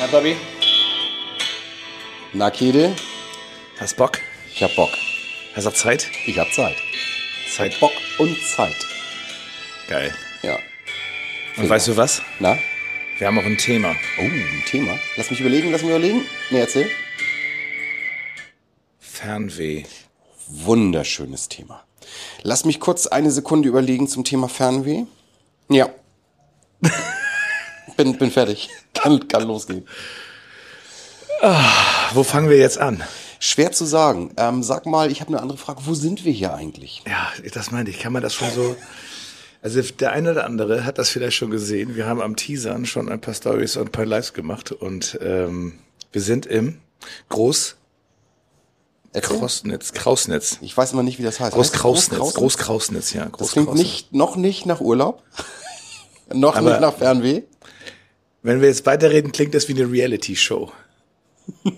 Na, 0.00 0.06
Bobby? 0.06 0.34
Na, 2.32 2.50
Kede, 2.50 2.96
Hast 3.78 3.98
Bock? 3.98 4.18
ich 4.50 4.62
hab 4.62 4.74
Bock. 4.74 4.88
Hast 5.54 5.66
auch 5.66 5.74
Zeit? 5.74 6.08
Ich 6.24 6.38
hab 6.38 6.50
Zeit. 6.54 6.76
Zeit. 7.54 7.78
Bock 7.80 7.92
und 8.18 8.34
Zeit. 8.42 8.76
Geil. 9.88 10.14
Ja. 10.42 10.58
Und 11.58 11.68
weißt 11.68 11.88
du 11.88 11.98
was? 11.98 12.22
Na? 12.38 12.56
Wir 13.18 13.26
haben 13.26 13.38
auch 13.38 13.44
ein 13.44 13.58
Thema. 13.58 13.94
Oh, 14.18 14.22
ein 14.22 14.62
Thema. 14.66 14.98
Lass 15.18 15.30
mich 15.30 15.40
überlegen, 15.40 15.70
lass 15.70 15.82
mich 15.82 15.90
überlegen. 15.90 16.24
Nee, 16.48 16.60
erzähl. 16.60 16.88
Fernweh. 19.00 19.84
Wunderschönes 20.48 21.50
Thema. 21.50 21.84
Lass 22.42 22.64
mich 22.64 22.80
kurz 22.80 23.06
eine 23.06 23.30
Sekunde 23.30 23.68
überlegen 23.68 24.08
zum 24.08 24.24
Thema 24.24 24.48
Fernweh. 24.48 25.04
Ja. 25.68 25.90
bin, 27.98 28.16
bin 28.16 28.30
fertig. 28.30 28.70
Kann, 29.02 29.28
kann 29.28 29.42
losgehen. 29.46 29.86
Wo 32.12 32.22
fangen 32.22 32.48
wir 32.50 32.58
jetzt 32.58 32.78
an? 32.78 33.02
Schwer 33.38 33.72
zu 33.72 33.86
sagen. 33.86 34.32
Ähm, 34.36 34.62
sag 34.62 34.84
mal, 34.84 35.10
ich 35.10 35.20
habe 35.22 35.28
eine 35.32 35.40
andere 35.40 35.56
Frage. 35.58 35.80
Wo 35.86 35.94
sind 35.94 36.24
wir 36.24 36.32
hier 36.32 36.54
eigentlich? 36.54 37.02
Ja, 37.06 37.28
das 37.54 37.70
meinte 37.70 37.90
ich. 37.90 37.98
Kann 37.98 38.12
man 38.12 38.22
das 38.22 38.34
schon 38.34 38.50
so. 38.50 38.76
Also 39.62 39.80
der 39.82 40.12
eine 40.12 40.32
oder 40.32 40.44
andere 40.44 40.84
hat 40.84 40.98
das 40.98 41.08
vielleicht 41.10 41.36
schon 41.36 41.50
gesehen. 41.50 41.94
Wir 41.96 42.06
haben 42.06 42.20
am 42.20 42.36
Teasern 42.36 42.84
schon 42.86 43.08
ein 43.08 43.20
paar 43.20 43.34
Stories 43.34 43.76
und 43.76 43.88
ein 43.88 43.92
paar 43.92 44.06
Lives 44.06 44.32
gemacht 44.32 44.72
und 44.72 45.18
ähm, 45.22 45.78
wir 46.12 46.22
sind 46.22 46.46
im 46.46 46.80
Groß 47.28 47.76
Erzähl. 49.12 49.38
Krausnitz, 49.38 49.92
Krausnitz. 49.92 50.58
Ich 50.60 50.76
weiß 50.76 50.92
immer 50.92 51.02
nicht, 51.02 51.18
wie 51.18 51.24
das 51.24 51.40
heißt. 51.40 51.52
Groß 51.52 51.64
Heißt 51.66 51.74
das 51.74 51.80
Krausnitz? 51.80 52.34
Groß 52.34 52.58
Krausnitz, 52.58 53.12
ja. 53.12 53.24
Das 53.24 53.32
Groß 53.32 53.52
klingt 53.52 53.68
Krausnitz. 53.68 53.86
nicht, 53.86 54.14
noch 54.14 54.36
nicht 54.36 54.66
nach 54.66 54.80
Urlaub. 54.80 55.22
noch 56.32 56.54
Aber- 56.56 56.70
nicht 56.70 56.80
nach 56.80 56.96
Fernweh. 56.96 57.42
Wenn 58.42 58.60
wir 58.60 58.68
jetzt 58.68 58.86
weiterreden, 58.86 59.32
klingt 59.32 59.54
das 59.54 59.68
wie 59.68 59.74
eine 59.74 59.90
Reality-Show. 59.90 60.72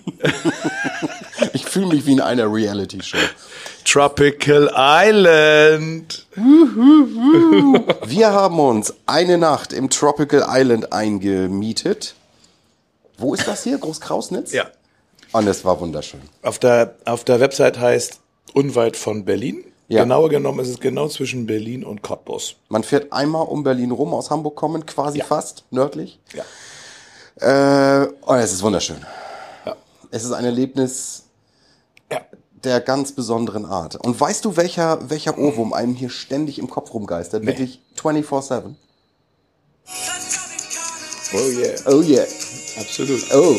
Ich 1.55 1.67
fühle 1.67 1.87
mich 1.87 2.07
wie 2.07 2.13
in 2.13 2.21
einer 2.21 2.53
Reality-Show. 2.53 3.19
Tropical 3.85 4.71
Island. 4.75 6.27
Wir 8.07 8.33
haben 8.33 8.61
uns 8.61 8.95
eine 9.07 9.39
Nacht 9.39 9.73
im 9.73 9.91
Tropical 9.91 10.47
Island 10.49 10.93
eingemietet. 10.93 12.15
Wo 13.19 13.35
ist 13.35 13.47
das 13.49 13.65
hier? 13.65 13.79
Großkrausnitz? 13.79 14.53
Ja. 14.53 14.71
Und 15.33 15.47
es 15.49 15.65
war 15.65 15.81
wunderschön. 15.81 16.21
Auf 16.43 16.59
der, 16.59 16.95
auf 17.05 17.25
der 17.25 17.41
Website 17.41 17.79
heißt 17.79 18.21
unweit 18.55 18.97
von 18.97 19.25
Berlin. 19.25 19.65
Ja. 19.89 20.05
Genauer 20.05 20.29
genommen 20.31 20.61
ist 20.61 20.69
es 20.69 20.81
genau 20.81 21.09
zwischen 21.09 21.47
Berlin 21.47 21.85
und 21.85 22.03
Cottbus. 22.03 22.57
Man 22.69 22.83
fährt 22.83 23.13
einmal 23.13 23.47
um 23.47 23.63
Berlin 23.63 23.91
rum, 23.91 24.15
aus 24.15 24.31
Hamburg 24.31 24.57
kommen, 24.57 24.87
quasi 24.87 25.19
Ja. 25.19 25.25
fast 25.25 25.65
nördlich. 25.71 26.19
Ja. 26.33 26.45
Äh, 28.05 28.09
und 28.23 28.37
es 28.39 28.53
ist 28.53 28.63
wunderschön. 28.63 29.05
Ja. 29.67 29.77
Es 30.11 30.25
ist 30.25 30.33
ein 30.33 30.45
Erlebnis 30.45 31.25
Ja. 32.11 32.21
der 32.65 32.81
ganz 32.81 33.13
besonderen 33.13 33.67
Art. 33.67 33.97
Und 33.97 34.19
weißt 34.19 34.45
du, 34.45 34.57
welcher, 34.57 35.11
welcher 35.11 35.37
Ohrwurm 35.37 35.73
einem 35.73 35.95
hier 35.95 36.11
ständig 36.11 36.59
im 36.59 36.71
Kopf 36.71 36.95
rumgeistert? 36.95 37.45
Wirklich 37.45 37.81
24-7? 38.01 38.75
Oh 41.35 41.39
yeah. 41.39 41.75
Oh 41.87 42.01
yeah. 42.03 42.25
Absolut. 42.81 43.23
Oh. 43.35 43.57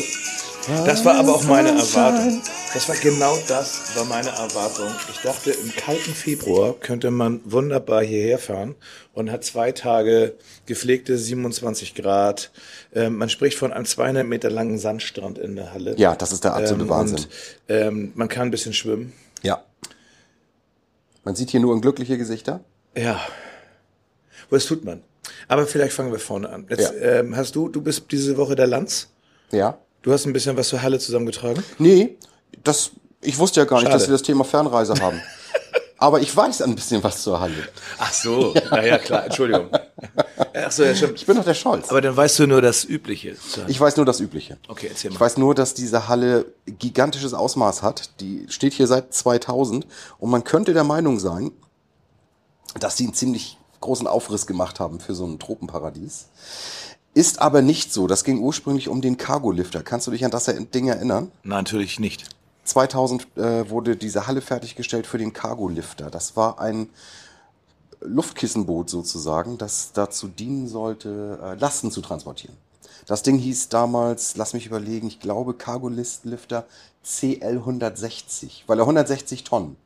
Das 0.86 1.04
war 1.04 1.16
aber 1.16 1.34
auch 1.34 1.44
meine 1.44 1.70
Erwartung. 1.70 2.40
Das 2.74 2.88
war 2.88 2.96
genau 2.96 3.38
das, 3.46 3.96
war 3.96 4.04
meine 4.04 4.30
Erwartung. 4.30 4.88
Ich 5.08 5.20
dachte, 5.20 5.52
im 5.52 5.70
kalten 5.76 6.12
Februar 6.12 6.74
könnte 6.74 7.12
man 7.12 7.40
wunderbar 7.44 8.02
hierher 8.02 8.38
fahren 8.40 8.74
und 9.12 9.30
hat 9.30 9.44
zwei 9.44 9.70
Tage 9.70 10.34
gepflegte 10.66 11.16
27 11.16 11.94
Grad. 11.94 12.50
Ähm, 12.92 13.16
man 13.16 13.28
spricht 13.28 13.56
von 13.58 13.72
einem 13.72 13.84
200 13.86 14.26
Meter 14.26 14.50
langen 14.50 14.78
Sandstrand 14.78 15.38
in 15.38 15.54
der 15.54 15.72
Halle. 15.72 15.94
Ja, 15.98 16.16
das 16.16 16.32
ist 16.32 16.42
der 16.42 16.54
absolute 16.54 16.82
ähm, 16.82 16.88
Wahnsinn. 16.90 17.18
Und, 17.18 17.28
ähm, 17.68 18.12
man 18.16 18.28
kann 18.28 18.48
ein 18.48 18.50
bisschen 18.50 18.72
schwimmen. 18.72 19.12
Ja. 19.42 19.62
Man 21.22 21.36
sieht 21.36 21.50
hier 21.50 21.60
nur 21.60 21.80
glückliche 21.80 22.18
Gesichter. 22.18 22.60
Ja. 22.96 23.20
Was 24.50 24.66
tut 24.66 24.84
man? 24.84 25.00
Aber 25.46 25.66
vielleicht 25.68 25.92
fangen 25.94 26.10
wir 26.10 26.18
vorne 26.18 26.48
an. 26.48 26.66
Jetzt, 26.68 26.92
Ja. 26.92 27.20
ähm, 27.20 27.36
hast 27.36 27.54
du, 27.54 27.68
du 27.68 27.80
bist 27.80 28.06
diese 28.10 28.36
Woche 28.36 28.56
der 28.56 28.66
Lanz. 28.66 29.08
Ja. 29.52 29.78
Du 30.02 30.12
hast 30.12 30.26
ein 30.26 30.32
bisschen 30.32 30.56
was 30.56 30.68
zur 30.68 30.82
Halle 30.82 30.98
zusammengetragen. 30.98 31.62
Nee, 31.78 32.16
das, 32.62 32.90
ich 33.20 33.38
wusste 33.38 33.60
ja 33.60 33.66
gar 33.66 33.76
nicht, 33.78 33.86
Schade. 33.86 33.98
dass 33.98 34.08
wir 34.08 34.12
das 34.12 34.22
Thema 34.22 34.44
Fernreise 34.44 34.94
haben. 35.00 35.20
Aber 35.98 36.20
ich 36.20 36.36
weiß 36.36 36.60
ein 36.62 36.74
bisschen 36.74 37.02
was 37.02 37.22
zur 37.22 37.40
Halle. 37.40 37.68
Ach 37.98 38.12
so, 38.12 38.52
ja, 38.54 38.82
ja 38.82 38.98
klar, 38.98 39.24
Entschuldigung. 39.24 39.70
Ach 40.52 40.70
so, 40.70 40.82
ja, 40.84 40.94
stimmt. 40.94 41.14
Ich 41.18 41.24
bin 41.24 41.36
doch 41.36 41.44
der 41.44 41.54
Scholz. 41.54 41.88
Aber 41.88 42.00
dann 42.02 42.14
weißt 42.14 42.40
du 42.40 42.46
nur 42.46 42.60
das 42.60 42.84
Übliche. 42.84 43.36
Ich 43.68 43.80
weiß 43.80 43.96
nur 43.96 44.04
das 44.04 44.20
Übliche. 44.20 44.58
Okay, 44.68 44.88
erzähl 44.90 45.12
Ich 45.12 45.18
mal. 45.18 45.24
weiß 45.24 45.38
nur, 45.38 45.54
dass 45.54 45.72
diese 45.72 46.08
Halle 46.08 46.46
gigantisches 46.66 47.32
Ausmaß 47.32 47.82
hat. 47.82 48.20
Die 48.20 48.44
steht 48.50 48.74
hier 48.74 48.86
seit 48.86 49.14
2000 49.14 49.86
und 50.18 50.30
man 50.30 50.44
könnte 50.44 50.74
der 50.74 50.84
Meinung 50.84 51.18
sein, 51.20 51.52
dass 52.78 52.96
sie 52.96 53.04
einen 53.04 53.14
ziemlich 53.14 53.56
großen 53.80 54.06
Aufriss 54.06 54.46
gemacht 54.46 54.80
haben 54.80 55.00
für 55.00 55.14
so 55.14 55.24
ein 55.26 55.38
Tropenparadies. 55.38 56.26
Ist 57.14 57.40
aber 57.40 57.62
nicht 57.62 57.92
so. 57.92 58.08
Das 58.08 58.24
ging 58.24 58.40
ursprünglich 58.40 58.88
um 58.88 59.00
den 59.00 59.16
Cargo-Lifter. 59.16 59.82
Kannst 59.82 60.06
du 60.06 60.10
dich 60.10 60.24
an 60.24 60.32
das 60.32 60.46
Ding 60.74 60.88
erinnern? 60.88 61.30
Nein, 61.44 61.58
natürlich 61.60 62.00
nicht. 62.00 62.24
2000 62.64 63.26
äh, 63.36 63.68
wurde 63.70 63.96
diese 63.96 64.26
Halle 64.26 64.40
fertiggestellt 64.40 65.06
für 65.06 65.18
den 65.18 65.32
Cargo-Lifter. 65.32 66.10
Das 66.10 66.36
war 66.36 66.58
ein 66.60 66.88
Luftkissenboot 68.00 68.90
sozusagen, 68.90 69.58
das 69.58 69.92
dazu 69.92 70.28
dienen 70.28 70.68
sollte, 70.68 71.38
äh, 71.42 71.54
Lasten 71.54 71.90
zu 71.90 72.00
transportieren. 72.00 72.56
Das 73.06 73.22
Ding 73.22 73.38
hieß 73.38 73.68
damals, 73.68 74.36
lass 74.36 74.54
mich 74.54 74.66
überlegen, 74.66 75.06
ich 75.08 75.20
glaube 75.20 75.54
Cargo-Lifter 75.54 76.64
CL 77.02 77.56
160, 77.58 78.64
weil 78.66 78.78
er 78.78 78.82
160 78.84 79.44
Tonnen 79.44 79.76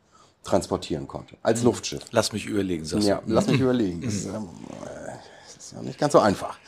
transportieren 0.44 1.08
konnte, 1.08 1.36
als 1.42 1.62
Luftschiff. 1.62 2.02
Lass 2.12 2.32
mich 2.32 2.46
überlegen, 2.46 2.84
sagst 2.84 3.06
Ja, 3.06 3.20
du. 3.26 3.32
lass 3.32 3.48
mich 3.48 3.60
überlegen. 3.60 4.02
Das 4.02 4.14
ist, 4.14 4.26
äh, 4.26 4.30
das 4.32 5.64
ist 5.64 5.72
ja 5.72 5.82
nicht 5.82 5.98
ganz 5.98 6.12
so 6.12 6.20
einfach. 6.20 6.58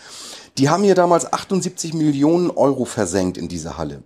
Die 0.58 0.68
haben 0.68 0.82
hier 0.82 0.96
damals 0.96 1.32
78 1.32 1.94
Millionen 1.94 2.50
Euro 2.50 2.84
versenkt 2.84 3.38
in 3.38 3.48
diese 3.48 3.78
Halle. 3.78 4.02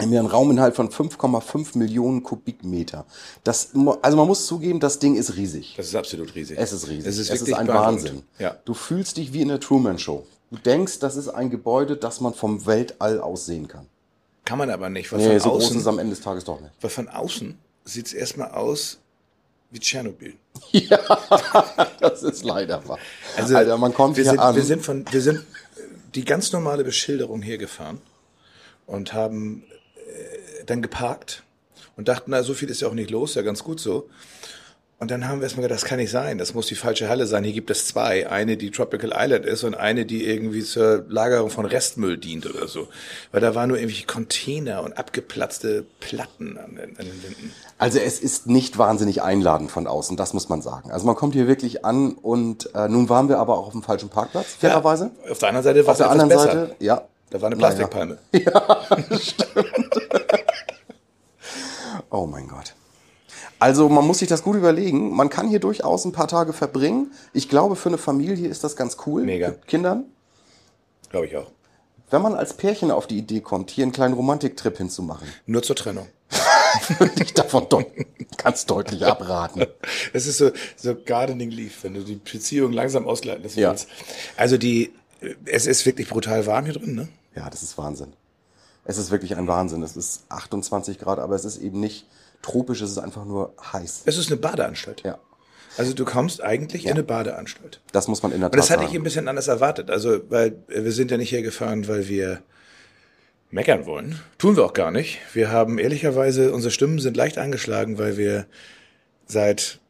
Haben 0.00 0.08
hier 0.10 0.18
einen 0.18 0.28
Rauminhalt 0.28 0.74
von 0.74 0.90
5,5 0.90 1.78
Millionen 1.78 2.24
Kubikmeter. 2.24 3.04
Das, 3.44 3.70
also 4.02 4.16
man 4.16 4.26
muss 4.26 4.46
zugeben, 4.46 4.80
das 4.80 4.98
Ding 4.98 5.14
ist 5.14 5.36
riesig. 5.36 5.74
Das 5.76 5.86
ist 5.86 5.94
absolut 5.94 6.34
riesig. 6.34 6.58
Es 6.58 6.72
ist 6.72 6.88
riesig. 6.88 7.06
Es 7.06 7.18
ist, 7.18 7.30
es 7.30 7.42
ist 7.42 7.52
ein. 7.54 7.68
Wahnsinn. 7.68 8.22
Ja. 8.38 8.56
Du 8.64 8.74
fühlst 8.74 9.16
dich 9.18 9.32
wie 9.32 9.42
in 9.42 9.48
der 9.48 9.60
Truman 9.60 9.98
Show. 9.98 10.26
Du 10.50 10.58
denkst, 10.58 10.98
das 10.98 11.16
ist 11.16 11.28
ein 11.28 11.48
Gebäude, 11.50 11.96
das 11.96 12.20
man 12.20 12.34
vom 12.34 12.66
Weltall 12.66 13.20
aus 13.20 13.46
sehen 13.46 13.68
kann. 13.68 13.86
Kann 14.44 14.58
man 14.58 14.68
aber 14.68 14.90
nicht, 14.90 15.10
weil 15.12 15.20
Nee, 15.20 15.38
von 15.38 15.40
so 15.40 15.50
groß 15.50 15.62
ist 15.62 15.68
außen, 15.68 15.80
es 15.80 15.86
am 15.86 15.98
Ende 15.98 16.14
des 16.14 16.24
Tages 16.24 16.44
doch 16.44 16.60
nicht. 16.60 16.72
weil 16.80 16.90
von 16.90 17.08
außen 17.08 17.56
sieht 17.84 18.06
es 18.06 18.12
erstmal 18.12 18.50
aus 18.50 18.98
wie 19.70 19.78
Tschernobyl. 19.78 20.34
Das 22.00 22.22
ist 22.22 22.44
leider 22.44 22.86
wahr. 22.88 22.98
Also 23.36 23.56
Alter, 23.56 23.78
man 23.78 23.94
kommt 23.94 24.16
wir 24.16 24.24
hier 24.24 24.32
sind, 24.32 24.40
an. 24.40 24.54
Wir 24.56 24.62
sind 24.64 24.82
von, 24.84 25.04
wir 25.10 25.20
sind 25.22 25.44
die 26.14 26.24
ganz 26.24 26.52
normale 26.52 26.84
Beschilderung 26.84 27.42
hier 27.42 27.58
gefahren 27.58 28.00
und 28.86 29.12
haben 29.14 29.64
dann 30.66 30.82
geparkt 30.82 31.42
und 31.96 32.08
dachten, 32.08 32.30
na, 32.30 32.42
so 32.42 32.54
viel 32.54 32.70
ist 32.70 32.80
ja 32.80 32.88
auch 32.88 32.94
nicht 32.94 33.10
los, 33.10 33.34
ja 33.34 33.42
ganz 33.42 33.62
gut 33.64 33.80
so. 33.80 34.08
Und 35.00 35.10
dann 35.10 35.28
haben 35.28 35.40
wir 35.40 35.42
erstmal 35.44 35.64
gedacht, 35.64 35.82
das 35.82 35.88
kann 35.88 35.98
nicht 35.98 36.12
sein, 36.12 36.38
das 36.38 36.54
muss 36.54 36.66
die 36.66 36.76
falsche 36.76 37.08
Halle 37.08 37.26
sein. 37.26 37.42
Hier 37.44 37.52
gibt 37.52 37.68
es 37.68 37.88
zwei. 37.88 38.30
Eine, 38.30 38.56
die 38.56 38.70
Tropical 38.70 39.12
Island 39.14 39.44
ist 39.44 39.64
und 39.64 39.74
eine, 39.74 40.06
die 40.06 40.24
irgendwie 40.24 40.62
zur 40.62 41.04
Lagerung 41.08 41.50
von 41.50 41.66
Restmüll 41.66 42.16
dient 42.16 42.46
oder 42.46 42.68
so. 42.68 42.88
Weil 43.32 43.40
da 43.40 43.54
waren 43.56 43.68
nur 43.68 43.76
irgendwelche 43.76 44.06
Container 44.06 44.82
und 44.82 44.96
abgeplatzte 44.96 45.84
Platten 45.98 46.56
an 46.58 46.76
den, 46.76 46.96
an 46.96 47.04
den 47.04 47.22
Wänden. 47.22 47.52
Also 47.76 47.98
es 47.98 48.20
ist 48.20 48.46
nicht 48.46 48.78
wahnsinnig 48.78 49.20
einladend 49.20 49.70
von 49.72 49.88
außen, 49.88 50.16
das 50.16 50.32
muss 50.32 50.48
man 50.48 50.62
sagen. 50.62 50.92
Also 50.92 51.06
man 51.06 51.16
kommt 51.16 51.34
hier 51.34 51.48
wirklich 51.48 51.84
an 51.84 52.12
und 52.12 52.72
äh, 52.74 52.88
nun 52.88 53.08
waren 53.08 53.28
wir 53.28 53.38
aber 53.40 53.58
auch 53.58 53.66
auf 53.66 53.72
dem 53.72 53.82
falschen 53.82 54.08
Parkplatz, 54.08 54.54
fairerweise. 54.58 55.10
Auf 55.28 55.38
der 55.38 55.48
anderen 55.48 55.64
Seite 55.64 55.84
war 55.86 55.92
Auf 55.92 55.98
der 55.98 56.06
es 56.06 56.12
etwas 56.12 56.22
anderen 56.22 56.28
besser. 56.28 56.66
Seite, 56.68 56.76
ja. 56.78 57.02
Da 57.34 57.40
war 57.40 57.46
eine. 57.48 57.56
Plastikpalme. 57.56 58.18
Oh 62.10 62.26
mein 62.26 62.46
Gott. 62.46 62.74
Also 63.58 63.88
man 63.88 64.06
muss 64.06 64.20
sich 64.20 64.28
das 64.28 64.44
gut 64.44 64.54
überlegen. 64.54 65.10
Man 65.16 65.30
kann 65.30 65.48
hier 65.48 65.58
durchaus 65.58 66.04
ein 66.04 66.12
paar 66.12 66.28
Tage 66.28 66.52
verbringen. 66.52 67.10
Ich 67.32 67.48
glaube, 67.48 67.74
für 67.74 67.88
eine 67.88 67.98
Familie 67.98 68.48
ist 68.48 68.62
das 68.62 68.76
ganz 68.76 68.98
cool. 69.04 69.24
Mega. 69.24 69.48
Mit 69.48 69.66
Kindern. 69.66 70.04
Glaube 71.10 71.26
ich 71.26 71.36
auch. 71.36 71.50
Wenn 72.10 72.22
man 72.22 72.34
als 72.34 72.54
Pärchen 72.54 72.92
auf 72.92 73.08
die 73.08 73.18
Idee 73.18 73.40
kommt, 73.40 73.72
hier 73.72 73.82
einen 73.82 73.90
kleinen 73.90 74.14
Romantiktrip 74.14 74.76
hinzumachen, 74.76 75.26
Nur 75.46 75.64
zur 75.64 75.74
Trennung. 75.74 76.06
würde 76.98 77.24
ich 77.24 77.34
davon 77.34 77.66
doch 77.68 77.82
ganz 78.36 78.64
deutlich 78.66 79.04
abraten. 79.06 79.66
Es 80.12 80.28
ist 80.28 80.38
so, 80.38 80.52
so 80.76 80.94
Gardening 81.04 81.50
Leaf, 81.50 81.82
wenn 81.82 81.94
du 81.94 82.04
die 82.04 82.14
Beziehung 82.14 82.72
langsam 82.72 83.08
ausleiten 83.08 83.42
lassen 83.42 83.58
Ja. 83.58 83.74
Also 84.36 84.56
die, 84.56 84.92
es 85.46 85.66
ist 85.66 85.84
wirklich 85.84 86.08
brutal 86.08 86.46
warm 86.46 86.66
hier 86.66 86.74
drin, 86.74 86.94
ne? 86.94 87.08
Ja, 87.34 87.50
das 87.50 87.62
ist 87.62 87.76
Wahnsinn. 87.78 88.12
Es 88.84 88.98
ist 88.98 89.10
wirklich 89.10 89.36
ein 89.36 89.46
Wahnsinn. 89.48 89.82
Es 89.82 89.96
ist 89.96 90.24
28 90.28 90.98
Grad, 90.98 91.18
aber 91.18 91.34
es 91.34 91.44
ist 91.44 91.58
eben 91.58 91.80
nicht 91.80 92.06
tropisch, 92.42 92.80
es 92.82 92.90
ist 92.90 92.98
einfach 92.98 93.24
nur 93.24 93.54
heiß. 93.72 94.02
Es 94.04 94.18
ist 94.18 94.30
eine 94.30 94.36
Badeanstalt. 94.36 95.02
Ja, 95.02 95.18
Also 95.78 95.94
du 95.94 96.04
kommst 96.04 96.42
eigentlich 96.42 96.84
in 96.84 96.92
eine 96.92 97.02
Badeanstalt. 97.02 97.80
das 97.92 98.06
muss 98.08 98.22
man 98.22 98.32
in 98.32 98.40
der 98.40 98.50
Und 98.50 98.56
das 98.56 98.68
Tat 98.68 98.78
hatte 98.78 98.88
ich 98.90 98.94
ein 98.94 99.02
bisschen 99.02 99.28
anders 99.28 99.48
erwartet. 99.48 99.90
Also, 99.90 100.20
weil 100.30 100.56
wir 100.68 100.92
sind 100.92 101.10
ja 101.10 101.16
nicht 101.16 101.30
hier 101.30 101.42
gefahren, 101.42 101.88
weil 101.88 102.08
wir 102.08 102.42
meckern 103.50 103.86
wollen. 103.86 104.20
Tun 104.38 104.56
wir 104.56 104.64
auch 104.64 104.72
gar 104.74 104.90
nicht. 104.90 105.20
Wir 105.32 105.50
haben 105.50 105.78
ehrlicherweise, 105.78 106.52
unsere 106.52 106.70
Stimmen 106.70 106.98
sind 106.98 107.16
leicht 107.16 107.38
angeschlagen, 107.38 107.98
weil 107.98 108.16
wir 108.18 108.46
seit, 109.26 109.80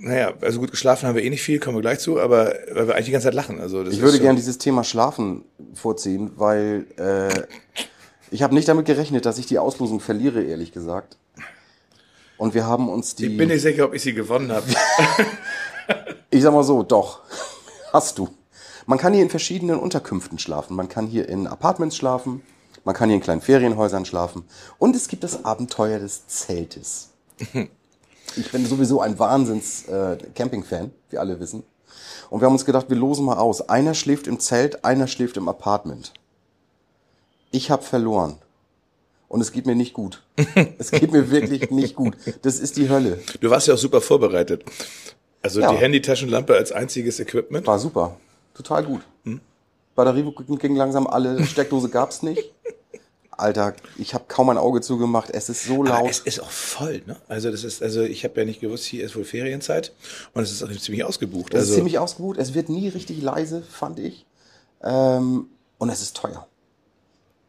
naja, 0.00 0.32
also 0.40 0.60
gut 0.60 0.70
geschlafen 0.70 1.06
haben 1.06 1.16
wir 1.16 1.22
eh 1.22 1.30
nicht 1.30 1.42
viel, 1.42 1.58
kommen 1.58 1.76
wir 1.76 1.82
gleich 1.82 1.98
zu, 1.98 2.20
aber 2.20 2.54
weil 2.72 2.86
wir 2.86 2.94
eigentlich 2.94 3.06
die 3.06 3.12
ganze 3.12 3.26
Zeit 3.26 3.34
lachen. 3.34 3.60
Also 3.60 3.84
das 3.84 3.94
Ich 3.94 4.00
würde 4.00 4.18
gerne 4.18 4.38
dieses 4.38 4.58
Thema 4.58 4.84
Schlafen 4.84 5.44
vorziehen, 5.74 6.32
weil 6.36 6.86
äh, 6.96 7.42
ich 8.30 8.42
habe 8.42 8.54
nicht 8.54 8.68
damit 8.68 8.86
gerechnet, 8.86 9.26
dass 9.26 9.38
ich 9.38 9.46
die 9.46 9.58
Auslosung 9.58 10.00
verliere, 10.00 10.42
ehrlich 10.42 10.72
gesagt. 10.72 11.16
Und 12.36 12.54
wir 12.54 12.66
haben 12.66 12.88
uns 12.88 13.16
die. 13.16 13.26
Ich 13.26 13.36
bin 13.36 13.48
nicht 13.48 13.62
sicher, 13.62 13.86
ob 13.86 13.94
ich 13.94 14.02
sie 14.02 14.14
gewonnen 14.14 14.52
habe. 14.52 14.66
Ich 16.30 16.42
sag 16.42 16.52
mal 16.52 16.62
so, 16.62 16.82
doch. 16.82 17.22
Hast 17.94 18.18
du. 18.18 18.28
Man 18.84 18.98
kann 18.98 19.14
hier 19.14 19.22
in 19.22 19.30
verschiedenen 19.30 19.78
Unterkünften 19.78 20.38
schlafen. 20.38 20.76
Man 20.76 20.90
kann 20.90 21.06
hier 21.06 21.26
in 21.26 21.46
Apartments 21.46 21.96
schlafen. 21.96 22.42
Man 22.84 22.94
kann 22.94 23.08
hier 23.08 23.16
in 23.16 23.22
kleinen 23.22 23.40
Ferienhäusern 23.40 24.04
schlafen. 24.04 24.44
Und 24.76 24.94
es 24.94 25.08
gibt 25.08 25.24
das 25.24 25.46
Abenteuer 25.46 25.98
des 25.98 26.26
Zeltes. 26.26 27.14
Ich 28.36 28.50
bin 28.52 28.64
sowieso 28.66 29.00
ein 29.00 29.18
Wahnsinns-Camping-Fan, 29.18 30.90
wie 31.10 31.18
alle 31.18 31.40
wissen. 31.40 31.62
Und 32.30 32.40
wir 32.40 32.46
haben 32.46 32.52
uns 32.52 32.64
gedacht, 32.64 32.88
wir 32.88 32.96
losen 32.96 33.24
mal 33.24 33.38
aus. 33.38 33.68
Einer 33.68 33.94
schläft 33.94 34.26
im 34.26 34.38
Zelt, 34.38 34.84
einer 34.84 35.06
schläft 35.06 35.36
im 35.36 35.48
Apartment. 35.48 36.12
Ich 37.50 37.70
habe 37.70 37.82
verloren. 37.82 38.36
Und 39.28 39.40
es 39.40 39.52
geht 39.52 39.66
mir 39.66 39.74
nicht 39.74 39.94
gut. 39.94 40.22
es 40.78 40.90
geht 40.90 41.12
mir 41.12 41.30
wirklich 41.30 41.70
nicht 41.70 41.94
gut. 41.96 42.16
Das 42.42 42.58
ist 42.58 42.76
die 42.76 42.88
Hölle. 42.88 43.20
Du 43.40 43.50
warst 43.50 43.66
ja 43.66 43.74
auch 43.74 43.78
super 43.78 44.00
vorbereitet. 44.00 44.64
Also 45.42 45.60
Ja. 45.60 45.70
die 45.70 45.78
Handytaschenlampe 45.78 46.54
als 46.54 46.72
einziges 46.72 47.20
Equipment. 47.20 47.66
War 47.66 47.78
super. 47.78 48.16
Total 48.54 48.84
gut. 48.84 49.02
Batterie 49.94 50.32
ging 50.60 50.76
langsam 50.76 51.08
alle, 51.08 51.44
Steckdose 51.44 51.88
gab's 51.88 52.22
nicht. 52.22 52.52
Alter, 53.38 53.74
ich 53.96 54.14
habe 54.14 54.24
kaum 54.28 54.50
ein 54.50 54.58
Auge 54.58 54.80
zugemacht. 54.80 55.30
Es 55.30 55.48
ist 55.48 55.64
so 55.64 55.80
Aber 55.84 55.88
laut. 55.90 56.10
es 56.10 56.18
ist 56.20 56.40
auch 56.40 56.50
voll, 56.50 57.02
ne? 57.06 57.16
Also 57.28 57.50
das 57.50 57.64
ist, 57.64 57.82
also 57.82 58.02
ich 58.02 58.24
habe 58.24 58.40
ja 58.40 58.44
nicht 58.44 58.60
gewusst, 58.60 58.84
hier 58.84 59.04
ist 59.04 59.14
wohl 59.16 59.24
Ferienzeit 59.24 59.92
und 60.34 60.42
es 60.42 60.50
ist 60.50 60.62
auch 60.62 60.70
ziemlich 60.70 61.04
ausgebucht. 61.04 61.54
Es 61.54 61.60
also 61.60 61.70
ist 61.70 61.76
ziemlich 61.76 61.98
ausgebucht. 61.98 62.38
Es 62.38 62.54
wird 62.54 62.68
nie 62.68 62.88
richtig 62.88 63.22
leise, 63.22 63.62
fand 63.62 64.00
ich. 64.00 64.26
Ähm, 64.82 65.46
und 65.78 65.88
es 65.90 66.02
ist 66.02 66.16
teuer. 66.16 66.46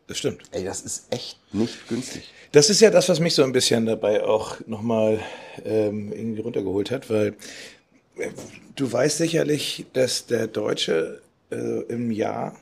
das 0.08 0.18
stimmt. 0.18 0.44
Ey, 0.52 0.64
das 0.64 0.82
ist 0.82 1.08
echt 1.12 1.40
nicht 1.54 1.88
günstig. 1.88 2.32
Das 2.52 2.70
ist 2.70 2.80
ja 2.82 2.90
das, 2.92 3.10
was 3.10 3.20
mich 3.20 3.36
so 3.36 3.44
ein 3.44 3.52
bisschen 3.52 3.86
dabei 3.86 4.24
auch 4.24 4.58
nochmal 4.68 5.20
ähm, 5.66 6.12
irgendwie 6.12 6.42
runtergeholt 6.42 6.92
hat, 6.92 7.10
weil 7.10 7.36
äh, 8.18 8.30
du 8.76 8.92
weißt 8.92 9.18
sicherlich, 9.18 9.86
dass 9.94 10.26
der 10.28 10.48
Deutsche 10.48 11.22
äh, 11.52 11.82
im 11.84 12.12
Jahr 12.12 12.56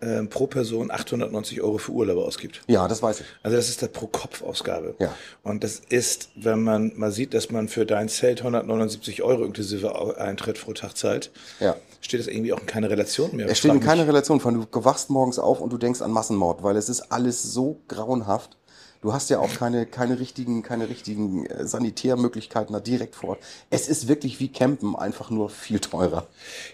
äh, 0.00 0.22
pro 0.24 0.46
Person 0.46 0.90
890 0.90 1.60
Euro 1.62 1.78
für 1.78 1.92
Urlaube 1.92 2.22
ausgibt. 2.24 2.62
Ja, 2.66 2.88
das 2.88 3.02
weiß 3.02 3.20
ich. 3.20 3.26
Also 3.42 3.56
das 3.56 3.68
ist 3.68 3.82
der 3.82 3.88
Pro-Kopf-Ausgabe. 3.88 4.94
Ja. 4.98 5.14
Und 5.42 5.62
das 5.64 5.80
ist, 5.88 6.30
wenn 6.36 6.62
man 6.62 6.92
mal 6.96 7.12
sieht, 7.12 7.34
dass 7.34 7.50
man 7.50 7.68
für 7.68 7.86
dein 7.86 8.08
Zelt 8.08 8.40
179 8.40 9.22
Euro 9.22 9.44
inklusive 9.44 10.16
Eintritt 10.18 10.60
pro 10.60 10.72
Tag 10.72 10.96
zahlt, 10.96 11.30
Ja. 11.60 11.76
steht 12.00 12.20
das 12.20 12.26
irgendwie 12.28 12.52
auch 12.52 12.60
in 12.60 12.66
keine 12.66 12.88
Relation 12.90 13.34
mehr. 13.36 13.46
Es 13.48 13.58
steht 13.58 13.72
in 13.72 13.80
keiner 13.80 14.06
Relation 14.06 14.40
von, 14.40 14.66
du 14.70 14.84
wachst 14.84 15.10
morgens 15.10 15.38
auf 15.38 15.60
und 15.60 15.70
du 15.72 15.78
denkst 15.78 16.00
an 16.02 16.10
Massenmord, 16.10 16.62
weil 16.62 16.76
es 16.76 16.88
ist 16.88 17.12
alles 17.12 17.42
so 17.42 17.78
grauenhaft. 17.88 18.56
Du 19.02 19.14
hast 19.14 19.30
ja 19.30 19.38
auch 19.38 19.54
keine, 19.54 19.86
keine 19.86 20.20
richtigen, 20.20 20.62
keine 20.62 20.90
richtigen 20.90 21.46
äh, 21.46 21.66
Sanitärmöglichkeiten 21.66 22.74
da 22.74 22.80
direkt 22.80 23.14
vor 23.14 23.30
Ort. 23.30 23.38
Es 23.70 23.88
ist 23.88 24.08
wirklich 24.08 24.40
wie 24.40 24.48
Campen, 24.48 24.94
einfach 24.94 25.30
nur 25.30 25.48
viel 25.48 25.80
teurer. 25.80 26.26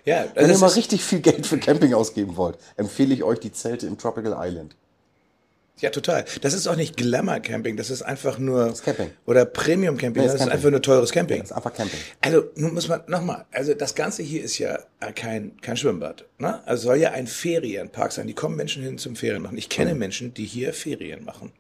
Ja, 0.05 0.25
Wenn 0.34 0.50
ihr 0.50 0.58
mal 0.58 0.70
richtig 0.70 1.05
viel 1.05 1.20
Geld 1.20 1.46
für 1.46 1.58
Camping 1.58 1.94
ausgeben 1.94 2.37
wollt, 2.37 2.58
empfehle 2.76 3.14
ich 3.14 3.23
euch 3.23 3.38
die 3.38 3.52
Zelte 3.52 3.87
im 3.87 3.96
Tropical 3.96 4.34
Island. 4.37 4.75
Ja, 5.81 5.90
total. 5.90 6.25
Das 6.40 6.55
ist 6.55 6.67
auch 6.67 6.76
nicht 6.76 6.96
Glamour-Camping, 6.96 7.76
das 7.76 7.90
ist 7.90 8.02
einfach 8.02 8.38
nur. 8.38 8.70
ist 8.70 8.82
Camping. 8.84 9.11
Oder 9.26 9.44
Premium-Camping, 9.44 10.23
Nee, 10.23 10.26
das 10.26 10.34
ist 10.34 10.34
ist 10.34 10.38
Camping. 10.40 10.52
einfach 10.56 10.70
nur 10.70 10.82
teures 10.82 11.12
Camping. 11.12 11.38
Das 11.40 11.50
ist 11.50 11.56
einfach 11.56 11.75
Camping. 11.75 11.99
Also, 12.23 12.44
nun 12.55 12.73
muss 12.75 12.88
man 12.88 13.02
nochmal, 13.08 13.44
also 13.52 13.75
das 13.75 13.94
Ganze 13.94 14.23
hier 14.23 14.43
ist 14.43 14.58
ja 14.58 14.78
äh, 15.00 15.12
kein, 15.12 15.56
kein 15.61 15.76
Schwimmbad. 15.76 16.25
Ne? 16.38 16.61
Also 16.67 16.84
soll 16.88 16.96
ja 16.96 17.11
ein 17.12 17.26
Ferienpark 17.26 18.12
sein. 18.12 18.26
Die 18.26 18.34
kommen 18.34 18.56
Menschen 18.56 18.82
hin 18.82 18.96
zum 18.99 19.17
Ferien 19.17 19.43
machen. 19.43 19.58
Ich 19.58 19.69
kenne 19.69 19.94
Menschen, 19.94 20.32
die 20.34 20.44
hier 20.46 20.73
Ferien 20.73 21.25
machen. 21.25 21.52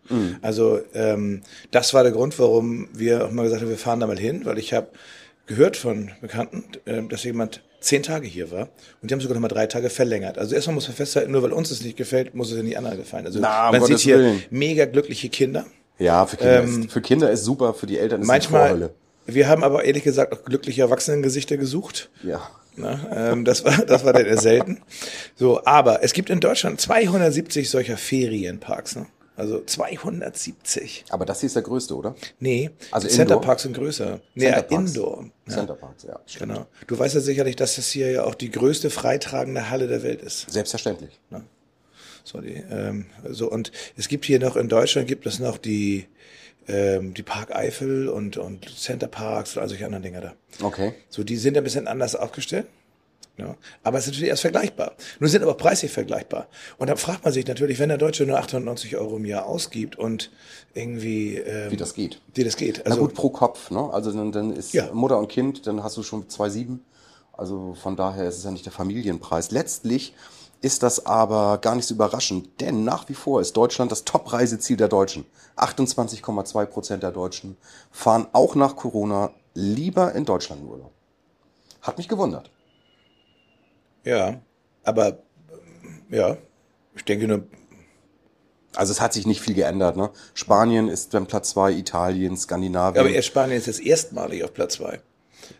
Also 0.42 0.80
ähm, 0.94 1.42
das 1.70 1.92
war 1.94 2.02
der 2.02 2.12
Grund, 2.12 2.38
warum 2.38 2.88
wir 2.92 3.24
auch 3.26 3.30
mal 3.30 3.42
gesagt 3.44 3.62
haben, 3.62 3.68
wir 3.70 3.78
fahren 3.78 4.00
da 4.00 4.06
mal 4.06 4.18
hin, 4.18 4.44
weil 4.44 4.58
ich 4.58 4.72
habe 4.72 4.88
gehört 5.46 5.76
von 5.76 6.10
Bekannten, 6.20 6.64
äh, 6.86 7.02
dass 7.06 7.22
jemand 7.24 7.62
zehn 7.86 8.02
Tage 8.02 8.26
hier 8.26 8.50
war 8.50 8.68
und 9.00 9.10
die 9.10 9.14
haben 9.14 9.20
sogar 9.20 9.34
noch 9.34 9.42
mal 9.42 9.48
drei 9.48 9.66
Tage 9.66 9.90
verlängert. 9.90 10.38
Also 10.38 10.54
erstmal 10.54 10.74
muss 10.74 10.88
man 10.88 10.96
festhalten, 10.96 11.32
nur 11.32 11.42
weil 11.42 11.52
uns 11.52 11.70
es 11.70 11.82
nicht 11.82 11.96
gefällt, 11.96 12.34
muss 12.34 12.50
es 12.50 12.56
ja 12.56 12.62
nicht 12.62 12.76
anderen 12.76 12.98
gefallen. 12.98 13.26
Also 13.26 13.38
Na, 13.40 13.70
man 13.70 13.80
sieht 13.80 13.88
Gottes 13.90 14.02
hier 14.02 14.18
Willen. 14.18 14.42
mega 14.50 14.84
glückliche 14.86 15.28
Kinder. 15.28 15.66
Ja, 15.98 16.26
für 16.26 16.36
Kinder, 16.36 16.62
ist, 16.62 16.92
für 16.92 17.00
Kinder 17.00 17.30
ist 17.30 17.44
super, 17.44 17.72
für 17.72 17.86
die 17.86 17.98
Eltern 17.98 18.20
ist 18.20 18.26
Manchmal, 18.26 18.90
wir 19.24 19.48
haben 19.48 19.64
aber 19.64 19.84
ehrlich 19.84 20.04
gesagt 20.04 20.32
auch 20.32 20.44
glückliche 20.44 20.82
Erwachsenengesichter 20.82 21.56
gesucht. 21.56 22.10
Ja. 22.22 22.48
Ne? 22.76 23.00
Ähm, 23.14 23.44
das 23.44 23.64
war, 23.64 23.78
das 23.86 24.04
war 24.04 24.12
dann 24.12 24.26
eher 24.26 24.38
selten. 24.38 24.82
So, 25.34 25.64
aber 25.64 26.02
es 26.02 26.12
gibt 26.12 26.30
in 26.30 26.40
Deutschland 26.40 26.80
270 26.80 27.70
solcher 27.70 27.96
Ferienparks. 27.96 28.96
Ne? 28.96 29.06
Also 29.36 29.62
270. 29.62 31.04
Aber 31.10 31.26
das 31.26 31.40
hier 31.40 31.48
ist 31.48 31.56
der 31.56 31.62
größte, 31.62 31.94
oder? 31.94 32.14
Nee, 32.40 32.70
Also 32.90 33.06
die 33.06 33.14
Centerparks 33.14 33.62
sind 33.64 33.76
größer. 33.76 34.20
Nee, 34.34 34.44
Centerparks. 34.44 34.90
Indoor. 34.90 35.24
Ja, 35.46 35.54
Centerparks, 35.54 36.02
ja. 36.04 36.20
stimmt. 36.26 36.52
genau. 36.52 36.66
Du 36.86 36.98
weißt 36.98 37.14
ja 37.14 37.20
sicherlich, 37.20 37.54
dass 37.56 37.76
das 37.76 37.88
hier 37.88 38.10
ja 38.10 38.24
auch 38.24 38.34
die 38.34 38.50
größte 38.50 38.88
freitragende 38.88 39.68
Halle 39.68 39.88
der 39.88 40.02
Welt 40.02 40.22
ist. 40.22 40.50
Selbstverständlich. 40.50 41.20
So, 42.24 42.40
die, 42.40 42.54
ähm, 42.70 43.06
so 43.28 43.48
und 43.50 43.70
es 43.96 44.08
gibt 44.08 44.24
hier 44.24 44.40
noch 44.40 44.56
in 44.56 44.68
Deutschland 44.68 45.06
gibt 45.06 45.26
es 45.26 45.38
noch 45.38 45.58
die 45.58 46.06
ähm, 46.66 47.14
die 47.14 47.22
Park 47.22 47.54
Eifel 47.54 48.08
und 48.08 48.36
und 48.36 48.68
Center 48.76 49.06
Parks 49.06 49.56
und 49.56 49.62
all 49.62 49.68
solche 49.68 49.86
anderen 49.86 50.02
Dinger 50.02 50.20
da. 50.20 50.34
Okay. 50.60 50.94
So, 51.08 51.22
die 51.22 51.36
sind 51.36 51.56
ein 51.56 51.62
bisschen 51.62 51.86
anders 51.86 52.16
aufgestellt. 52.16 52.66
Ja. 53.38 53.54
Aber 53.82 53.98
es 53.98 54.04
ist 54.04 54.12
natürlich 54.12 54.30
erst 54.30 54.42
vergleichbar. 54.42 54.92
Nun 55.20 55.28
sind 55.28 55.42
aber 55.42 55.54
preislich 55.54 55.92
vergleichbar. 55.92 56.48
Und 56.78 56.88
dann 56.88 56.96
fragt 56.96 57.24
man 57.24 57.32
sich 57.34 57.46
natürlich, 57.46 57.78
wenn 57.78 57.90
der 57.90 57.98
Deutsche 57.98 58.24
nur 58.24 58.38
890 58.38 58.96
Euro 58.96 59.16
im 59.16 59.26
Jahr 59.26 59.44
ausgibt 59.46 59.96
und 59.96 60.30
irgendwie, 60.72 61.36
ähm, 61.36 61.70
Wie 61.70 61.76
das 61.76 61.92
geht. 61.94 62.20
wie 62.34 62.44
das 62.44 62.56
geht. 62.56 62.82
Na 62.84 62.92
Also, 62.92 63.02
gut, 63.02 63.14
pro 63.14 63.28
Kopf, 63.30 63.70
ne? 63.70 63.90
Also 63.92 64.10
dann, 64.12 64.32
dann 64.32 64.52
ist 64.56 64.72
Ja. 64.72 64.92
Mutter 64.92 65.18
und 65.18 65.28
Kind, 65.28 65.66
dann 65.66 65.82
hast 65.82 65.96
du 65.98 66.02
schon 66.02 66.28
2,7. 66.28 66.78
Also 67.32 67.74
von 67.74 67.96
daher 67.96 68.26
ist 68.26 68.38
es 68.38 68.44
ja 68.44 68.50
nicht 68.50 68.64
der 68.64 68.72
Familienpreis. 68.72 69.50
Letztlich 69.50 70.14
ist 70.62 70.82
das 70.82 71.04
aber 71.04 71.58
gar 71.58 71.74
nicht 71.76 71.86
so 71.86 71.94
überraschend, 71.94 72.60
denn 72.62 72.84
nach 72.84 73.08
wie 73.10 73.14
vor 73.14 73.42
ist 73.42 73.54
Deutschland 73.56 73.92
das 73.92 74.04
Top-Reiseziel 74.04 74.78
der 74.78 74.88
Deutschen. 74.88 75.26
28,2 75.56 76.64
Prozent 76.66 77.02
der 77.02 77.12
Deutschen 77.12 77.58
fahren 77.90 78.26
auch 78.32 78.54
nach 78.54 78.76
Corona 78.76 79.30
lieber 79.52 80.14
in 80.14 80.24
Deutschland 80.24 80.62
in 80.62 80.68
Urlaub. 80.68 80.92
Hat 81.82 81.98
mich 81.98 82.08
gewundert. 82.08 82.50
Ja, 84.06 84.40
aber 84.84 85.18
ja, 86.10 86.38
ich 86.96 87.04
denke 87.04 87.26
nur, 87.28 87.44
Also 88.74 88.92
es 88.92 89.00
hat 89.00 89.12
sich 89.12 89.26
nicht 89.26 89.40
viel 89.42 89.54
geändert. 89.54 89.96
Ne? 89.96 90.10
Spanien 90.34 90.88
ist 90.88 91.12
dann 91.14 91.26
Platz 91.26 91.50
2, 91.50 91.72
Italien, 91.72 92.36
Skandinavien. 92.36 93.00
aber 93.04 93.10
erst 93.14 93.28
Spanien 93.28 93.58
ist 93.58 93.66
jetzt 93.66 93.80
erstmalig 93.80 94.42
auf 94.44 94.54
Platz 94.54 94.74
zwei. 94.74 95.00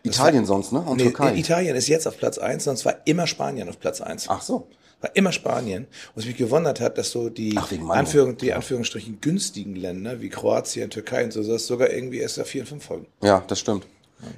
Italien 0.03 0.45
sonst, 0.45 0.71
ne? 0.73 0.79
Und 0.81 0.97
Nee, 0.97 1.03
Türkei. 1.03 1.35
Italien 1.35 1.75
ist 1.75 1.87
jetzt 1.87 2.07
auf 2.07 2.17
Platz 2.17 2.37
eins, 2.37 2.63
sonst 2.65 2.83
war 2.85 2.95
immer 3.05 3.25
Spanien 3.27 3.69
auf 3.69 3.79
Platz 3.79 4.01
eins. 4.01 4.25
Ach 4.27 4.41
so. 4.41 4.67
War 4.99 5.15
immer 5.15 5.31
Spanien. 5.31 5.83
Und 5.85 5.89
was 6.15 6.25
mich 6.25 6.35
gewundert 6.37 6.79
hat, 6.81 6.97
dass 6.97 7.11
so 7.11 7.29
die, 7.29 7.55
Ach. 7.57 7.71
Anführung, 7.89 8.35
die 8.37 8.51
Anführungsstrichen 8.53 9.21
günstigen 9.21 9.75
Länder 9.75 10.19
wie 10.21 10.29
Kroatien, 10.29 10.89
Türkei 10.89 11.23
und 11.23 11.31
so, 11.31 11.43
das 11.43 11.67
sogar 11.67 11.89
irgendwie 11.91 12.17
erst 12.19 12.37
da 12.37 12.43
vier 12.43 12.61
und 12.63 12.67
fünf 12.67 12.85
Folgen. 12.85 13.05
Ja, 13.21 13.43
das 13.47 13.59
stimmt. 13.59 13.85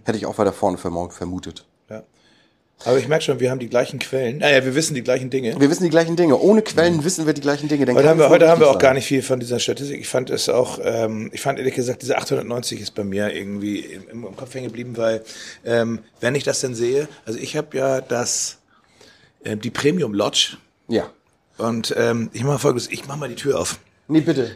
Hätte 0.03 0.17
ich 0.17 0.25
auch 0.25 0.37
weiter 0.37 0.51
vorne 0.53 0.77
vermu- 0.77 1.09
vermutet. 1.11 1.65
Aber 2.85 2.97
ich 2.97 3.09
merke 3.09 3.25
schon, 3.25 3.41
wir 3.41 3.51
haben 3.51 3.59
die 3.59 3.67
gleichen 3.67 3.99
Quellen. 3.99 4.37
Naja, 4.37 4.63
wir 4.63 4.73
wissen 4.73 4.93
die 4.93 5.01
gleichen 5.03 5.29
Dinge. 5.29 5.59
Wir 5.59 5.69
wissen 5.69 5.83
die 5.83 5.89
gleichen 5.89 6.15
Dinge. 6.15 6.37
Ohne 6.39 6.61
Quellen 6.61 7.03
wissen 7.03 7.25
wir 7.25 7.33
die 7.33 7.41
gleichen 7.41 7.67
Dinge. 7.67 7.85
Dann 7.85 7.95
Heute 7.95 8.07
haben 8.07 8.19
wir, 8.19 8.29
heute 8.29 8.47
haben 8.49 8.61
wir 8.61 8.69
auch 8.69 8.77
gar 8.79 8.89
sein. 8.91 8.95
nicht 8.95 9.05
viel 9.05 9.21
von 9.21 9.39
dieser 9.41 9.59
Statistik. 9.59 9.99
Ich 9.99 10.07
fand 10.07 10.29
es 10.29 10.47
auch, 10.47 10.79
ähm, 10.81 11.29
ich 11.33 11.41
fand 11.41 11.59
ehrlich 11.59 11.75
gesagt, 11.75 12.01
diese 12.03 12.17
890 12.17 12.79
ist 12.79 12.91
bei 12.95 13.03
mir 13.03 13.33
irgendwie 13.35 13.79
im, 13.79 14.23
im 14.25 14.35
Kopf 14.37 14.53
hängen 14.55 14.67
geblieben, 14.67 14.95
weil 14.95 15.23
ähm, 15.65 15.99
wenn 16.21 16.35
ich 16.35 16.45
das 16.45 16.61
denn 16.61 16.73
sehe, 16.73 17.09
also 17.25 17.37
ich 17.37 17.57
habe 17.57 17.77
ja 17.77 17.99
das, 17.99 18.59
äh, 19.43 19.57
die 19.57 19.71
Premium 19.71 20.13
Lodge 20.13 20.55
Ja. 20.87 21.09
und 21.57 21.93
ähm, 21.97 22.29
ich 22.31 22.45
mache 22.45 22.59
folgendes, 22.59 22.89
ich 22.89 23.05
mache 23.07 23.19
mal 23.19 23.27
die 23.29 23.35
Tür 23.35 23.59
auf. 23.59 23.77
Nee, 24.07 24.21
bitte. 24.21 24.55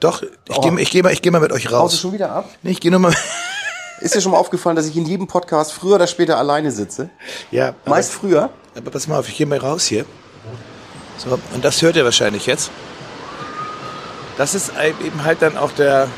Doch, 0.00 0.22
ich 0.22 0.28
Oh. 0.50 0.60
gehe 0.60 0.78
ich 0.80 0.90
geh 0.90 1.02
mal, 1.02 1.12
ich 1.14 1.22
geh 1.22 1.30
mal 1.30 1.40
mit 1.40 1.52
euch 1.52 1.64
Haust 1.66 1.72
du 1.72 1.76
raus. 1.76 1.98
schon 1.98 2.12
wieder 2.12 2.30
ab? 2.32 2.50
Nee, 2.62 2.72
ich 2.72 2.80
gehe 2.80 2.90
nur 2.90 3.00
mal. 3.00 3.14
Ist 4.00 4.14
dir 4.14 4.20
schon 4.20 4.32
mal 4.32 4.38
aufgefallen, 4.38 4.76
dass 4.76 4.86
ich 4.86 4.96
in 4.96 5.04
jedem 5.04 5.26
Podcast 5.26 5.72
früher 5.72 5.96
oder 5.96 6.06
später 6.06 6.38
alleine 6.38 6.70
sitze? 6.72 7.10
ja, 7.50 7.68
aber, 7.84 7.90
Meist 7.90 8.12
früher. 8.12 8.50
aber 8.76 8.90
pass 8.90 9.06
mal 9.06 9.18
auf, 9.18 9.28
ich 9.28 9.36
gehe 9.36 9.46
mal 9.46 9.58
raus 9.58 9.86
hier. 9.86 10.04
So, 11.18 11.38
und 11.54 11.64
das 11.64 11.82
hört 11.82 11.96
ihr 11.96 12.04
wahrscheinlich 12.04 12.46
jetzt. 12.46 12.70
Das 14.38 14.54
ist 14.54 14.72
eben 15.04 15.22
halt 15.24 15.42
dann 15.42 15.58
auch 15.58 15.70
der 15.72 16.08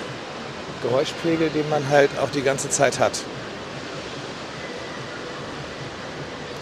Geräuschpegel, 0.82 1.50
den 1.50 1.68
man 1.68 1.88
halt 1.88 2.10
auch 2.22 2.30
die 2.30 2.42
ganze 2.42 2.70
Zeit 2.70 3.00
hat. 3.00 3.12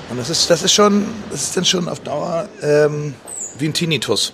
Und 0.08 0.16
das 0.18 0.30
ist, 0.30 0.50
das 0.50 0.62
ist 0.62 0.72
schon, 0.72 1.06
das 1.30 1.42
ist 1.42 1.56
dann 1.56 1.64
schon 1.64 1.88
auf 1.88 2.00
Dauer 2.00 2.48
ähm, 2.62 3.14
wie 3.58 3.66
ein 3.66 3.74
Tinnitus. 3.74 4.32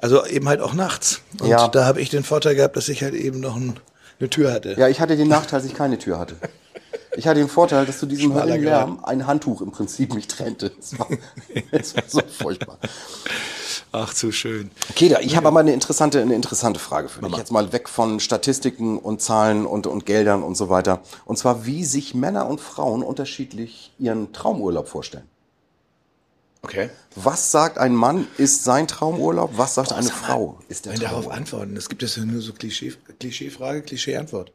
Also 0.00 0.24
eben 0.26 0.48
halt 0.48 0.60
auch 0.60 0.72
nachts. 0.74 1.20
Und 1.40 1.48
Ja. 1.48 1.68
da 1.68 1.84
habe 1.84 2.00
ich 2.00 2.08
den 2.08 2.24
Vorteil 2.24 2.54
gehabt, 2.54 2.76
dass 2.76 2.88
ich 2.88 3.02
halt 3.02 3.14
eben 3.14 3.40
noch 3.40 3.56
ein, 3.56 3.78
eine 4.18 4.30
Tür 4.30 4.52
hatte. 4.52 4.74
Ja, 4.78 4.88
ich 4.88 5.00
hatte 5.00 5.16
den 5.16 5.28
Nachteil, 5.28 5.60
dass 5.60 5.68
ich 5.68 5.74
keine 5.74 5.98
Tür 5.98 6.18
hatte. 6.18 6.36
Ich 7.16 7.26
hatte 7.26 7.40
den 7.40 7.48
Vorteil, 7.48 7.86
dass 7.86 7.98
zu 7.98 8.06
diesem 8.06 8.34
Höllenlärm 8.34 9.00
ein 9.02 9.26
Handtuch 9.26 9.60
im 9.60 9.72
Prinzip 9.72 10.14
mich 10.14 10.28
trennte. 10.28 10.70
Das 10.70 10.98
war, 10.98 11.08
das 11.72 11.96
war 11.96 12.04
so 12.06 12.20
furchtbar. 12.20 12.78
Ach, 13.92 14.12
zu 14.12 14.32
schön. 14.32 14.70
Okay, 14.90 15.08
da, 15.08 15.20
ich 15.20 15.36
habe 15.36 15.48
aber 15.48 15.60
eine 15.60 15.72
interessante, 15.72 16.20
eine 16.20 16.34
interessante 16.34 16.78
Frage 16.78 17.08
für 17.08 17.22
dich. 17.22 17.36
Jetzt 17.36 17.50
mal 17.50 17.72
weg 17.72 17.88
von 17.88 18.20
Statistiken 18.20 18.98
und 18.98 19.22
Zahlen 19.22 19.66
und, 19.66 19.86
und 19.86 20.04
Geldern 20.06 20.42
und 20.42 20.56
so 20.56 20.68
weiter. 20.68 21.00
Und 21.24 21.38
zwar, 21.38 21.64
wie 21.64 21.84
sich 21.84 22.14
Männer 22.14 22.46
und 22.48 22.60
Frauen 22.60 23.02
unterschiedlich 23.02 23.92
ihren 23.98 24.32
Traumurlaub 24.32 24.88
vorstellen. 24.88 25.24
Okay. 26.62 26.90
Was 27.14 27.50
sagt 27.52 27.78
ein 27.78 27.94
Mann, 27.94 28.26
ist 28.36 28.64
sein 28.64 28.88
Traumurlaub? 28.88 29.52
Was 29.56 29.74
sagt 29.76 29.92
eine 29.92 30.06
sag 30.06 30.20
mal, 30.22 30.26
Frau, 30.26 30.58
ist 30.68 30.84
der 30.86 30.92
Wenn 30.92 31.00
darauf 31.00 31.24
Traumurlaub? 31.24 31.38
antworten, 31.40 31.76
es 31.76 31.88
gibt 31.88 32.02
ja 32.02 32.24
nur 32.24 32.40
so 32.42 32.52
Klischee, 32.52 32.92
Klischeefrage, 33.20 33.82
Klischee-Antwort. 33.82 34.52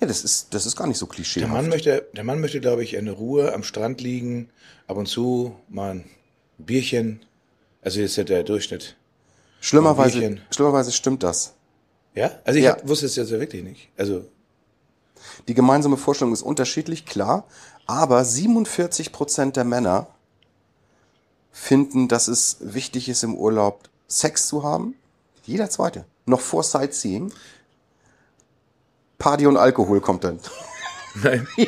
Ja, 0.00 0.06
das 0.06 0.24
ist, 0.24 0.52
das 0.52 0.66
ist 0.66 0.76
gar 0.76 0.86
nicht 0.86 0.98
so 0.98 1.06
klischee. 1.06 1.40
Der 1.40 1.48
Mann 1.48 1.68
möchte, 1.68 2.06
der 2.14 2.24
Mann 2.24 2.40
möchte, 2.40 2.60
glaube 2.60 2.82
ich, 2.84 2.92
in 2.94 3.08
Ruhe 3.08 3.54
am 3.54 3.62
Strand 3.62 4.02
liegen, 4.02 4.50
ab 4.86 4.98
und 4.98 5.06
zu 5.06 5.56
mal 5.70 5.92
ein 5.92 6.04
Bierchen. 6.58 7.24
Also 7.80 8.00
jetzt 8.00 8.10
ist 8.10 8.16
ja 8.16 8.24
der 8.24 8.42
Durchschnitt. 8.42 8.96
Schlimmerweise, 9.60 10.38
schlimmerweise 10.50 10.92
stimmt 10.92 11.22
das. 11.22 11.54
Ja? 12.14 12.30
Also 12.44 12.58
ich 12.58 12.64
Ja. 12.66 12.72
hab, 12.72 12.86
wusste 12.86 13.06
es 13.06 13.16
jetzt 13.16 13.30
ja 13.30 13.40
wirklich 13.40 13.62
nicht. 13.62 13.88
Also 13.96 14.24
Die 15.48 15.54
gemeinsame 15.54 15.96
Vorstellung 15.96 16.34
ist 16.34 16.42
unterschiedlich, 16.42 17.06
klar, 17.06 17.44
aber 17.86 18.22
47 18.24 19.12
Prozent 19.12 19.56
der 19.56 19.64
Männer 19.64 20.08
finden, 21.56 22.06
dass 22.06 22.28
es 22.28 22.58
wichtig 22.60 23.08
ist, 23.08 23.24
im 23.24 23.34
Urlaub 23.34 23.88
Sex 24.06 24.46
zu 24.46 24.62
haben. 24.62 24.94
Jeder 25.44 25.70
zweite. 25.70 26.04
Noch 26.26 26.40
vor 26.40 26.62
Sightseeing. 26.62 27.32
Party 29.18 29.46
und 29.46 29.56
Alkohol 29.56 30.00
kommt 30.00 30.24
dann. 30.24 30.38
nein. 31.22 31.48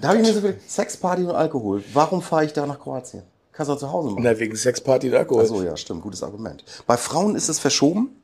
Da 0.00 0.08
habe 0.08 0.20
ich 0.20 0.26
mir 0.26 0.34
so 0.34 0.42
viel, 0.42 0.60
Sex, 0.66 0.96
Party 0.96 1.24
und 1.24 1.34
Alkohol. 1.34 1.82
Warum 1.94 2.20
fahre 2.20 2.44
ich 2.44 2.52
da 2.52 2.66
nach 2.66 2.78
Kroatien? 2.78 3.22
Kannst 3.52 3.70
du 3.70 3.74
auch 3.74 3.78
zu 3.78 3.90
Hause 3.90 4.10
machen. 4.10 4.22
Na, 4.22 4.38
wegen 4.38 4.54
Sexparty 4.54 5.08
und 5.08 5.16
Alkohol. 5.16 5.44
Ach 5.44 5.48
so, 5.48 5.62
ja, 5.62 5.76
stimmt, 5.76 6.02
gutes 6.02 6.22
Argument. 6.22 6.62
Bei 6.86 6.98
Frauen 6.98 7.34
ist 7.34 7.48
es 7.48 7.58
verschoben. 7.58 8.22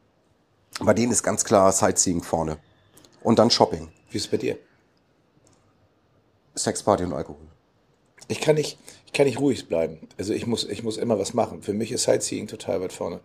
Bei 0.80 0.92
denen 0.92 1.12
ist 1.12 1.22
ganz 1.22 1.44
klar 1.44 1.72
Sightseeing 1.72 2.22
vorne. 2.22 2.58
Und 3.22 3.38
dann 3.38 3.50
Shopping. 3.50 3.88
Wie 4.10 4.18
ist 4.18 4.24
es 4.24 4.30
bei 4.30 4.36
dir? 4.36 4.58
Sex, 6.54 6.82
Party 6.82 7.04
und 7.04 7.14
Alkohol. 7.14 7.51
Ich 8.28 8.40
kann 8.40 8.54
nicht, 8.56 8.78
ich 9.06 9.12
kann 9.12 9.26
nicht 9.26 9.40
ruhig 9.40 9.68
bleiben. 9.68 10.08
Also 10.18 10.32
ich 10.32 10.46
muss, 10.46 10.64
ich 10.64 10.82
muss 10.82 10.96
immer 10.96 11.18
was 11.18 11.34
machen. 11.34 11.62
Für 11.62 11.72
mich 11.72 11.92
ist 11.92 12.04
Sightseeing 12.04 12.46
total 12.46 12.80
weit 12.80 12.92
vorne. 12.92 13.20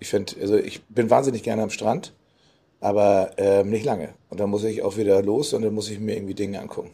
Ich 0.00 0.08
finde, 0.08 0.34
also 0.40 0.56
ich 0.56 0.84
bin 0.86 1.08
wahnsinnig 1.10 1.42
gerne 1.42 1.62
am 1.62 1.70
Strand, 1.70 2.12
aber 2.80 3.32
ähm, 3.38 3.70
nicht 3.70 3.84
lange. 3.84 4.10
Und 4.28 4.40
dann 4.40 4.50
muss 4.50 4.64
ich 4.64 4.82
auch 4.82 4.96
wieder 4.96 5.22
los 5.22 5.52
und 5.52 5.62
dann 5.62 5.72
muss 5.74 5.88
ich 5.88 5.98
mir 6.00 6.16
irgendwie 6.16 6.34
Dinge 6.34 6.60
angucken. 6.60 6.90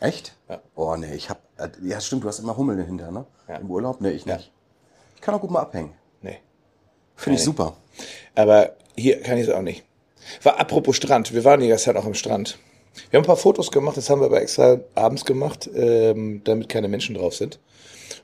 Echt? 0.00 0.34
Ja. 0.48 0.60
Oh, 0.76 0.94
nee, 0.96 1.14
ich 1.14 1.28
hab, 1.28 1.40
äh, 1.58 1.68
ja 1.82 2.00
stimmt, 2.00 2.22
du 2.24 2.28
hast 2.28 2.38
immer 2.38 2.56
Hummel 2.56 2.82
hinter, 2.84 3.10
ne? 3.10 3.26
Ja. 3.48 3.56
Im 3.56 3.70
Urlaub? 3.70 4.00
Nee, 4.00 4.10
ich 4.10 4.24
Ja. 4.24 4.36
nicht. 4.36 4.52
Ich 5.16 5.20
kann 5.20 5.34
auch 5.34 5.40
gut 5.40 5.50
mal 5.50 5.60
abhängen. 5.60 5.92
Nee. 6.22 6.38
Finde 7.16 7.38
ich 7.38 7.44
super. 7.44 7.76
Aber 8.36 8.76
hier 8.96 9.20
kann 9.20 9.36
ich 9.36 9.48
es 9.48 9.52
auch 9.52 9.62
nicht. 9.62 9.84
War 10.44 10.58
apropos 10.60 10.96
Strand, 10.96 11.32
wir 11.34 11.44
waren 11.44 11.60
die 11.60 11.68
ganze 11.68 11.86
Zeit 11.86 11.96
auch 11.96 12.04
am 12.04 12.14
Strand. 12.14 12.58
Wir 13.10 13.18
haben 13.18 13.24
ein 13.24 13.26
paar 13.26 13.36
Fotos 13.36 13.70
gemacht, 13.70 13.96
das 13.96 14.10
haben 14.10 14.20
wir 14.20 14.26
aber 14.26 14.40
extra 14.40 14.80
abends 14.94 15.24
gemacht, 15.24 15.68
ähm, 15.74 16.42
damit 16.44 16.68
keine 16.68 16.88
Menschen 16.88 17.14
drauf 17.14 17.34
sind. 17.34 17.58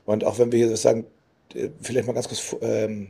Und 0.05 0.23
auch 0.23 0.39
wenn 0.39 0.51
wir 0.51 0.67
hier 0.67 0.77
sagen, 0.77 1.05
äh, 1.53 1.69
vielleicht 1.81 2.07
mal 2.07 2.13
ganz 2.13 2.27
kurz 2.27 2.55
ähm, 2.61 3.09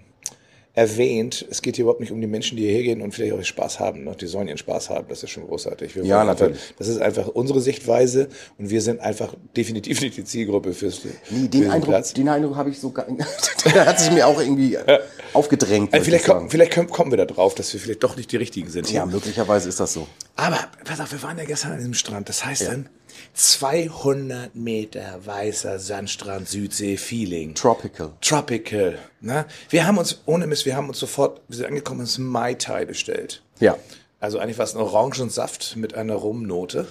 erwähnt, 0.76 1.46
es 1.50 1.62
geht 1.62 1.78
hier 1.78 1.84
überhaupt 1.84 2.02
nicht 2.02 2.12
um 2.12 2.20
die 2.20 2.28
Menschen, 2.28 2.58
die 2.58 2.64
hierher 2.64 2.84
gehen 2.84 3.02
und 3.02 3.14
vielleicht 3.14 3.34
auch 3.34 3.42
Spaß 3.44 3.80
haben. 3.80 4.04
Ne? 4.04 4.16
Die 4.20 4.28
sollen 4.28 4.48
ihren 4.48 4.58
Spaß 4.58 4.90
haben, 4.90 5.08
das 5.08 5.24
ist 5.24 5.30
schon 5.30 5.48
großartig. 5.48 5.96
Wir 5.96 6.04
Ja, 6.04 6.24
natürlich. 6.24 6.58
Einfach, 6.58 6.76
das 6.78 6.88
ist 6.90 7.02
einfach 7.02 7.28
unsere 7.30 7.62
Sichtweise 7.62 8.28
und 8.58 8.70
wir 8.70 8.82
sind 8.82 9.00
einfach 9.00 9.34
definitiv 9.56 10.02
nicht 10.02 10.18
die 10.18 10.26
Zielgruppe 10.26 10.74
fürs 10.74 10.98
für 10.98 11.08
Nee, 11.30 11.40
den 11.42 11.52
diesen 11.52 11.72
Eindruck, 11.72 11.90
Platz. 11.90 12.14
den 12.14 12.28
Eindruck 12.28 12.56
habe 12.56 12.70
ich 12.70 12.80
so 12.80 12.92
gar 12.92 13.06
Der 13.74 13.86
hat 13.86 14.00
sich 14.00 14.12
mir 14.12 14.28
auch 14.28 14.40
irgendwie 14.40 14.76
äh, 14.76 15.00
aufgedrängt. 15.34 15.94
Also 15.94 16.04
vielleicht, 16.06 16.26
kommen, 16.26 16.50
vielleicht 16.50 16.74
kommen, 16.74 16.90
kommen 16.90 17.12
wir 17.12 17.18
da 17.18 17.26
drauf, 17.26 17.56
dass 17.56 17.72
wir 17.74 17.80
vielleicht 17.80 18.04
doch 18.04 18.18
nicht 18.18 18.32
die 18.32 18.38
Richtigen 18.38 18.70
sind. 18.70 18.92
Ja, 18.92 19.06
möglicherweise 19.06 19.70
ist 19.70 19.80
das 19.80 19.94
so. 19.94 20.08
Aber 20.36 20.60
pass 20.84 21.00
auf, 21.00 21.12
wir 21.12 21.24
waren 21.24 21.38
ja 21.38 21.46
gestern 21.46 21.72
an 21.72 21.78
diesem 21.78 21.94
Strand. 21.94 22.28
Das 22.28 22.46
heißt 22.46 22.68
dann 22.68 22.90
200 23.34 24.56
Meter 24.56 25.20
weißer 25.26 25.80
Sandstrand, 25.80 26.48
Südsee, 26.48 26.98
Feeling. 26.98 27.54
Tropical. 27.56 28.12
Tropical. 28.22 28.98
Ne? 29.22 29.46
Wir 29.70 29.86
haben 29.86 29.98
uns, 29.98 30.22
ohne 30.26 30.48
Mist, 30.48 30.66
wir 30.66 30.76
haben 30.76 30.88
uns 30.90 31.00
sofort, 31.00 31.42
wir 31.48 31.58
sind 31.58 31.66
angekommen, 31.66 32.02
uns 32.02 32.18
Mai 32.18 32.54
Tai 32.54 32.86
bestellt. 32.86 33.42
Ja. 33.60 33.78
Also 34.20 34.40
eigentlich 34.40 34.58
war 34.58 34.66
es 34.66 34.74
ein 34.74 34.82
Orangensaft 34.82 35.76
mit 35.76 35.94
einer 35.96 36.16
Rumnote. 36.16 36.88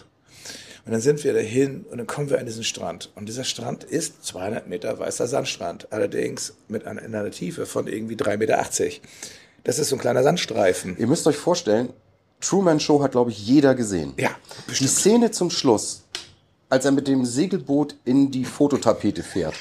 Und 0.87 0.93
dann 0.93 1.00
sind 1.00 1.25
wir 1.25 1.33
dahin 1.33 1.85
und 1.90 1.97
dann 1.97 2.07
kommen 2.07 2.28
wir 2.28 2.38
an 2.38 2.45
diesen 2.47 2.62
Strand. 2.64 3.11
Und 3.14 3.26
dieser 3.26 3.45
Strand 3.45 3.85
ist 3.85 4.25
200 4.26 4.69
Meter 4.69 4.99
weißer 4.99 5.26
Sandstrand. 5.26 5.90
Allerdings 5.93 6.54
mit 6.69 6.87
einer, 6.87 7.02
in 7.02 7.14
einer 7.14 7.31
Tiefe 7.31 7.64
von 7.64 7.87
irgendwie 7.87 8.16
3,80 8.16 8.37
Meter. 8.37 8.64
Das 9.64 9.78
ist 9.78 9.88
so 9.88 9.97
ein 9.97 9.99
kleiner 9.99 10.23
Sandstreifen. 10.23 10.97
Ihr 10.99 11.07
müsst 11.07 11.26
euch 11.26 11.37
vorstellen, 11.37 11.88
Truman 12.40 12.81
Show 12.81 13.02
hat, 13.02 13.12
glaube 13.12 13.31
ich, 13.31 13.47
jeder 13.47 13.75
gesehen. 13.75 14.12
Ja, 14.19 14.28
Die 14.66 14.71
bestimmt. 14.71 14.90
Szene 14.90 15.31
zum 15.31 15.49
Schluss, 15.49 16.03
als 16.68 16.85
er 16.85 16.92
mit 16.92 17.09
dem 17.09 17.25
Segelboot 17.25 17.97
in 18.04 18.30
die 18.30 18.44
Fototapete 18.44 19.23
fährt. 19.23 19.54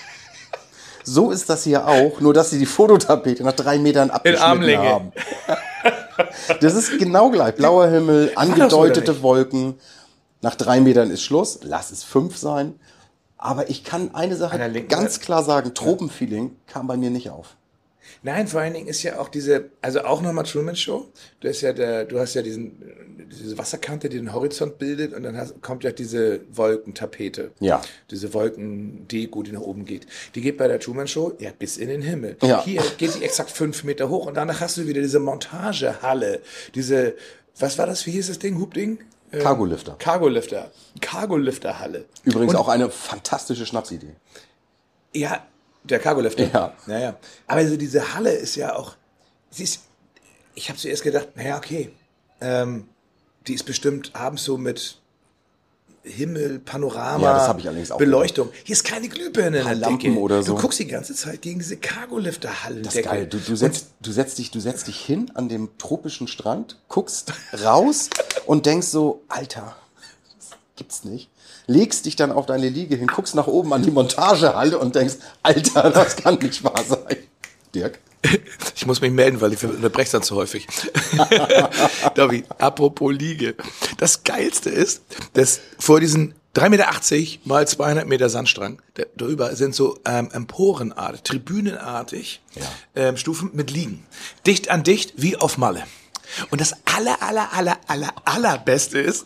So 1.03 1.31
ist 1.31 1.49
das 1.49 1.63
hier 1.63 1.87
auch, 1.87 2.21
nur 2.21 2.33
dass 2.33 2.49
sie 2.49 2.59
die 2.59 2.65
Fototapete 2.65 3.43
nach 3.43 3.53
drei 3.53 3.77
Metern 3.77 4.09
abgeschnitten 4.09 4.77
haben. 4.77 5.11
Das 6.61 6.75
ist 6.75 6.97
genau 6.97 7.29
gleich. 7.29 7.55
Blauer 7.55 7.87
Himmel, 7.87 8.31
angedeutete? 8.35 9.21
Wolken. 9.21 9.75
Nach 10.41 10.55
drei 10.55 10.79
Metern 10.79 11.11
ist 11.11 11.23
Schluss. 11.23 11.59
Lass 11.63 11.91
es 11.91 12.03
fünf 12.03 12.37
sein. 12.37 12.79
Aber 13.37 13.69
ich 13.69 13.83
kann 13.83 14.15
eine 14.15 14.35
Sache 14.35 14.57
ganz 14.87 15.19
klar 15.19 15.43
sagen. 15.43 15.73
Tropenfeeling 15.73 16.55
kam 16.67 16.87
bei 16.87 16.95
mir 16.95 17.09
nicht 17.09 17.29
auf. 17.29 17.55
Nein, 18.21 18.47
vor 18.47 18.61
allen 18.61 18.73
Dingen 18.73 18.87
ist 18.87 19.03
ja 19.03 19.19
auch 19.19 19.29
diese, 19.29 19.69
also 19.81 20.01
auch 20.01 20.21
nochmal 20.21 20.45
Truman 20.45 20.75
Show. 20.75 21.07
Du 21.39 21.47
hast 21.47 21.61
ja 21.61 21.73
der, 21.73 22.05
du 22.05 22.19
hast 22.19 22.33
ja 22.33 22.41
diesen, 22.41 23.27
diese 23.31 23.57
Wasserkante, 23.57 24.09
die 24.09 24.17
den 24.17 24.33
Horizont 24.33 24.77
bildet 24.77 25.13
und 25.13 25.23
dann 25.23 25.37
hast, 25.37 25.61
kommt 25.61 25.83
ja 25.83 25.91
diese 25.91 26.41
Wolkentapete. 26.51 27.51
Ja. 27.59 27.81
Diese 28.11 28.33
Wolkendeko, 28.33 29.43
die 29.43 29.51
nach 29.51 29.61
oben 29.61 29.85
geht. 29.85 30.07
Die 30.35 30.41
geht 30.41 30.57
bei 30.57 30.67
der 30.67 30.79
Truman 30.79 31.07
Show 31.07 31.33
ja 31.39 31.51
bis 31.57 31.77
in 31.77 31.89
den 31.89 32.01
Himmel. 32.01 32.37
Ja. 32.41 32.63
Hier 32.63 32.81
geht 32.97 33.15
die 33.15 33.23
exakt 33.23 33.51
fünf 33.51 33.83
Meter 33.83 34.09
hoch 34.09 34.25
und 34.25 34.35
danach 34.35 34.61
hast 34.61 34.77
du 34.77 34.87
wieder 34.87 35.01
diese 35.01 35.19
Montagehalle. 35.19 36.41
Diese, 36.75 37.15
was 37.57 37.77
war 37.77 37.85
das? 37.85 38.05
Wie 38.05 38.11
hieß 38.11 38.27
das 38.27 38.39
Ding? 38.39 38.59
Hubding? 38.59 38.99
Ähm, 39.31 39.41
Cargolifter. 39.41 39.95
Cargolifter. 39.97 40.71
Cargolifterhalle. 41.01 42.05
Übrigens 42.23 42.55
auch 42.55 42.67
eine 42.67 42.89
fantastische 42.89 43.65
Schnapsidee. 43.65 44.15
Ja, 45.13 45.45
der 45.83 45.99
Cargolifter. 45.99 46.43
Ja. 46.51 46.73
ja, 46.87 46.99
ja. 46.99 47.17
Aber 47.47 47.59
also 47.59 47.77
diese 47.77 48.13
Halle 48.13 48.31
ist 48.31 48.55
ja 48.55 48.75
auch, 48.75 48.95
sie 49.49 49.63
ist, 49.63 49.81
ich 50.55 50.69
habe 50.69 50.79
zuerst 50.79 51.03
gedacht, 51.03 51.29
naja, 51.35 51.57
okay, 51.57 51.91
ähm, 52.41 52.87
die 53.47 53.53
ist 53.53 53.63
bestimmt 53.63 54.11
abends 54.13 54.43
so 54.43 54.57
mit 54.57 54.97
Himmel, 56.03 56.59
Panorama, 56.59 57.23
Ja, 57.23 57.33
das 57.33 57.47
hab 57.47 57.59
ich 57.59 57.67
allerdings 57.67 57.89
auch 57.91 57.97
Beleuchtung. 57.97 58.49
Hier 58.65 58.73
ist 58.73 58.83
keine 58.83 59.07
Glühbirne 59.07 59.59
in 59.59 59.65
der 59.65 59.75
Lampen 59.75 59.99
Decke. 59.99 60.19
oder 60.19 60.43
so. 60.43 60.55
Du 60.55 60.61
guckst 60.61 60.79
die 60.79 60.87
ganze 60.87 61.15
Zeit 61.15 61.41
gegen 61.41 61.59
diese 61.59 61.77
Cargolifter-Hallen. 61.77 62.83
Das 62.83 62.95
ist 62.95 63.05
geil. 63.05 63.25
Du, 63.25 63.37
du, 63.39 63.55
setzt, 63.55 63.87
du, 64.01 64.11
setzt 64.11 64.37
dich, 64.37 64.51
du 64.51 64.59
setzt 64.59 64.87
dich 64.87 64.99
hin 64.99 65.31
an 65.33 65.47
dem 65.47 65.77
tropischen 65.77 66.27
Strand, 66.27 66.77
guckst 66.89 67.33
raus 67.63 68.09
und 68.45 68.65
denkst 68.65 68.87
so, 68.87 69.21
Alter, 69.29 69.77
das 70.37 70.49
gibt's 70.75 71.05
nicht. 71.05 71.29
Legst 71.67 72.05
dich 72.05 72.15
dann 72.15 72.31
auf 72.31 72.45
deine 72.45 72.69
Liege 72.69 72.95
hin, 72.95 73.07
guckst 73.07 73.35
nach 73.35 73.47
oben 73.47 73.71
an 73.73 73.83
die 73.83 73.91
Montagehalle 73.91 74.77
und 74.77 74.95
denkst, 74.95 75.15
Alter, 75.43 75.89
das 75.91 76.15
kann 76.17 76.35
nicht 76.39 76.63
wahr 76.63 76.83
sein. 76.87 77.17
Dirk? 77.73 77.99
Ich 78.75 78.85
muss 78.85 78.99
mich 79.01 79.11
melden, 79.11 79.39
weil 79.41 79.53
ich 79.53 79.63
unterbreche 79.63 80.11
dann 80.13 80.23
zu 80.23 80.35
häufig. 80.35 80.67
Davi, 82.15 82.43
apropos 82.57 83.13
Liege. 83.13 83.55
Das 83.97 84.23
Geilste 84.23 84.69
ist, 84.69 85.03
dass 85.33 85.61
vor 85.79 85.99
diesen 85.99 86.33
3,80 86.55 86.69
Meter 86.69 86.89
mal 87.45 87.67
200 87.67 88.07
Meter 88.07 88.29
Sandstrang, 88.29 88.81
da- 88.95 89.03
darüber 89.15 89.55
sind 89.55 89.73
so 89.75 89.97
ähm, 90.05 90.29
emporenartig, 90.31 91.23
tribünenartig 91.23 92.41
ähm, 92.95 93.17
Stufen 93.17 93.51
mit 93.53 93.71
Liegen. 93.71 94.05
Dicht 94.45 94.69
an 94.69 94.83
dicht 94.83 95.13
wie 95.17 95.37
auf 95.37 95.57
Malle. 95.57 95.83
Und 96.49 96.61
das 96.61 96.73
aller, 96.85 97.21
aller, 97.21 97.53
aller, 97.53 97.77
aller, 97.87 98.13
allerbeste 98.25 98.99
ist, 98.99 99.25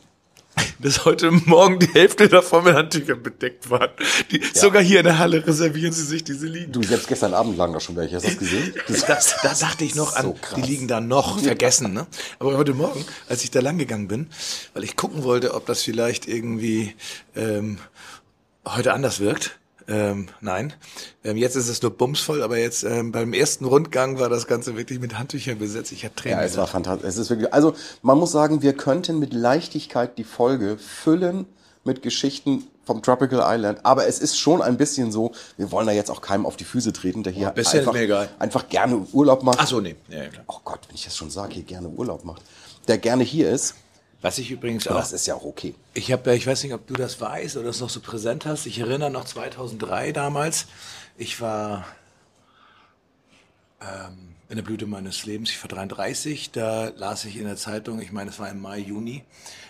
dass 0.79 1.05
heute 1.05 1.31
Morgen 1.31 1.79
die 1.79 1.87
Hälfte 1.93 2.27
davon 2.29 2.63
mit 2.63 2.75
Handtüchern 2.75 3.21
bedeckt 3.21 3.69
waren. 3.69 3.89
Die, 4.31 4.41
Sogar 4.53 4.81
hier 4.81 4.99
in 4.99 5.05
der 5.05 5.19
Halle 5.19 5.45
reservieren 5.45 5.91
sie 5.91 6.03
sich 6.03 6.23
diese 6.23 6.47
Liegen. 6.47 6.71
Du, 6.71 6.83
selbst 6.83 7.07
gestern 7.07 7.33
Abend 7.33 7.57
lagen 7.57 7.73
da 7.73 7.79
schon 7.79 7.95
welche. 7.95 8.15
Hast 8.15 8.25
du 8.25 8.29
das 8.29 8.39
gesehen? 8.39 8.73
Das 8.87 9.05
Das, 9.05 9.35
da 9.41 9.53
dachte 9.53 9.83
ich 9.83 9.95
noch 9.95 10.15
an, 10.15 10.25
So 10.25 10.35
die 10.55 10.61
liegen 10.61 10.87
da 10.87 11.01
noch 11.01 11.39
vergessen. 11.39 11.93
Ne? 11.93 12.07
Aber 12.39 12.57
heute 12.57 12.73
Morgen, 12.73 13.03
als 13.27 13.43
ich 13.43 13.51
da 13.51 13.59
lang 13.59 13.77
gegangen 13.77 14.07
bin, 14.07 14.27
weil 14.73 14.83
ich 14.83 14.95
gucken 14.95 15.23
wollte, 15.23 15.53
ob 15.53 15.65
das 15.65 15.83
vielleicht 15.83 16.27
irgendwie 16.27 16.95
ähm, 17.35 17.79
heute 18.65 18.93
anders 18.93 19.19
wirkt, 19.19 19.57
Ähm, 19.87 20.27
nein. 20.41 20.73
Ähm, 21.23 21.37
jetzt 21.37 21.55
ist 21.55 21.69
es 21.69 21.81
nur 21.81 21.91
bumsvoll, 21.91 22.43
aber 22.43 22.57
jetzt 22.57 22.83
ähm, 22.83 23.11
beim 23.11 23.33
ersten 23.33 23.65
Rundgang 23.65 24.19
war 24.19 24.27
das 24.29 24.45
Ganze 24.47 24.75
wirklich 24.75 24.99
mit 24.99 25.17
Handtüchern 25.17 25.59
besetzt. 25.59 25.91
Ich 25.93 26.03
hatte 26.03 26.15
Tränen. 26.15 26.39
Ja, 26.39 26.45
es 26.45 26.57
war 26.57 26.67
fantastisch. 26.67 27.07
Es 27.07 27.17
ist 27.17 27.29
wirklich, 27.29 27.53
also 27.53 27.73
man 28.01 28.17
muss 28.17 28.31
sagen, 28.31 28.61
wir 28.61 28.73
könnten 28.73 29.17
mit 29.19 29.33
Leichtigkeit 29.33 30.17
die 30.17 30.25
Folge 30.25 30.77
füllen 30.77 31.45
mit 31.85 32.01
Geschichten 32.01 32.67
vom 32.85 33.01
Tropical 33.01 33.41
Island, 33.43 33.79
aber 33.83 34.07
es 34.07 34.19
ist 34.19 34.37
schon 34.39 34.61
ein 34.61 34.77
bisschen 34.77 35.11
so, 35.11 35.33
wir 35.57 35.71
wollen 35.71 35.87
da 35.87 35.93
jetzt 35.93 36.09
auch 36.09 36.21
keinem 36.21 36.45
auf 36.45 36.55
die 36.55 36.63
Füße 36.63 36.93
treten, 36.93 37.23
der 37.23 37.33
hier 37.33 37.53
Oh, 37.55 37.59
einfach, 37.59 38.27
einfach 38.39 38.69
gerne 38.69 39.05
Urlaub 39.11 39.43
macht. 39.43 39.59
Ach 39.59 39.67
so, 39.67 39.81
nee. 39.81 39.95
Ja, 40.09 40.23
ja. 40.23 40.29
Oh 40.47 40.59
Gott, 40.63 40.79
wenn 40.87 40.95
ich 40.95 41.03
das 41.03 41.15
schon 41.15 41.29
sage, 41.29 41.53
hier 41.55 41.63
gerne 41.63 41.89
Urlaub 41.89 42.23
macht. 42.23 42.43
Der 42.87 42.97
gerne 42.97 43.23
hier 43.23 43.51
ist, 43.51 43.75
Was 44.21 44.39
ich 44.39 44.49
übrigens 44.49 44.87
aber 44.87 44.97
auch 44.97 45.01
das 45.01 45.13
ist 45.13 45.27
ja 45.27 45.35
auch 45.35 45.45
okay. 45.45 45.75
Ich 45.93 46.11
habe, 46.11 46.35
ich 46.35 46.47
weiß 46.47 46.63
nicht, 46.63 46.73
ob 46.73 46.87
du 46.87 46.95
das 46.95 47.21
weißt 47.21 47.57
oder 47.57 47.69
es 47.69 47.79
noch 47.79 47.89
so 47.89 47.99
präsent 47.99 48.45
hast. 48.45 48.65
Ich 48.65 48.79
erinnere 48.79 49.11
noch 49.11 49.25
2003 49.25 50.11
damals. 50.11 50.65
Ich 51.17 51.39
war 51.39 51.85
ähm, 53.81 54.35
in 54.49 54.55
der 54.55 54.63
Blüte 54.63 54.87
meines 54.87 55.25
Lebens. 55.25 55.51
Ich 55.51 55.61
war 55.61 55.69
33. 55.69 56.51
Da 56.51 56.91
las 56.95 57.25
ich 57.25 57.37
in 57.37 57.45
der 57.45 57.57
Zeitung, 57.57 58.01
ich 58.01 58.11
meine, 58.11 58.31
es 58.31 58.39
war 58.39 58.49
im 58.49 58.59
Mai, 58.59 58.79
Juni, 58.79 59.23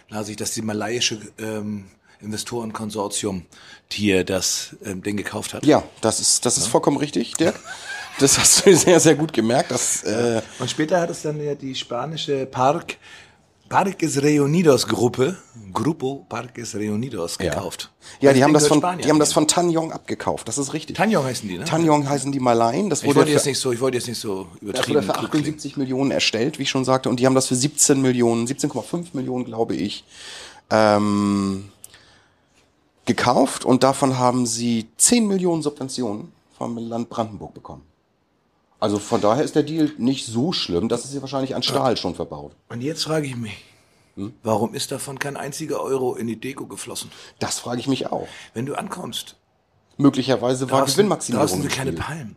las 0.10 0.30
ich, 0.30 0.38
dass 0.38 0.54
die 0.54 0.62
malaiische 0.62 1.20
ähm, 1.40 1.86
Investorenkonsortium 2.22 3.46
hier 3.92 4.24
das 4.24 4.76
ähm, 4.84 5.04
Ding 5.04 5.18
gekauft 5.18 5.54
hat. 5.54 5.66
Ja, 5.66 5.84
das 6.02 6.20
ist, 6.20 6.46
das 6.46 6.58
ist 6.58 6.68
vollkommen 6.68 6.98
richtig, 6.98 7.34
Dirk. 7.34 7.60
Das 8.20 8.38
hast 8.40 8.66
du 8.66 8.76
sehr, 8.76 9.00
sehr 9.00 9.16
gut 9.16 9.34
gemerkt. 9.34 9.72
Dass, 9.72 10.04
äh, 10.04 10.42
Und 10.60 10.70
später 10.70 11.00
hat 11.00 11.10
es 11.10 11.22
dann 11.22 11.44
ja 11.44 11.56
die 11.56 11.76
spanische 11.76 12.46
Park 12.46 12.98
Parques 13.70 14.22
Reunidos 14.22 14.88
Gruppe, 14.88 15.38
Grupo 15.74 16.26
Parques 16.30 16.76
Reunidos 16.76 17.38
gekauft. 17.38 17.92
ja, 18.22 18.30
Das 18.30 18.38
die 18.38 18.44
haben 18.44 18.54
das 18.54 18.68
von, 18.68 18.82
die 19.04 19.10
haben 19.10 19.20
das 19.20 19.34
von 19.34 19.48
Tanyong 19.48 19.92
abgekauft. 19.92 20.48
Das 20.48 20.58
ist 20.58 20.74
richtig. 20.74 20.96
Tanjong 20.96 21.26
heißen 21.26 21.48
die, 21.48 21.58
ne? 21.58 21.66
Tanyong 21.66 22.08
heißen 22.10 22.32
die 22.32 22.40
Malaien. 22.40 22.90
Das 22.90 23.02
ich 23.02 23.08
wurde 23.08 23.18
wollte 23.18 23.32
für, 23.32 23.36
jetzt 23.38 23.46
nicht 23.46 23.60
so, 23.60 23.72
ich 23.72 23.82
wollte 23.82 23.98
jetzt 23.98 24.08
nicht 24.08 24.20
so 24.20 24.48
das 24.54 24.62
übertrieben. 24.62 24.96
wurde 24.96 25.06
für 25.08 25.14
klug 25.14 25.32
klingen. 25.32 25.46
78 25.48 25.78
Millionen 25.78 26.12
erstellt, 26.12 26.60
wie 26.60 26.64
ich 26.64 26.70
schon 26.70 26.86
sagte. 26.86 27.10
Und 27.10 27.20
die 27.20 27.26
haben 27.26 27.36
das 27.36 27.48
für 27.48 27.56
17 27.56 28.02
Millionen, 28.02 28.48
17,5 28.48 29.08
Millionen, 29.14 29.46
glaube 29.46 29.76
ich, 29.76 30.06
ähm, 30.70 31.70
gekauft. 33.06 33.66
Und 33.66 33.84
davon 33.84 34.18
haben 34.18 34.46
sie 34.46 34.88
10 34.98 35.28
Millionen 35.28 35.62
Subventionen 35.62 36.32
vom 36.58 36.78
Land 36.78 37.10
Brandenburg 37.10 37.54
bekommen. 37.54 37.84
Also 38.80 39.00
von 39.00 39.22
daher 39.22 39.44
ist 39.44 39.56
der 39.56 39.64
Deal 39.64 39.92
nicht 39.98 40.26
so 40.26 40.52
schlimm. 40.52 40.88
Das 40.90 41.04
ist 41.06 41.14
ja 41.14 41.22
wahrscheinlich 41.22 41.56
an 41.56 41.64
Stahl 41.64 41.98
schon 41.98 42.14
verbaut. 42.16 42.54
Und 42.70 42.82
jetzt 42.82 43.04
frage 43.04 43.26
ich 43.28 43.36
mich, 43.36 43.54
Hm? 44.16 44.34
warum 44.44 44.74
ist 44.74 44.92
davon 44.92 45.18
kein 45.20 45.36
einziger 45.38 45.82
Euro 45.82 46.16
in 46.16 46.28
die 46.28 46.40
Deko 46.40 46.66
geflossen? 46.68 47.12
Das 47.40 47.60
frage 47.60 47.80
ich 47.80 47.88
mich 47.88 48.08
auch. 48.12 48.28
Wenn 48.54 48.66
du 48.66 48.76
ankommst, 48.76 49.36
Möglicherweise 49.98 50.70
war 50.70 50.82
draußen, 50.82 50.94
Gewinnmaximierung. 50.96 51.48
draußen 51.48 51.62
sind 51.64 51.72
keine. 51.74 51.94
Palmen. 51.94 52.36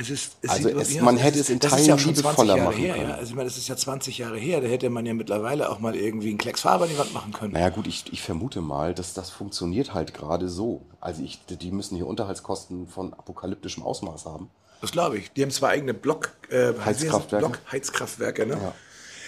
Es 0.00 0.10
ist, 0.10 0.36
es 0.42 0.50
Also 0.50 0.68
es- 0.68 1.00
man 1.00 1.16
aus, 1.16 1.22
hätte 1.24 1.40
es 1.40 1.50
in 1.50 1.58
Teilen 1.58 1.84
ja 1.84 1.98
schon 1.98 2.14
20 2.14 2.16
liebevoller 2.24 2.56
Jahre 2.56 2.70
machen 2.70 2.80
her, 2.80 2.94
können. 2.94 3.08
Ja. 3.08 3.14
Also 3.16 3.30
ich 3.30 3.34
meine, 3.34 3.48
das 3.48 3.58
ist 3.58 3.66
ja 3.66 3.76
20 3.76 4.18
Jahre 4.18 4.38
her, 4.38 4.60
da 4.60 4.68
hätte 4.68 4.88
man 4.90 5.04
ja 5.04 5.12
mittlerweile 5.14 5.68
auch 5.70 5.80
mal 5.80 5.96
irgendwie 5.96 6.28
einen 6.28 6.38
Klecks 6.38 6.60
Farbe 6.60 6.84
an 6.84 6.90
die 6.90 6.98
Wand 6.98 7.12
machen 7.12 7.32
können. 7.32 7.54
Naja 7.54 7.70
gut, 7.70 7.88
ich, 7.88 8.04
ich 8.12 8.22
vermute 8.22 8.60
mal, 8.60 8.94
dass 8.94 9.14
das 9.14 9.30
funktioniert 9.30 9.94
halt 9.94 10.14
gerade 10.14 10.48
so. 10.48 10.82
Also 11.00 11.24
ich, 11.24 11.40
die 11.46 11.72
müssen 11.72 11.96
hier 11.96 12.06
Unterhaltskosten 12.06 12.86
von 12.86 13.12
apokalyptischem 13.12 13.82
Ausmaß 13.82 14.26
haben. 14.26 14.50
Das 14.80 14.92
glaube 14.92 15.18
ich. 15.18 15.32
Die 15.32 15.42
haben 15.42 15.50
zwei 15.50 15.68
eigene 15.70 15.94
Block, 15.94 16.32
äh, 16.50 16.72
Heizkraftwerke. 16.84 17.46
Block 17.46 17.58
Heizkraftwerke, 17.70 18.46
ne? 18.46 18.54
Ja. 18.54 18.74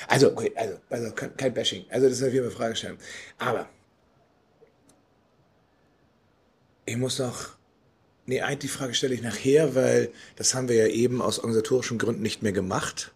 Also, 0.09 0.33
okay, 0.33 0.53
also, 0.57 0.77
also 0.91 1.13
kein 1.13 1.55
Bashing. 1.55 1.85
Also 1.89 2.09
das 2.09 2.19
ist 2.19 2.27
auf 2.27 2.33
jeden 2.33 2.47
Fall 2.47 2.57
Frage 2.57 2.77
stellen. 2.77 2.99
Aber 3.39 3.69
ich 6.85 6.97
muss 6.97 7.19
noch. 7.19 7.51
Nee, 8.27 8.43
eigentlich 8.43 8.59
die 8.59 8.69
Frage 8.69 8.95
stelle 8.95 9.15
ich 9.15 9.23
nachher, 9.23 9.75
weil 9.75 10.11
das 10.37 10.55
haben 10.55 10.69
wir 10.69 10.77
ja 10.77 10.87
eben 10.87 11.23
aus 11.23 11.39
organisatorischen 11.39 11.99
Gründen 11.99 12.23
nicht 12.23 12.43
mehr 12.43 12.53
gemacht. 12.53 13.13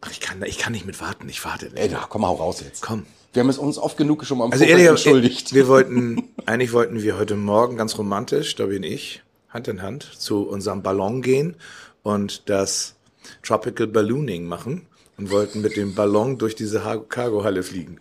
Ach, 0.00 0.10
ich 0.10 0.20
kann, 0.20 0.42
ich 0.44 0.58
kann 0.58 0.72
nicht 0.72 0.86
mit 0.86 1.00
warten. 1.00 1.28
Ich 1.28 1.44
warte. 1.44 1.70
Ey, 1.74 1.88
na, 1.90 2.06
komm, 2.08 2.26
hau 2.26 2.34
raus 2.34 2.60
jetzt. 2.64 2.82
Komm. 2.82 3.06
Wir 3.32 3.40
haben 3.40 3.50
es 3.50 3.58
uns 3.58 3.76
oft 3.76 3.96
genug 3.96 4.24
schon 4.24 4.38
mal 4.38 4.46
im 4.46 4.52
Also 4.52 4.64
ehrlich, 4.64 4.86
entschuldigt. 4.86 5.52
wir 5.52 5.68
wollten, 5.68 6.30
eigentlich 6.46 6.72
wollten 6.72 7.02
wir 7.02 7.18
heute 7.18 7.36
Morgen 7.36 7.76
ganz 7.76 7.98
romantisch, 7.98 8.54
da 8.54 8.66
bin 8.66 8.82
ich, 8.82 9.22
Hand 9.56 9.68
in 9.68 9.82
Hand, 9.82 10.04
zu 10.18 10.42
unserem 10.48 10.82
Ballon 10.82 11.22
gehen 11.22 11.56
und 12.02 12.48
das 12.50 12.94
Tropical 13.42 13.86
Ballooning 13.86 14.44
machen 14.46 14.86
und 15.16 15.30
wollten 15.30 15.62
mit 15.62 15.76
dem 15.76 15.94
Ballon 15.94 16.36
durch 16.38 16.54
diese 16.54 16.84
Ha- 16.84 16.98
Cargohalle 17.08 17.62
fliegen. 17.62 17.98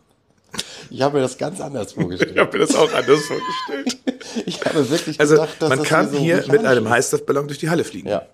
Ich 0.90 1.02
habe 1.02 1.16
mir 1.18 1.24
das 1.24 1.38
ganz 1.38 1.60
anders 1.62 1.94
vorgestellt. 1.94 2.38
habe 2.38 2.58
mir 2.58 2.66
das 2.66 2.76
auch 2.76 2.92
anders 2.94 3.22
vorgestellt. 3.26 3.98
Ich 4.46 4.60
habe 4.66 4.90
wirklich 4.90 5.18
Also 5.18 5.36
gedacht, 5.36 5.56
dass 5.62 5.70
man 5.70 5.80
das 5.80 5.88
kann 5.88 6.12
so 6.12 6.18
hier 6.18 6.44
mit 6.52 6.66
einem. 6.66 6.90
Heißluftballon 6.90 7.48
durch 7.48 7.58
die 7.60 7.70
Halle 7.70 7.86
fliegen. 7.86 8.10
Ja. 8.10 8.26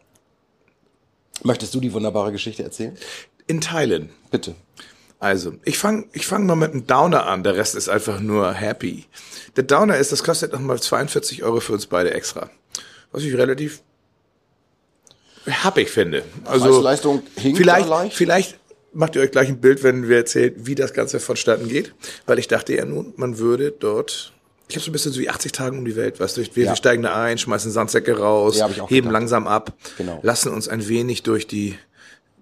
Möchtest 1.44 1.76
du 1.76 1.80
die 1.80 1.94
wunderbare 1.94 2.32
Geschichte 2.32 2.64
erzählen? 2.64 2.98
In 3.46 3.62
Teilen. 3.62 4.10
Bitte. 4.32 4.56
Also, 5.20 5.54
ich 5.64 5.78
fange 5.78 6.06
ich 6.14 6.26
fang 6.26 6.48
mal 6.48 6.56
mit 6.56 6.72
einem 6.72 6.88
Downer 6.88 7.28
an, 7.28 7.44
der 7.44 7.56
Rest 7.56 7.76
ist 7.76 7.88
einfach 7.88 8.20
nur 8.20 8.52
happy. 8.52 9.06
Der 9.58 9.64
Downer 9.64 9.98
ist, 9.98 10.12
das 10.12 10.24
kostet 10.24 10.54
nochmal 10.54 10.80
42 10.82 11.44
Euro 11.44 11.60
für 11.60 11.74
uns 11.74 11.86
beide 11.86 12.12
extra. 12.16 12.50
Was 13.12 13.24
ich 13.24 13.34
relativ 13.36 13.82
happig 15.50 15.90
finde. 15.90 16.24
Also, 16.46 16.66
Preis-Leistung 16.68 17.24
hinkt 17.38 17.58
vielleicht, 17.58 17.90
leicht? 17.90 18.16
vielleicht 18.16 18.60
macht 18.94 19.16
ihr 19.16 19.22
euch 19.22 19.32
gleich 19.32 19.48
ein 19.50 19.60
Bild, 19.60 19.84
wenn 19.84 20.08
wir 20.08 20.18
erzählen, 20.18 20.54
wie 20.58 20.76
das 20.76 20.94
Ganze 20.94 21.20
vonstatten 21.20 21.68
geht. 21.68 21.94
Weil 22.26 22.40
ich 22.40 22.48
dachte 22.48 22.76
ja 22.76 22.86
nun, 22.86 23.14
man 23.18 23.38
würde 23.38 23.72
dort, 23.72 24.34
ich 24.70 24.76
habe 24.76 24.84
so 24.84 24.90
ein 24.90 24.94
bisschen 24.94 25.12
so 25.14 25.20
wie 25.20 25.30
80 25.30 25.52
Tage 25.52 25.78
um 25.78 25.86
die 25.86 25.96
Welt, 25.96 26.20
weißt 26.20 26.38
du, 26.38 26.44
wir, 26.56 26.66
Ja. 26.66 26.76
steigen 26.76 27.04
da 27.04 27.22
ein, 27.22 27.38
schmeißen 27.38 27.72
Sandsäcke 27.72 28.18
raus, 28.18 28.58
Ja, 28.58 28.68
heben 28.68 28.88
gedacht. 28.90 29.12
langsam 29.12 29.48
ab, 29.48 29.74
Genau. 29.98 30.20
lassen 30.24 30.50
uns 30.54 30.68
ein 30.68 30.88
wenig 30.88 31.24
durch 31.24 31.48
die 31.48 31.78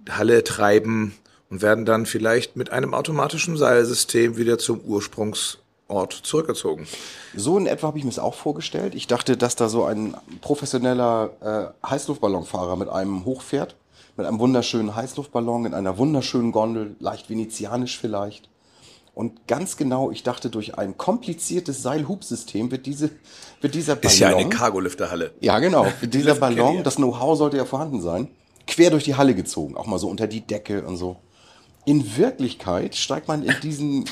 Halle 0.10 0.44
treiben 0.44 1.14
und 1.50 1.62
werden 1.62 1.86
dann 1.86 2.06
vielleicht 2.06 2.56
mit 2.56 2.72
einem 2.72 2.94
automatischen 2.94 3.58
Seilsystem 3.58 4.38
wieder 4.38 4.58
zum 4.58 4.80
Ursprungsort 5.90 6.14
zurückgezogen. 6.14 6.88
So 7.36 7.58
in 7.58 7.66
etwa 7.66 7.88
habe 7.88 7.98
ich 7.98 8.04
mir 8.04 8.10
es 8.10 8.20
auch 8.20 8.34
vorgestellt. 8.34 8.96
Ich 8.96 9.08
dachte, 9.08 9.38
dass 9.38 9.56
da 9.56 9.70
so 9.70 9.86
ein 9.86 10.16
professioneller 10.42 11.74
äh, 11.84 11.88
Heißluftballonfahrer 11.88 12.76
mit 12.76 12.90
einem 12.90 13.26
hochfährt, 13.26 13.76
mit 14.16 14.26
einem 14.26 14.40
wunderschönen 14.40 14.96
Heißluftballon 14.96 15.66
in 15.66 15.74
einer 15.74 15.98
wunderschönen 15.98 16.52
Gondel, 16.52 16.96
leicht 17.00 17.30
venezianisch 17.30 17.98
vielleicht. 17.98 18.50
Und 19.16 19.48
ganz 19.48 19.76
genau, 19.76 20.12
ich 20.12 20.24
dachte, 20.24 20.50
durch 20.50 20.78
ein 20.78 20.98
kompliziertes 20.98 21.82
Seilhubsystem 21.82 22.72
wird 22.72 22.86
diese, 22.86 23.10
wird 23.60 23.76
dieser 23.76 23.96
Ballon. 23.96 24.14
Ist 24.14 24.20
ja 24.20 24.36
eine 24.36 24.50
Cargolifterhalle. 24.50 25.34
Ja, 25.42 25.60
genau. 25.60 25.86
Wird 26.00 26.14
dieser 26.14 26.36
Ballon, 26.36 26.84
das 26.84 26.96
Know-how 26.96 27.38
sollte 27.38 27.58
ja 27.58 27.66
vorhanden 27.66 28.02
sein, 28.02 28.30
quer 28.66 28.92
durch 28.92 29.04
die 29.04 29.16
Halle 29.16 29.36
gezogen, 29.36 29.76
auch 29.76 29.88
mal 29.88 30.00
so 30.00 30.08
unter 30.08 30.28
die 30.28 30.42
Decke 30.42 30.86
und 30.86 30.96
so. 30.96 31.18
In 31.86 32.18
Wirklichkeit 32.18 32.96
steigt 32.96 33.28
man 33.28 33.44
in 33.44 33.56
diesen 33.64 34.06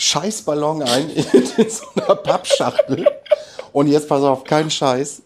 Scheißballon 0.00 0.82
ein, 0.82 1.10
in 1.56 1.70
so 1.70 1.84
einer 1.94 2.16
Pappschachtel. 2.16 3.06
Und 3.72 3.86
jetzt 3.86 4.08
pass 4.08 4.22
auf, 4.22 4.44
kein 4.44 4.70
Scheiß. 4.70 5.22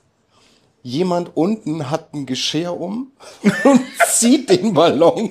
Jemand 0.83 1.31
unten 1.35 1.91
hat 1.91 2.13
ein 2.13 2.27
Geschirr 2.27 2.79
um 2.79 3.13
und 3.65 3.81
zieht 4.07 4.51
den 4.51 4.75
Ballon 4.75 5.31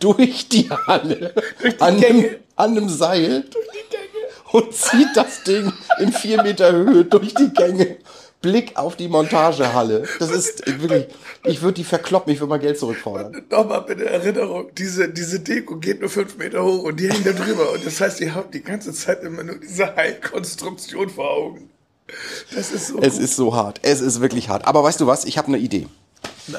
durch 0.00 0.48
die 0.48 0.68
Halle 0.68 1.34
an, 1.78 2.04
einem, 2.04 2.36
an 2.56 2.76
einem 2.76 2.88
Seil 2.88 3.44
und 4.52 4.74
zieht 4.74 5.08
das 5.14 5.44
Ding 5.44 5.72
in 6.00 6.12
vier 6.12 6.42
Meter 6.42 6.72
Höhe 6.72 7.04
durch 7.04 7.32
die 7.32 7.50
Gänge. 7.50 7.96
Blick 8.44 8.76
auf 8.76 8.94
die 8.94 9.08
Montagehalle. 9.08 10.04
Das 10.18 10.30
ist 10.30 10.66
wirklich, 10.80 11.06
ich 11.44 11.62
würde 11.62 11.72
die 11.76 11.84
verkloppen, 11.84 12.30
ich 12.30 12.40
würde 12.40 12.50
mal 12.50 12.58
Geld 12.58 12.78
zurückfordern. 12.78 13.42
Nochmal 13.50 13.80
bitte 13.80 14.04
Erinnerung, 14.04 14.68
diese, 14.76 15.08
diese 15.08 15.40
Deko 15.40 15.76
geht 15.78 16.00
nur 16.00 16.10
fünf 16.10 16.36
Meter 16.36 16.62
hoch 16.62 16.82
und 16.82 17.00
die 17.00 17.08
hängen 17.08 17.24
da 17.24 17.32
drüber. 17.32 17.72
Und 17.72 17.86
das 17.86 17.98
heißt, 18.02 18.20
die 18.20 18.30
haben 18.30 18.50
die 18.50 18.62
ganze 18.62 18.92
Zeit 18.92 19.22
immer 19.22 19.42
nur 19.42 19.56
diese 19.56 19.96
Heilkonstruktion 19.96 21.08
vor 21.08 21.30
Augen. 21.30 21.70
Das 22.54 22.70
ist 22.70 22.88
so 22.88 23.00
Es 23.00 23.14
gut. 23.14 23.22
ist 23.22 23.36
so 23.36 23.54
hart. 23.56 23.80
Es 23.82 24.02
ist 24.02 24.20
wirklich 24.20 24.50
hart. 24.50 24.66
Aber 24.66 24.84
weißt 24.84 25.00
du 25.00 25.06
was? 25.06 25.24
Ich 25.24 25.38
habe 25.38 25.48
eine 25.48 25.56
Idee. 25.58 25.86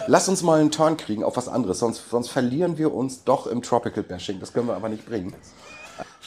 Lass 0.07 0.27
uns 0.27 0.41
mal 0.41 0.59
einen 0.59 0.71
Turn 0.71 0.97
kriegen 0.97 1.23
auf 1.23 1.37
was 1.37 1.47
anderes, 1.47 1.77
sonst, 1.77 2.09
sonst 2.09 2.29
verlieren 2.29 2.79
wir 2.79 2.91
uns 2.95 3.23
doch 3.25 3.45
im 3.45 3.61
Tropical 3.61 4.01
Bashing. 4.01 4.39
Das 4.39 4.53
können 4.53 4.67
wir 4.67 4.75
aber 4.75 4.89
nicht 4.89 5.05
bringen. 5.05 5.35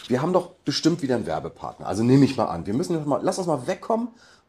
Wir 0.07 0.23
haben 0.23 0.33
doch 0.33 0.51
bestimmt 0.64 1.03
wieder 1.03 1.16
einen 1.16 1.27
Werbepartner. 1.27 1.88
Also 1.88 2.05
nehme 2.05 2.25
ich 2.25 2.37
mal 2.37 2.44
an. 2.47 2.64
Wir 2.64 2.75
müssen 2.75 3.07
mal, 3.09 3.18
lass 3.25 3.38
uns 3.38 3.49
mal 3.49 3.66
wegkommen 3.66 4.09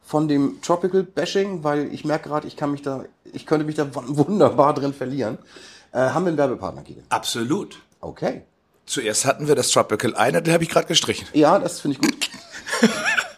von 0.10 0.28
dem 0.28 0.60
Tropical 0.64 1.04
Bashing, 1.04 1.64
weil 1.64 1.94
ich 1.94 2.04
merke 2.04 2.30
gerade, 2.30 2.48
ich 2.48 2.56
kann 2.56 2.72
mich 2.72 2.82
da, 2.82 3.06
ich 3.32 3.46
könnte 3.46 3.64
mich 3.64 3.76
da 3.76 3.88
wunderbar 3.94 4.74
drin 4.74 4.92
verlieren. 4.92 5.38
Äh, 5.92 6.00
haben 6.00 6.26
wir 6.26 6.30
einen 6.30 6.38
Werbepartner, 6.38 6.82
Gideon? 6.82 7.06
Absolut. 7.10 7.78
Okay. 8.02 8.42
Zuerst 8.88 9.26
hatten 9.26 9.48
wir 9.48 9.54
das 9.54 9.70
Tropical 9.70 10.16
Island, 10.18 10.48
den 10.48 10.54
habe 10.56 10.64
ich 10.64 10.70
gerade 10.72 10.88
gestrichen. 10.88 11.28
Ja, 11.34 11.60
das 11.60 11.80
finde 11.80 11.98
ich 11.98 12.02
gut. 12.02 12.28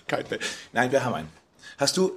Kein. 0.08 0.24
Nein, 0.72 0.94
wir 0.94 1.04
haben 1.04 1.14
einen. 1.14 1.30
Hast 1.78 1.98
du, 1.98 2.14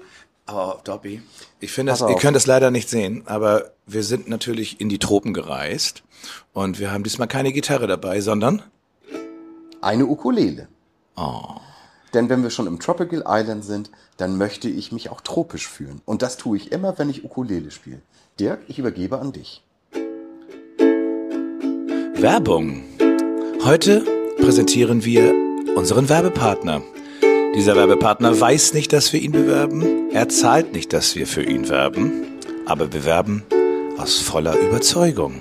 aber 0.47 0.81
Dobby, 0.85 1.21
ich 1.59 1.73
finde, 1.73 1.91
das, 1.91 2.03
ihr 2.03 2.15
könnt 2.15 2.37
das 2.37 2.47
leider 2.47 2.71
nicht 2.71 2.89
sehen, 2.89 3.25
aber 3.27 3.73
wir 3.87 4.05
sind 4.05 4.29
natürlich 4.29 4.81
in 4.81 4.89
die 4.89 5.01
Tropen 5.01 5.35
gereist 5.35 6.05
und 6.53 6.79
wir 6.79 6.93
haben 6.93 7.03
diesmal 7.03 7.27
keine 7.27 7.53
Gitarre 7.53 7.89
dabei, 7.89 8.21
sondern 8.21 8.63
Eine 9.81 10.07
Ukulele. 10.07 10.69
Denn 12.15 12.29
wenn 12.29 12.45
wir 12.45 12.51
schon 12.51 12.69
im 12.69 12.79
Tropical 12.79 13.25
Island 13.27 13.65
sind, 13.65 13.91
dann 14.17 14.39
möchte 14.39 14.69
ich 14.69 14.93
mich 14.93 15.11
auch 15.11 15.21
tropisch 15.21 15.67
fühlen. 15.67 16.01
Und 16.05 16.23
das 16.23 16.37
tue 16.37 16.57
ich 16.57 16.71
immer, 16.71 16.97
wenn 16.99 17.11
ich 17.11 17.25
Ukulele 17.25 17.73
spiele. 17.73 18.01
Dirk, 18.39 18.61
ich 18.69 18.79
übergebe 18.79 19.19
an 19.19 19.33
dich. 19.33 19.63
Werbung. 22.15 22.85
Heute 23.65 24.05
präsentieren 24.39 25.05
wir 25.05 25.35
unseren 25.75 26.09
Werbepartner. 26.09 26.83
Dieser 27.57 27.75
Werbepartner 27.75 28.41
weiß 28.41 28.75
nicht, 28.75 28.93
dass 28.93 29.13
wir 29.13 29.21
ihn 29.21 29.33
bewerben. 29.33 30.11
Er 30.13 30.29
zahlt 30.29 30.73
nicht, 30.73 30.93
dass 30.93 31.17
wir 31.17 31.27
für 31.27 31.43
ihn 31.43 31.69
werben. 31.69 32.25
Aber 32.67 32.93
wir 32.93 33.05
werben 33.05 33.43
aus 33.99 34.21
voller 34.21 34.57
Überzeugung. 34.57 35.41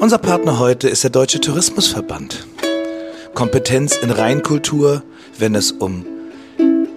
Unser 0.00 0.18
Partner 0.18 0.58
heute 0.58 0.88
ist 0.88 1.02
der 1.02 1.10
Deutsche 1.10 1.40
Tourismusverband. 1.40 2.46
Kompetenz 3.34 3.96
in 3.96 4.10
Reinkultur, 4.10 5.02
wenn 5.38 5.54
es 5.54 5.72
um 5.72 6.04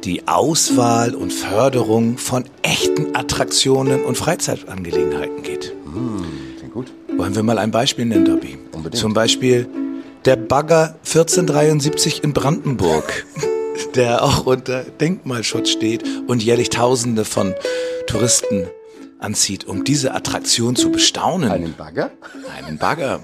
die 0.04 0.28
Auswahl 0.28 1.16
und 1.16 1.34
Förderung 1.34 2.18
von 2.18 2.46
echten 2.62 3.16
Attraktionen 3.16 4.04
und 4.06 4.18
Freizeitangelegenheiten 4.18 5.42
geht. 5.42 5.74
Klingt 6.58 6.74
gut. 6.74 6.92
Wollen 7.18 7.36
wir 7.36 7.44
mal 7.44 7.58
ein 7.58 7.72
Beispiel 7.72 8.06
nennen, 8.06 8.26
Dobby? 8.26 8.58
Unbedingt. 8.72 9.02
Zum 9.02 9.14
Beispiel 9.14 9.68
der 10.26 10.36
Bagger 10.36 10.96
1473 11.06 12.24
in 12.24 12.34
Brandenburg, 12.34 13.26
der 13.96 14.24
auch 14.24 14.46
unter 14.46 14.84
Denkmalschutz 14.84 15.70
steht 15.70 16.04
und 16.28 16.44
jährlich 16.44 16.70
Tausende 16.70 17.26
von 17.26 17.56
Touristen 18.06 18.68
anzieht, 19.20 19.66
um 19.66 19.84
diese 19.84 20.14
Attraktion 20.14 20.76
zu 20.76 20.92
bestaunen. 20.92 21.50
Einen 21.50 21.74
Bagger? 21.76 22.12
Einen 22.56 22.78
Bagger. 22.78 23.22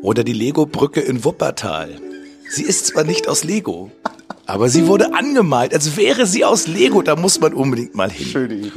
Oder 0.00 0.24
die 0.24 0.32
Lego-Brücke 0.32 1.00
in 1.00 1.24
Wuppertal. 1.24 1.90
Sie 2.48 2.64
ist 2.64 2.86
zwar 2.88 3.04
nicht 3.04 3.28
aus 3.28 3.44
Lego, 3.44 3.90
aber 4.52 4.68
sie 4.68 4.86
wurde 4.86 5.14
angemalt, 5.14 5.72
als 5.72 5.96
wäre 5.96 6.26
sie 6.26 6.44
aus 6.44 6.66
Lego. 6.66 7.00
Da 7.00 7.16
muss 7.16 7.40
man 7.40 7.54
unbedingt 7.54 7.94
mal 7.94 8.10
hin. 8.10 8.26
Schöne 8.26 8.52
Idee. 8.52 8.70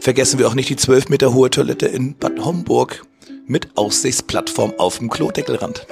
Vergessen 0.00 0.38
wir 0.38 0.46
auch 0.46 0.54
nicht 0.54 0.68
die 0.68 0.76
12 0.76 1.08
Meter 1.08 1.34
hohe 1.34 1.50
Toilette 1.50 1.86
in 1.86 2.14
Bad 2.14 2.44
Homburg 2.44 3.04
mit 3.44 3.76
Aussichtsplattform 3.76 4.74
auf 4.78 4.98
dem 4.98 5.10
Klodeckelrand. 5.10 5.88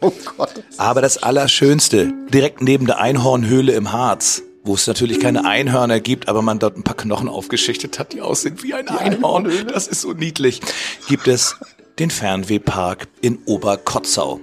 Oh 0.00 0.12
Gott. 0.36 0.62
Aber 0.76 1.02
das 1.02 1.20
Allerschönste, 1.20 2.12
direkt 2.32 2.62
neben 2.62 2.86
der 2.86 3.00
Einhornhöhle 3.00 3.72
im 3.72 3.90
Harz, 3.90 4.44
wo 4.62 4.74
es 4.74 4.86
natürlich 4.86 5.18
keine 5.18 5.44
Einhörner 5.44 5.98
gibt, 5.98 6.28
aber 6.28 6.40
man 6.40 6.60
dort 6.60 6.76
ein 6.76 6.84
paar 6.84 6.96
Knochen 6.96 7.28
aufgeschichtet 7.28 7.98
hat, 7.98 8.12
die 8.12 8.20
aussehen 8.20 8.62
wie 8.62 8.74
ein 8.74 8.88
Einhorn. 8.88 9.50
Das 9.66 9.88
ist 9.88 10.02
so 10.02 10.12
niedlich. 10.12 10.60
Gibt 11.08 11.26
es 11.26 11.56
den 11.98 12.10
Fernwehpark 12.10 13.08
in 13.20 13.40
Oberkotzau. 13.46 14.38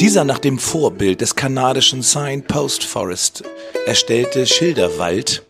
Dieser 0.00 0.24
nach 0.24 0.38
dem 0.38 0.58
Vorbild 0.58 1.20
des 1.20 1.36
kanadischen 1.36 2.00
Signpost 2.00 2.84
Forest 2.84 3.44
erstellte 3.84 4.46
Schilderwald 4.46 5.46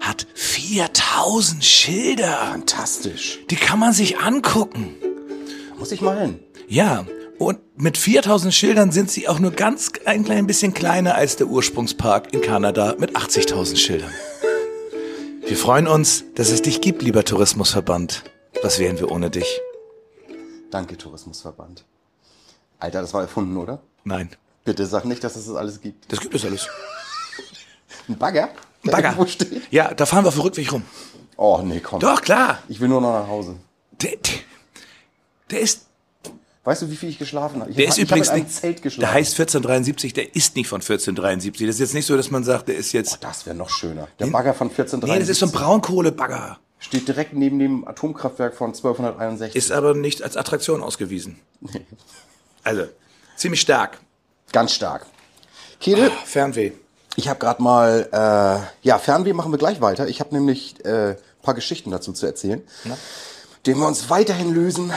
hat 0.00 0.26
4000 0.32 1.62
Schilder. 1.62 2.38
Fantastisch. 2.50 3.40
Die 3.50 3.56
kann 3.56 3.78
man 3.78 3.92
sich 3.92 4.18
angucken. 4.18 4.94
Muss 5.78 5.92
ich 5.92 6.00
mal 6.00 6.18
hin. 6.18 6.40
Ja, 6.66 7.04
und 7.38 7.58
mit 7.78 7.98
4000 7.98 8.54
Schildern 8.54 8.90
sind 8.90 9.10
sie 9.10 9.28
auch 9.28 9.38
nur 9.38 9.50
ganz 9.50 9.92
ein 10.06 10.24
klein 10.24 10.46
bisschen 10.46 10.72
kleiner 10.72 11.16
als 11.16 11.36
der 11.36 11.48
Ursprungspark 11.48 12.32
in 12.32 12.40
Kanada 12.40 12.96
mit 12.98 13.14
80.000 13.16 13.76
Schildern. 13.76 14.14
Wir 15.46 15.58
freuen 15.58 15.86
uns, 15.86 16.24
dass 16.36 16.48
es 16.50 16.62
dich 16.62 16.80
gibt, 16.80 17.02
lieber 17.02 17.26
Tourismusverband. 17.26 18.24
Was 18.62 18.78
wären 18.78 18.98
wir 18.98 19.10
ohne 19.10 19.28
dich? 19.28 19.60
Danke, 20.70 20.96
Tourismusverband. 20.96 21.84
Alter, 22.78 23.02
das 23.02 23.12
war 23.12 23.20
erfunden, 23.20 23.58
oder? 23.58 23.82
Nein, 24.04 24.30
Bitte 24.64 24.86
sag 24.86 25.04
nicht, 25.04 25.24
dass 25.24 25.36
es 25.36 25.46
das 25.46 25.56
alles 25.56 25.80
gibt. 25.80 26.10
das 26.12 26.20
gibt 26.20 26.34
es 26.34 26.44
alles. 26.44 26.68
Ein 28.08 28.18
Bagger? 28.18 28.44
Ein 28.44 28.50
Der 28.84 28.92
Bagger. 28.92 29.26
Ja, 29.70 29.94
da 29.94 30.06
fahren 30.06 30.24
wir 30.24 30.28
auf 30.28 30.34
dem 30.34 30.42
Rückweg 30.42 30.72
rum. 30.72 30.82
Oh, 31.36 31.60
nee, 31.64 31.80
komm. 31.80 32.00
Doch, 32.00 32.20
klar. 32.22 32.58
Ich 32.68 32.80
will 32.80 32.88
nur 32.88 33.00
noch 33.00 33.12
nach 33.12 33.26
Hause. 33.28 33.56
Der, 34.02 34.10
der, 34.16 34.34
der 35.50 35.60
ist, 35.60 35.86
Weißt 36.62 36.82
du, 36.82 36.90
wie 36.90 36.96
viel 36.96 37.08
ich 37.08 37.18
geschlafen 37.18 37.60
habe? 37.62 37.70
Ich 37.70 37.76
der 37.76 37.86
hab- 37.86 37.92
ist 37.92 37.98
ich 37.98 38.04
übrigens 38.04 38.28
hab 38.28 38.34
in 38.36 38.40
einem 38.42 38.48
nicht, 38.48 38.60
Zelt 38.60 38.82
geschlafen. 38.82 39.00
der 39.00 39.12
heißt 39.14 39.32
1473, 39.32 40.12
der 40.12 40.36
ist 40.36 40.56
nicht 40.56 40.68
von 40.68 40.82
1473. 40.82 41.66
Das 41.66 41.76
ist 41.76 41.80
jetzt 41.80 41.94
nicht 41.94 42.04
so, 42.06 42.16
dass 42.18 42.30
man 42.30 42.44
sagt, 42.44 42.68
der 42.68 42.76
ist 42.76 42.92
jetzt, 42.92 43.24
das 43.24 43.46
wäre 43.46 43.56
noch 43.56 43.70
schöner. 43.70 44.08
Der 44.18 44.26
Bagger 44.26 44.52
von 44.52 44.68
1473 44.68 45.10
nee, 45.14 45.18
das 45.18 45.28
ist 45.30 45.38
so 45.38 45.46
ein 45.46 45.52
Braunkohlebagger. 45.52 46.58
steht 46.78 47.08
direkt 47.08 47.32
neben 47.32 47.58
dem 47.58 47.88
Atomkraftwerk 47.88 48.54
von 48.54 48.68
1261. 48.68 49.56
Ist 49.56 49.72
aber 49.72 49.94
nicht 49.94 50.22
als 50.22 50.36
Attraktion 50.36 50.82
ausgewiesen. 50.82 51.38
Also, 52.62 52.84
ziemlich 53.40 53.60
stark. 53.60 53.98
Ganz 54.52 54.72
stark. 54.72 55.06
Kede, 55.80 56.10
Fernweh. 56.26 56.72
ich 57.16 57.28
habe 57.28 57.38
gerade 57.38 57.62
mal, 57.62 58.08
äh, 58.12 58.86
ja, 58.86 58.98
Fernweh 58.98 59.32
machen 59.32 59.52
wir 59.52 59.58
gleich 59.58 59.80
weiter. 59.80 60.08
Ich 60.08 60.20
habe 60.20 60.34
nämlich 60.34 60.84
äh, 60.84 61.16
paar 61.42 61.54
Geschichten 61.54 61.90
dazu 61.90 62.12
zu 62.12 62.26
erzählen, 62.26 62.62
den 63.66 63.78
wir 63.78 63.86
uns 63.86 64.10
weiterhin 64.10 64.52
lösen 64.52 64.92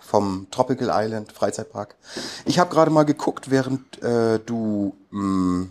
vom 0.00 0.48
Tropical 0.50 0.90
Island 0.92 1.30
Freizeitpark. 1.30 1.94
Ich 2.44 2.58
habe 2.58 2.74
gerade 2.74 2.90
mal 2.90 3.04
geguckt, 3.04 3.50
während 3.50 4.02
äh, 4.02 4.40
du 4.44 4.96
mh, 5.10 5.68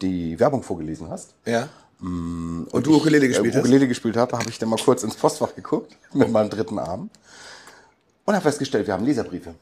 die 0.00 0.40
Werbung 0.40 0.64
vorgelesen 0.64 1.08
hast. 1.08 1.34
Ja. 1.46 1.68
Und 2.00 2.68
du 2.72 2.96
Ukulele 2.96 3.28
gespielt 3.28 3.54
äh, 3.54 3.58
hast? 3.58 3.64
Ukulele 3.64 3.86
gespielt 3.86 4.16
habe, 4.16 4.36
habe 4.36 4.50
ich 4.50 4.58
dann 4.58 4.68
mal 4.68 4.78
kurz 4.84 5.04
ins 5.04 5.14
Postfach 5.14 5.54
geguckt 5.54 5.96
mit 6.12 6.32
meinem 6.32 6.50
dritten 6.50 6.80
Arm 6.80 7.10
und 8.24 8.34
habe 8.34 8.42
festgestellt, 8.42 8.88
wir 8.88 8.94
haben 8.94 9.04
Leserbriefe. 9.04 9.54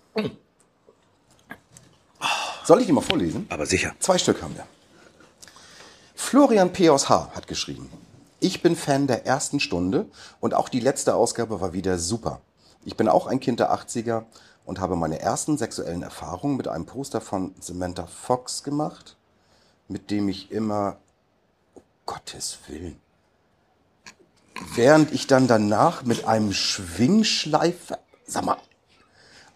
Soll 2.70 2.82
ich 2.82 2.86
die 2.86 2.92
mal 2.92 3.00
vorlesen? 3.00 3.46
Aber 3.48 3.66
sicher. 3.66 3.96
Zwei 3.98 4.16
Stück 4.16 4.42
haben 4.42 4.54
wir. 4.54 4.64
Florian 6.14 6.72
P. 6.72 6.88
aus 6.88 7.08
H. 7.08 7.32
hat 7.34 7.48
geschrieben. 7.48 7.90
Ich 8.38 8.62
bin 8.62 8.76
Fan 8.76 9.08
der 9.08 9.26
ersten 9.26 9.58
Stunde 9.58 10.06
und 10.38 10.54
auch 10.54 10.68
die 10.68 10.78
letzte 10.78 11.16
Ausgabe 11.16 11.60
war 11.60 11.72
wieder 11.72 11.98
super. 11.98 12.40
Ich 12.84 12.96
bin 12.96 13.08
auch 13.08 13.26
ein 13.26 13.40
Kind 13.40 13.58
der 13.58 13.74
80er 13.74 14.22
und 14.66 14.78
habe 14.78 14.94
meine 14.94 15.18
ersten 15.18 15.58
sexuellen 15.58 16.04
Erfahrungen 16.04 16.56
mit 16.56 16.68
einem 16.68 16.86
Poster 16.86 17.20
von 17.20 17.56
Samantha 17.58 18.06
Fox 18.06 18.62
gemacht, 18.62 19.16
mit 19.88 20.12
dem 20.12 20.28
ich 20.28 20.52
immer, 20.52 20.98
oh 21.74 21.82
Gottes 22.06 22.60
Willen, 22.68 23.00
während 24.76 25.12
ich 25.12 25.26
dann 25.26 25.48
danach 25.48 26.04
mit 26.04 26.24
einem 26.24 26.52
Schwingschleifer, 26.52 27.98
sag 28.28 28.44
mal, 28.44 28.58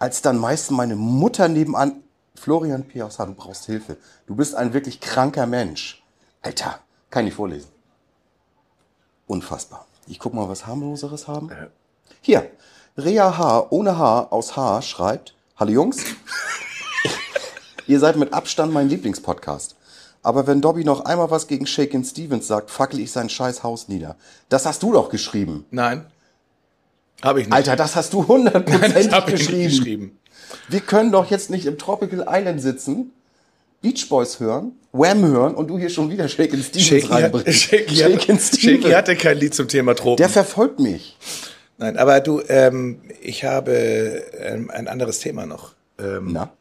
als 0.00 0.20
dann 0.20 0.37
meist 0.37 0.72
meine 0.72 0.96
Mutter 0.96 1.46
nebenan, 1.46 2.00
Florian 2.34 2.84
Piazza, 2.84 3.26
du 3.26 3.34
brauchst 3.34 3.66
Hilfe. 3.66 3.96
Du 4.26 4.34
bist 4.34 4.54
ein 4.54 4.72
wirklich 4.72 5.00
kranker 5.00 5.46
Mensch. 5.46 6.02
Alter, 6.42 6.80
kann 7.10 7.26
ich 7.26 7.34
vorlesen. 7.34 7.68
Unfassbar. 9.26 9.86
Ich 10.06 10.18
guck 10.18 10.34
mal, 10.34 10.48
was 10.48 10.66
harmloseres 10.66 11.28
haben. 11.28 11.50
Hier, 12.20 12.50
Rea 12.96 13.38
H. 13.38 13.68
ohne 13.70 13.98
H 13.98 14.28
aus 14.30 14.56
H. 14.56 14.82
schreibt, 14.82 15.34
Hallo 15.56 15.70
Jungs, 15.72 16.04
ihr 17.86 18.00
seid 18.00 18.16
mit 18.16 18.32
Abstand 18.32 18.72
mein 18.72 18.88
Lieblingspodcast. 18.88 19.76
Aber 20.22 20.46
wenn 20.46 20.60
Dobby 20.60 20.84
noch 20.84 21.04
einmal 21.04 21.30
was 21.30 21.46
gegen 21.46 21.66
Shakin' 21.66 22.04
Stevens 22.04 22.46
sagt, 22.46 22.70
fackel 22.70 23.00
ich 23.00 23.12
sein 23.12 23.28
scheiß 23.28 23.62
Haus 23.62 23.88
nieder. 23.88 24.16
Das 24.48 24.64
hast 24.66 24.82
du 24.82 24.92
doch 24.92 25.10
geschrieben. 25.10 25.66
Nein. 25.70 26.06
Habe 27.22 27.40
ich 27.40 27.46
nicht. 27.46 27.54
Alter, 27.54 27.76
das 27.76 27.94
hast 27.94 28.12
du 28.12 28.26
hundertprozentig 28.26 29.12
hab 29.12 29.28
ich 29.28 29.48
nicht 29.48 29.76
geschrieben. 29.76 30.18
Wir 30.68 30.81
können 30.81 31.12
doch 31.12 31.31
jetzt 31.31 31.50
nicht 31.50 31.66
im 31.66 31.79
Tropical 31.79 32.27
Island 32.29 32.61
sitzen, 32.61 33.12
Beach 33.83 34.09
Boys 34.09 34.40
hören, 34.40 34.72
Wham 34.92 35.27
hören 35.27 35.55
und 35.55 35.68
du 35.68 35.79
hier 35.79 35.90
schon 35.90 36.11
wieder 36.11 36.27
Shakin' 36.29 36.62
Stevens 36.62 36.87
Shaky, 36.87 37.07
reinbringst. 37.07 37.53
Shaky, 37.62 37.96
Shakin' 37.96 38.37
hat, 38.37 38.42
Stevens. 38.42 38.61
Shaky 38.61 38.90
hatte 38.92 39.16
kein 39.16 39.37
Lied 39.38 39.55
zum 39.55 39.68
Thema 39.68 39.94
Tropen. 39.94 40.16
Der 40.16 40.29
verfolgt 40.31 40.81
mich. 40.81 41.18
Nein, 41.77 41.98
aber 41.98 42.20
du, 42.20 42.40
ähm, 42.48 43.00
ich 43.20 43.44
habe 43.44 43.72
ähm, 44.38 44.70
ein 44.70 44.88
anderes 44.88 45.18
Thema 45.18 45.44
noch. 45.44 45.74
Ähm, 45.98 46.31
Na? 46.33 46.53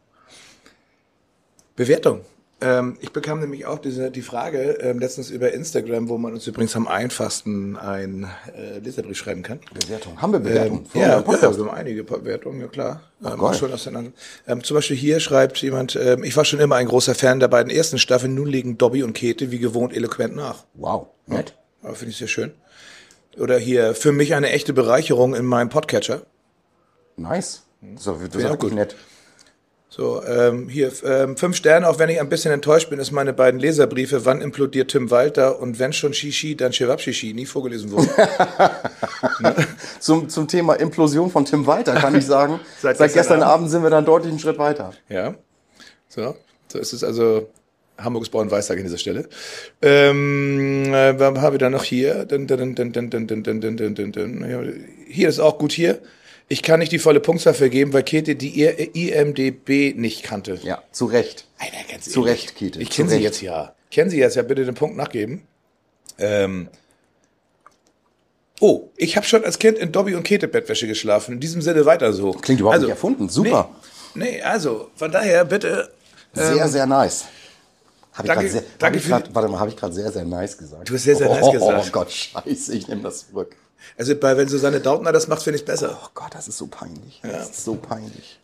Bewertung. 1.75 2.21
Ähm, 2.63 2.97
ich 3.01 3.11
bekam 3.11 3.41
nämlich 3.41 3.65
auch 3.65 3.77
diese, 3.77 4.09
die 4.09 4.21
Frage 4.21 4.77
ähm, 4.79 4.97
letztens 4.97 5.29
über 5.29 5.51
Instagram, 5.51 6.07
wo 6.07 6.17
man 6.17 6.31
uns 6.31 6.47
übrigens 6.47 6.75
am 6.77 6.87
einfachsten 6.87 7.75
ein 7.75 8.25
äh, 8.55 8.79
Leserbrief 8.79 9.17
schreiben 9.17 9.43
kann. 9.43 9.59
Bewertung. 9.73 10.21
Haben 10.21 10.31
wir 10.31 10.39
Bewertung? 10.39 10.85
Ähm, 10.93 11.01
ja, 11.01 11.19
ja, 11.19 11.27
wir 11.27 11.41
haben 11.41 11.69
einige 11.69 12.05
Bewertungen, 12.05 12.61
ja 12.61 12.67
klar. 12.67 13.01
Ähm, 13.21 13.37
geil. 13.37 13.53
schon 13.53 13.73
auseinander. 13.73 14.11
Ähm, 14.47 14.63
zum 14.63 14.75
Beispiel 14.75 14.95
hier 14.95 15.19
schreibt 15.19 15.57
jemand, 15.61 15.97
ähm, 15.97 16.23
ich 16.23 16.37
war 16.37 16.45
schon 16.45 16.59
immer 16.59 16.75
ein 16.75 16.87
großer 16.87 17.15
Fan 17.15 17.41
der 17.41 17.49
beiden 17.49 17.69
ersten 17.69 17.97
Staffeln, 17.97 18.33
nun 18.33 18.47
legen 18.47 18.77
Dobby 18.77 19.03
und 19.03 19.11
Käthe 19.11 19.51
wie 19.51 19.59
gewohnt 19.59 19.93
eloquent 19.93 20.33
nach. 20.33 20.63
Wow. 20.75 21.07
Nett. 21.27 21.55
Ja, 21.83 21.93
Finde 21.93 22.11
ich 22.11 22.17
sehr 22.17 22.29
schön. 22.29 22.53
Oder 23.37 23.57
hier, 23.57 23.93
für 23.93 24.13
mich 24.13 24.35
eine 24.35 24.51
echte 24.51 24.71
Bereicherung 24.71 25.35
in 25.35 25.45
meinem 25.45 25.67
Podcatcher. 25.67 26.21
Nice. 27.17 27.63
So, 27.97 28.13
das 28.13 28.21
ist 28.21 28.35
wirklich 28.35 28.59
gut. 28.59 28.73
nett. 28.73 28.95
So, 29.95 30.23
ähm, 30.23 30.69
hier, 30.69 30.91
ähm, 31.05 31.37
fünf 31.37 31.55
Sterne, 31.55 31.87
auch 31.87 31.99
wenn 31.99 32.09
ich 32.09 32.19
ein 32.19 32.27
bisschen 32.27 32.51
enttäuscht 32.51 32.89
bin, 32.89 32.97
ist 32.97 33.11
meine 33.11 33.31
beiden 33.31 33.59
Leserbriefe, 33.59 34.25
wann 34.25 34.41
implodiert 34.41 34.89
Tim 34.89 35.11
Walter 35.11 35.59
und 35.59 35.77
wenn 35.77 35.93
schon 35.93 36.15
Shishi, 36.15 36.57
dann 36.57 36.73
Shivab 36.73 36.99
Shishi, 36.99 37.31
nie 37.35 37.45
vorgelesen 37.45 37.91
wurden. 37.91 38.09
ne? 39.39 39.55
zum, 39.99 40.29
zum 40.29 40.47
Thema 40.47 40.73
Implosion 40.73 41.29
von 41.29 41.45
Tim 41.45 41.67
Walter 41.67 41.93
kann 41.93 42.15
ich 42.15 42.25
sagen, 42.25 42.59
seit, 42.81 42.97
seit, 42.97 43.13
gestern, 43.13 43.43
Abend. 43.43 43.53
Abend. 43.53 43.69
sind 43.69 43.83
wir 43.83 43.91
dann 43.91 44.03
deutlich 44.03 44.31
einen 44.31 44.39
Schritt 44.39 44.57
weiter. 44.57 44.93
Ja, 45.09 45.35
so, 46.07 46.35
so 46.69 46.79
ist 46.79 46.93
es 46.93 47.03
also 47.03 47.47
Hamburgs 47.99 48.29
Braun 48.29 48.49
Weißtag 48.49 48.77
an 48.77 48.85
dieser 48.85 48.97
Stelle. 48.97 49.29
Ähm, 49.83 50.91
äh, 50.91 51.13
haben 51.19 51.53
wir 51.53 51.59
da 51.59 51.69
noch 51.69 51.83
hier? 51.83 52.25
Hier 55.07 55.29
ist 55.29 55.39
auch 55.39 55.59
gut 55.59 55.71
hier. 55.71 55.99
Ich 56.49 56.61
kann 56.61 56.79
nicht 56.79 56.91
die 56.91 56.99
volle 56.99 57.19
Punktzahl 57.19 57.53
vergeben, 57.53 57.93
weil 57.93 58.03
Käthe 58.03 58.35
die 58.35 58.63
IMDB 58.63 59.93
nicht 59.95 60.23
kannte. 60.23 60.59
Ja, 60.63 60.83
zu 60.91 61.05
Recht. 61.05 61.45
Alter, 61.57 61.77
ganz 61.89 62.05
Zu 62.05 62.25
ehrlich. 62.25 62.43
Recht, 62.43 62.55
Käthe, 62.55 62.81
Ich 62.81 62.89
kenne 62.89 63.09
sie 63.09 63.17
jetzt 63.17 63.41
ja. 63.41 63.73
Kennen 63.93 64.09
Sie 64.09 64.17
jetzt 64.17 64.35
ja 64.35 64.41
bitte 64.41 64.65
den 64.65 64.73
Punkt 64.73 64.97
nachgeben. 64.97 65.43
Ähm. 66.17 66.67
Oh, 68.59 68.89
ich 68.97 69.15
habe 69.17 69.25
schon 69.25 69.45
als 69.45 69.59
Kind 69.59 69.77
in 69.77 69.91
Dobby 69.91 70.15
und 70.15 70.23
Käthe 70.23 70.47
Bettwäsche 70.47 70.87
geschlafen. 70.87 71.35
In 71.35 71.39
diesem 71.39 71.61
Sinne 71.61 71.85
weiter 71.85 72.11
so. 72.11 72.31
Klingt 72.31 72.59
überhaupt 72.59 72.81
nicht 72.81 72.89
erfunden. 72.89 73.29
Super. 73.29 73.69
Nee, 74.15 74.31
nee, 74.31 74.41
also 74.41 74.89
von 74.95 75.11
daher 75.11 75.45
bitte. 75.45 75.91
Sehr, 76.33 76.67
sehr 76.67 76.87
nice. 76.87 77.25
Hab 78.13 78.25
ich 78.25 78.27
danke- 78.27 78.43
grad 78.43 78.51
sehr, 78.51 78.63
danke 78.79 78.85
hab 78.85 78.95
ich 78.95 79.03
für 79.03 79.09
grad, 79.09 79.35
warte 79.35 79.49
mal, 79.49 79.59
habe 79.59 79.69
ich 79.69 79.77
gerade 79.77 79.93
sehr, 79.93 80.11
sehr 80.11 80.25
nice 80.25 80.57
gesagt? 80.57 80.89
Du 80.89 80.93
hast 80.93 81.03
sehr, 81.03 81.15
sehr 81.15 81.29
nice 81.29 81.43
oh, 81.43 81.51
gesagt. 81.51 81.85
Oh 81.87 81.91
Gott, 81.91 82.11
scheiße, 82.11 82.75
ich 82.75 82.87
nehme 82.87 83.01
das 83.01 83.27
zurück. 83.27 83.55
Also 83.97 84.15
bei, 84.15 84.35
wenn 84.37 84.47
Susanne 84.47 84.79
Dautner 84.79 85.11
das 85.11 85.27
macht, 85.27 85.43
finde 85.43 85.59
ich 85.59 85.65
besser. 85.65 85.99
Oh 86.03 86.07
Gott, 86.13 86.33
das 86.33 86.47
ist 86.47 86.57
so 86.57 86.67
peinlich. 86.67 87.19
Das 87.23 87.49
ist 87.49 87.65
so 87.65 87.75
peinlich. 87.75 88.39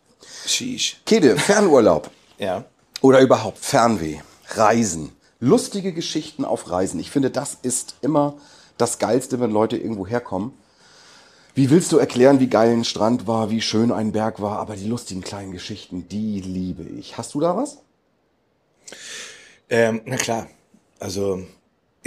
Sheesh. 0.45 1.02
Kede, 1.06 1.38
Fernurlaub 1.38 2.10
Ja. 2.38 2.65
oder 3.02 3.19
überhaupt 3.21 3.58
Fernweh, 3.60 4.19
Reisen, 4.49 5.12
lustige 5.39 5.93
Geschichten 5.93 6.45
auf 6.45 6.69
Reisen. 6.69 6.99
Ich 6.99 7.12
finde, 7.12 7.30
das 7.32 7.58
ist 7.62 7.95
immer 8.02 8.38
das 8.78 8.99
Geilste, 8.99 9.39
wenn 9.39 9.52
Leute 9.52 9.78
irgendwo 9.78 10.06
herkommen. 10.08 10.54
Wie 11.56 11.69
willst 11.69 11.91
du 11.91 11.97
erklären, 11.97 12.39
wie 12.39 12.47
geil 12.47 12.71
ein 12.71 12.86
Strand 12.86 13.28
war, 13.28 13.49
wie 13.49 13.62
schön 13.62 13.91
ein 13.91 14.12
Berg 14.13 14.41
war, 14.41 14.60
aber 14.60 14.75
die 14.75 14.88
lustigen 14.88 15.21
kleinen 15.21 15.52
Geschichten, 15.52 16.08
die 16.08 16.39
liebe 16.41 16.84
ich. 16.84 17.17
Hast 17.17 17.34
du 17.34 17.39
da 17.41 17.58
was? 17.58 17.80
Ähm, 19.69 20.02
na 20.06 20.15
klar. 20.17 20.47
Also 20.99 21.43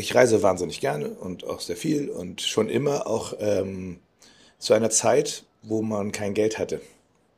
ich 0.02 0.14
reise 0.14 0.42
wahnsinnig 0.42 0.80
gerne 0.80 1.08
und 1.08 1.44
auch 1.44 1.60
sehr 1.60 1.76
viel 1.76 2.10
und 2.10 2.40
schon 2.40 2.68
immer 2.68 3.06
auch 3.06 3.34
ähm, 3.38 4.00
zu 4.58 4.74
einer 4.74 4.90
Zeit, 4.90 5.44
wo 5.62 5.82
man 5.82 6.12
kein 6.12 6.34
Geld 6.34 6.58
hatte. 6.58 6.80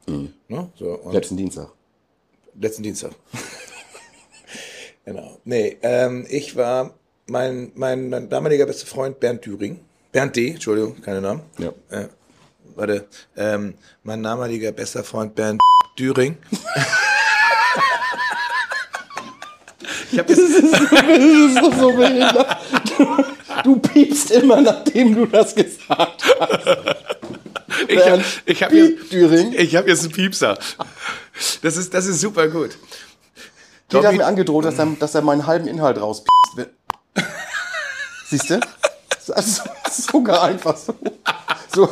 Ne? 0.06 0.70
So, 0.78 1.00
Letzten 1.12 1.36
Dienstag. 1.36 1.70
letzten 2.58 2.82
Dienstag. 2.82 3.12
genau. 5.04 5.38
Nee, 5.44 5.78
ähm, 5.82 6.26
ich 6.28 6.56
war 6.56 6.94
mein, 7.26 7.72
mein, 7.74 8.08
mein 8.10 8.28
damaliger 8.28 8.66
bester 8.66 8.86
Freund 8.86 9.20
Bernd 9.20 9.44
Düring. 9.46 9.80
Bernd 10.12 10.36
D., 10.36 10.50
Entschuldigung, 10.52 11.00
keine 11.00 11.20
Namen. 11.20 11.42
Ja. 11.58 11.72
Äh, 11.90 12.08
warte. 12.74 13.08
Ähm, 13.36 13.74
mein 14.02 14.22
damaliger 14.22 14.72
bester 14.72 15.04
Freund 15.04 15.34
Bernd 15.34 15.60
Düring. 15.98 16.36
ich 20.14 20.18
habe 20.20 20.32
jetzt 20.32 20.62
Das 20.62 21.18
ist 21.18 21.56
doch 21.58 21.78
so 21.78 21.92
behindert. 21.92 22.56
Du, 22.96 23.24
du 23.64 23.76
piepst 23.80 24.30
immer, 24.30 24.60
nachdem 24.60 25.14
du 25.14 25.26
das 25.26 25.54
gesagt 25.54 26.24
hast. 26.38 26.66
Ich 27.88 28.08
habe 28.08 28.24
ich 28.46 28.62
hab 28.62 28.72
jetzt, 28.72 29.12
ich 29.12 29.76
hab 29.76 29.88
jetzt 29.88 30.04
einen 30.04 30.12
Piepser. 30.12 30.56
Das 31.62 31.76
ist, 31.76 31.92
das 31.92 32.06
ist 32.06 32.20
super 32.20 32.48
gut. 32.48 32.76
Peter 33.88 34.08
hat 34.08 34.16
mir 34.16 34.26
angedroht, 34.26 34.64
dass 34.64 34.78
er, 34.78 34.86
dass 34.98 35.14
er 35.14 35.22
meinen 35.22 35.46
halben 35.46 35.66
Inhalt 35.66 36.00
rauspiepst. 36.00 36.70
Siehst 38.28 38.50
du? 38.50 38.60
Also, 39.32 39.62
sogar 39.90 40.44
einfach 40.44 40.76
so. 40.76 40.94
So, 41.74 41.88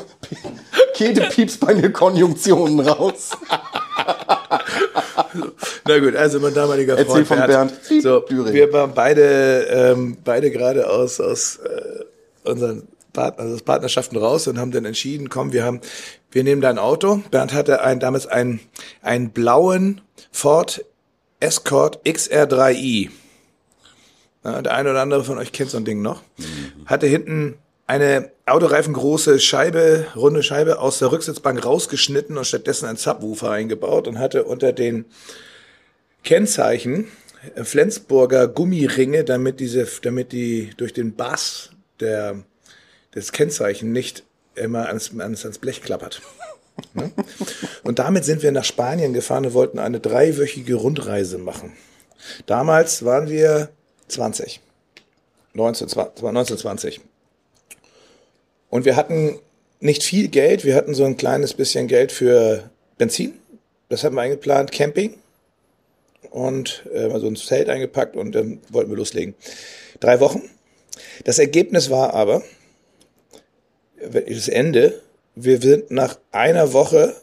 Kede 0.95 1.23
piepst 1.23 1.59
bei 1.61 1.75
mir 1.75 1.93
Konjunktionen 1.93 2.81
raus. 2.87 3.31
Na 5.87 5.99
gut, 5.99 6.17
also 6.17 6.41
mein 6.41 6.55
damaliger 6.55 6.97
Erzähl 6.97 7.25
Freund 7.25 7.29
von 7.29 7.47
Bernd 7.47 7.73
So, 8.03 8.21
Düring. 8.21 8.53
wir 8.53 8.73
waren 8.73 8.93
beide, 8.95 9.67
ähm, 9.71 10.17
beide 10.25 10.51
gerade 10.51 10.89
aus, 10.89 11.21
aus 11.21 11.57
äh, 11.57 12.05
unseren 12.45 12.89
Part 13.13 13.39
also 13.39 13.63
Partnerschaften 13.63 14.17
raus 14.17 14.47
und 14.49 14.59
haben 14.59 14.71
dann 14.71 14.85
entschieden, 14.85 15.29
komm, 15.29 15.53
wir 15.53 15.65
haben, 15.65 15.81
wir 16.31 16.45
nehmen 16.45 16.63
da 16.63 16.71
ein 16.71 16.79
Auto. 16.79 17.23
Bernd 17.31 17.53
hatte 17.53 17.83
ein, 17.83 18.01
damals 18.01 18.27
einen, 18.27 18.61
einen 19.03 19.31
blauen 19.31 20.01
Ford 20.31 20.85
Escort 21.41 22.01
XR3i. 22.07 23.11
Ja, 24.45 24.63
der 24.63 24.75
eine 24.75 24.91
oder 24.91 25.03
andere 25.03 25.25
von 25.25 25.39
euch 25.39 25.53
kennt 25.53 25.71
so 25.71 25.77
ein 25.77 25.85
Ding 25.85 26.03
noch. 26.03 26.23
Hatte 26.87 27.07
hinten 27.07 27.57
eine 27.87 28.31
autoreifengroße 28.47 29.41
Scheibe, 29.41 30.07
runde 30.17 30.43
Scheibe 30.43 30.79
aus 30.79 30.99
der 30.99 31.13
Rücksitzbank 31.13 31.65
rausgeschnitten 31.65 32.39
und 32.39 32.47
stattdessen 32.47 32.87
ein 32.87 32.97
Subwoofer 32.97 33.51
eingebaut 33.51 34.09
und 34.09 34.19
hatte 34.19 34.45
unter 34.45 34.73
den 34.73 35.05
Kennzeichen 36.25 37.09
äh, 37.55 37.65
Flensburger 37.65 38.49
Gummiringe, 38.49 39.25
damit 39.25 39.61
diese, 39.61 39.87
damit 40.03 40.33
die 40.33 40.71
durch 40.77 40.93
den 40.93 41.15
Bass 41.15 41.71
der, 42.01 42.43
des 43.15 43.33
Kennzeichen 43.33 43.93
nicht 43.93 44.25
immer 44.55 44.87
ans, 44.87 45.13
ans, 45.19 45.45
ans 45.45 45.59
Blech 45.59 45.83
klappert. 45.83 46.23
Ne? 46.95 47.13
Und 47.85 47.99
damit 47.99 48.25
sind 48.25 48.43
wir 48.43 48.51
nach 48.51 48.65
Spanien 48.65 49.13
gefahren 49.13 49.45
und 49.45 49.53
wollten 49.53 49.79
eine 49.79 50.01
dreiwöchige 50.01 50.75
Rundreise 50.75 51.37
machen. 51.37 51.75
Damals 52.47 53.05
waren 53.05 53.29
wir 53.29 53.69
20. 54.09 54.61
19, 55.53 55.89
1920. 55.89 57.03
Und 58.73 58.87
wir 58.87 58.97
hatten 58.97 59.39
nicht 59.81 60.03
viel 60.03 60.29
Geld. 60.29 60.65
Wir 60.65 60.75
hatten 60.75 60.95
so 60.95 61.05
ein 61.05 61.19
kleines 61.19 61.53
bisschen 61.53 61.89
Geld 61.89 62.11
für 62.11 62.71
Benzin. 62.97 63.35
Das 63.91 64.03
hatten 64.03 64.15
wir 64.15 64.23
eingeplant. 64.23 64.73
Camping. 64.73 65.17
Und 66.31 66.83
äh, 66.95 67.11
so 67.21 67.27
ein 67.27 67.37
Zelt 67.37 67.69
eingepackt 67.69 68.17
und 68.17 68.35
dann 68.35 68.61
wollten 68.71 68.89
wir 68.91 68.97
loslegen. 68.97 69.35
Drei 70.01 70.21
Wochen. 70.21 70.41
Das 71.27 71.39
Ergebnis 71.39 71.91
war 71.91 72.15
aber, 72.15 72.43
das 74.01 74.49
Ende, 74.49 75.03
wir 75.35 75.61
sind 75.61 75.91
nach 75.91 76.17
einer 76.31 76.73
Woche 76.73 77.15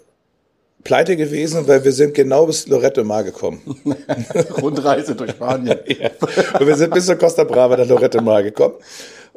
pleite 0.84 1.18
gewesen, 1.18 1.68
weil 1.68 1.84
wir 1.84 1.94
sind 1.94 2.14
genau 2.14 2.46
bis 2.46 2.68
Lorette 2.68 3.04
Mar 3.04 3.24
gekommen. 3.24 3.60
Rundreise 4.62 5.16
durch 5.16 5.32
Spanien. 5.32 5.80
Ja. 5.88 6.12
Und 6.60 6.68
wir 6.68 6.76
sind 6.76 6.94
bis 6.94 7.08
zur 7.08 7.16
Costa 7.16 7.44
Brava 7.44 7.76
nach 7.76 7.88
Lorette 7.88 8.22
Mar 8.22 8.44
gekommen 8.44 8.76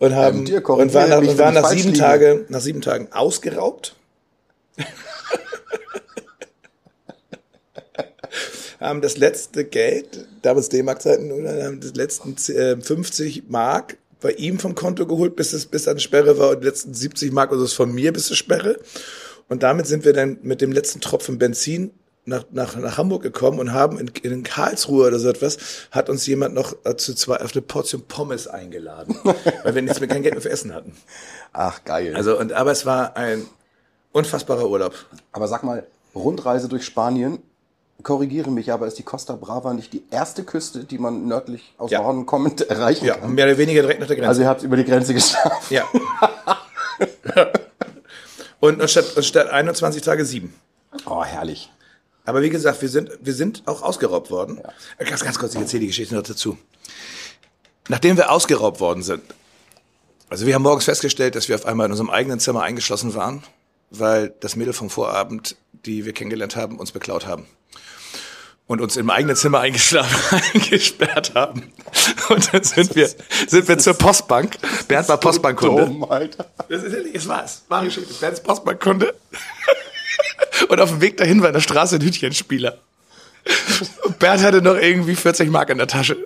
und 0.02 0.14
haben 0.16 0.46
Ähm, 0.46 0.64
und 0.64 0.94
waren 0.94 1.10
nach, 1.10 1.20
mich, 1.20 1.30
und 1.30 1.38
waren 1.38 1.54
nach 1.54 1.68
sieben 1.68 1.90
liege. 1.90 1.98
Tage 1.98 2.44
nach 2.48 2.60
sieben 2.60 2.80
Tagen 2.80 3.12
ausgeraubt. 3.12 3.94
haben 8.80 9.00
das 9.00 9.16
letzte 9.16 9.64
Geld, 9.64 10.26
damals 10.42 10.70
D-Mark-Zeiten, 10.70 11.30
haben 11.30 11.80
das 11.80 11.94
letzten 11.94 12.34
äh, 12.52 12.80
50 12.80 13.44
Mark 13.48 13.96
bei 14.20 14.32
ihm 14.32 14.58
vom 14.58 14.74
Konto 14.74 15.06
geholt, 15.06 15.36
bis 15.36 15.52
es 15.52 15.66
bis 15.66 15.86
an 15.86 16.00
Sperre 16.00 16.36
war 16.36 16.50
und 16.50 16.62
die 16.62 16.66
letzten 16.66 16.94
70 16.94 17.30
Mark 17.30 17.52
oder 17.52 17.60
so 17.60 17.68
von 17.68 17.94
mir 17.94 18.12
bis 18.12 18.26
zur 18.26 18.34
Sperre. 18.36 18.80
Und 19.48 19.62
damit 19.62 19.86
sind 19.86 20.04
wir 20.04 20.12
dann 20.12 20.38
mit 20.42 20.60
dem 20.60 20.72
letzten 20.72 21.00
Tropfen 21.00 21.38
Benzin 21.38 21.92
nach, 22.24 22.44
nach, 22.52 22.76
nach 22.76 22.98
Hamburg 22.98 23.22
gekommen 23.22 23.58
und 23.58 23.72
haben 23.72 23.98
in, 23.98 24.08
in 24.22 24.42
Karlsruhe 24.44 25.08
oder 25.08 25.18
so 25.18 25.28
etwas, 25.28 25.58
hat 25.90 26.08
uns 26.08 26.26
jemand 26.26 26.54
noch 26.54 26.74
äh, 26.84 26.96
zu 26.96 27.14
zwei 27.14 27.40
auf 27.40 27.52
eine 27.52 27.62
Portion 27.62 28.02
Pommes 28.06 28.46
eingeladen, 28.46 29.16
weil 29.64 29.74
wir 29.74 29.82
nichts 29.82 29.98
mehr, 30.00 30.08
kein 30.08 30.22
Geld 30.22 30.34
mehr 30.34 30.42
für 30.42 30.50
Essen 30.50 30.72
hatten. 30.72 30.94
Ach, 31.52 31.84
geil. 31.84 32.14
Also, 32.14 32.38
und, 32.38 32.52
aber 32.52 32.70
es 32.70 32.86
war 32.86 33.16
ein 33.16 33.44
unfassbarer 34.12 34.68
Urlaub. 34.68 34.94
aber 35.32 35.48
sag 35.48 35.62
mal, 35.64 35.84
Rundreise 36.14 36.68
durch 36.68 36.84
Spanien, 36.84 37.38
korrigiere 38.02 38.50
mich, 38.50 38.70
aber 38.72 38.86
ist 38.86 38.98
die 38.98 39.02
Costa 39.04 39.34
Brava 39.36 39.72
nicht 39.74 39.92
die 39.92 40.04
erste 40.10 40.44
Küste, 40.44 40.84
die 40.84 40.98
man 40.98 41.26
nördlich 41.26 41.74
aus 41.78 41.90
Ja. 41.90 42.02
Norden 42.02 42.26
kommend 42.26 42.60
erreichen 42.70 43.04
Ja, 43.06 43.14
kann? 43.14 43.32
mehr 43.34 43.46
oder 43.46 43.58
weniger 43.58 43.82
direkt 43.82 44.00
nach 44.00 44.06
der 44.08 44.16
Grenze. 44.16 44.28
Also 44.28 44.42
ihr 44.42 44.48
habt 44.48 44.62
über 44.62 44.76
die 44.76 44.84
Grenze 44.84 45.14
geschafft. 45.14 45.70
ja. 45.70 45.84
und, 48.60 48.80
und 48.80 48.88
statt, 48.90 49.16
und 49.16 49.24
statt 49.24 49.48
21 49.50 50.02
Tage 50.02 50.24
sieben. 50.24 50.54
Oh, 51.06 51.24
herrlich. 51.24 51.70
Aber 52.24 52.42
wie 52.42 52.50
gesagt, 52.50 52.80
wir 52.82 52.88
sind, 52.88 53.10
wir 53.20 53.34
sind 53.34 53.62
auch 53.66 53.82
ausgeraubt 53.82 54.30
worden. 54.30 54.60
Äh, 54.98 55.04
Ganz, 55.04 55.24
ganz 55.24 55.38
kurz, 55.38 55.54
ich 55.54 55.60
erzähle 55.60 55.80
die 55.80 55.86
Geschichte 55.88 56.14
noch 56.14 56.22
dazu. 56.22 56.56
Nachdem 57.88 58.16
wir 58.16 58.30
ausgeraubt 58.30 58.80
worden 58.80 59.02
sind, 59.02 59.22
also 60.28 60.46
wir 60.46 60.54
haben 60.54 60.62
morgens 60.62 60.84
festgestellt, 60.84 61.34
dass 61.34 61.48
wir 61.48 61.56
auf 61.56 61.66
einmal 61.66 61.86
in 61.86 61.92
unserem 61.92 62.10
eigenen 62.10 62.40
Zimmer 62.40 62.62
eingeschlossen 62.62 63.14
waren, 63.14 63.42
weil 63.90 64.32
das 64.40 64.56
Mädel 64.56 64.72
vom 64.72 64.88
Vorabend, 64.88 65.56
die 65.84 66.04
wir 66.06 66.12
kennengelernt 66.12 66.56
haben, 66.56 66.78
uns 66.78 66.92
beklaut 66.92 67.26
haben. 67.26 67.46
Und 68.66 68.80
uns 68.80 68.96
im 68.96 69.10
eigenen 69.10 69.36
Zimmer 69.36 69.60
eingeschlafen, 69.60 70.40
eingesperrt 70.54 71.34
haben. 71.34 71.72
Und 72.30 72.54
dann 72.54 72.62
sind 72.62 72.94
wir, 72.94 73.10
sind 73.46 73.68
wir 73.68 73.76
zur 73.76 73.94
Postbank. 73.94 74.56
Bernd 74.88 75.08
war 75.08 75.18
Postbankkunde. 75.18 76.30
Das 76.68 76.82
ist 76.82 76.94
es 77.14 77.28
war's. 77.28 77.62
Geschichte. 77.68 78.14
Bernd 78.14 78.34
ist 78.34 78.44
Postbankkunde. 78.44 79.14
Und 80.68 80.80
auf 80.80 80.90
dem 80.90 81.00
Weg 81.00 81.16
dahin 81.16 81.40
war 81.40 81.48
in 81.48 81.54
der 81.54 81.60
Straße 81.60 81.96
ein 81.96 82.02
Hütchenspieler. 82.02 82.78
Und 84.04 84.18
Bernd 84.18 84.42
hatte 84.42 84.62
noch 84.62 84.76
irgendwie 84.76 85.16
40 85.16 85.50
Mark 85.50 85.70
in 85.70 85.78
der 85.78 85.86
Tasche. 85.88 86.16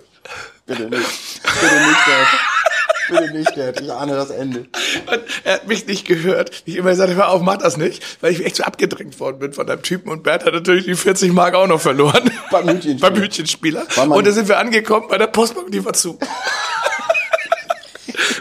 Bitte 0.65 0.83
nicht. 0.83 1.41
Bitte 1.43 1.75
nicht, 1.75 2.07
Alter. 2.07 2.39
Bitte 3.09 3.37
nicht, 3.37 3.57
Dad. 3.57 3.81
Ich 3.81 3.91
ahne 3.91 4.15
das 4.15 4.29
Ende. 4.29 4.59
Und 4.59 5.21
er 5.43 5.53
hat 5.53 5.67
mich 5.67 5.87
nicht 5.87 6.05
gehört. 6.05 6.63
Ich 6.65 6.75
immer 6.75 6.89
gesagt, 6.89 7.13
hör 7.13 7.29
auf, 7.29 7.41
mach 7.41 7.57
das 7.57 7.77
nicht, 7.77 8.03
weil 8.21 8.33
ich 8.33 8.45
echt 8.45 8.57
so 8.57 8.63
abgedrängt 8.63 9.19
worden 9.19 9.39
bin 9.39 9.53
von 9.53 9.69
einem 9.69 9.81
Typen 9.81 10.09
und 10.09 10.23
Bert 10.23 10.45
hat 10.45 10.53
natürlich 10.53 10.85
die 10.85 10.95
40 10.95 11.31
Mark 11.31 11.55
auch 11.55 11.67
noch 11.67 11.79
verloren. 11.79 12.29
Beim 12.51 12.67
Hütchenspieler. 12.67 13.09
Beim 13.09 13.21
Hütchenspieler. 13.21 13.87
Und 14.09 14.27
da 14.27 14.31
sind 14.31 14.47
wir 14.49 14.59
angekommen 14.59 15.07
bei 15.09 15.17
der 15.17 15.27
Postbank, 15.27 15.71
die 15.71 15.83
war 15.83 15.93
zu. 15.93 16.19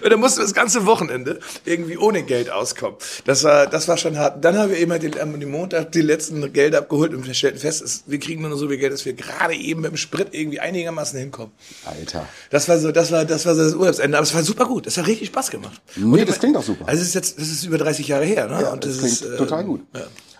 Und 0.03 0.11
dann 0.11 0.21
mussten 0.21 0.39
wir 0.41 0.45
das 0.45 0.55
ganze 0.55 0.87
Wochenende 0.87 1.39
irgendwie 1.65 1.97
ohne 1.99 2.23
Geld 2.23 2.51
auskommen. 2.51 2.97
Das 3.25 3.45
war, 3.45 3.67
das 3.67 3.89
war 3.89 3.97
schon 3.97 4.17
hart. 4.19 4.45
Dann 4.45 4.57
haben 4.59 4.71
wir 4.71 4.79
immer 4.79 4.99
den, 4.99 5.19
am 5.21 5.39
Montag 5.51 5.93
die 5.93 6.01
letzten 6.03 6.53
Gelder 6.53 6.79
abgeholt 6.79 7.15
und 7.15 7.27
wir 7.27 7.35
stellten 7.35 7.59
fest, 7.61 7.83
es, 7.83 8.05
wir 8.07 8.19
kriegen 8.19 8.41
nur 8.43 8.51
noch 8.51 8.57
so 8.57 8.69
viel 8.69 8.79
Geld, 8.79 8.93
dass 8.93 9.05
wir 9.05 9.13
gerade 9.13 9.55
eben 9.55 9.81
mit 9.83 9.91
dem 9.91 9.97
Sprit 9.97 10.29
irgendwie 10.33 10.61
einigermaßen 10.61 11.19
hinkommen. 11.19 11.53
Alter. 11.85 12.27
Das 12.51 12.69
war 12.69 12.79
so, 12.79 12.93
das 12.93 13.11
war, 13.13 13.25
das 13.25 13.45
war 13.47 13.55
so 13.55 13.65
das 13.65 13.75
Urlaubsende, 13.75 14.17
aber 14.17 14.25
es 14.27 14.35
war 14.35 14.43
super 14.43 14.67
gut. 14.67 14.87
Das 14.87 14.97
hat 14.97 15.07
richtig 15.07 15.29
Spaß 15.29 15.51
gemacht. 15.51 15.81
Nee, 15.97 16.25
das 16.25 16.39
klingt 16.39 16.57
auch 16.57 16.63
super. 16.63 16.87
Also 16.89 17.03
es 17.03 17.09
ist 17.09 17.15
jetzt, 17.15 17.39
das 17.39 17.49
ist 17.49 17.65
über 17.65 17.79
30 17.79 18.09
Jahre 18.09 18.25
her, 18.25 18.47
ne? 18.49 18.63
Ja, 18.63 18.73
Und 18.73 18.85
das, 18.85 18.93
das, 18.93 18.99
klingt 19.01 19.13
ist, 19.13 19.25
äh, 19.25 19.37
total 19.37 19.65
gut. 19.65 19.83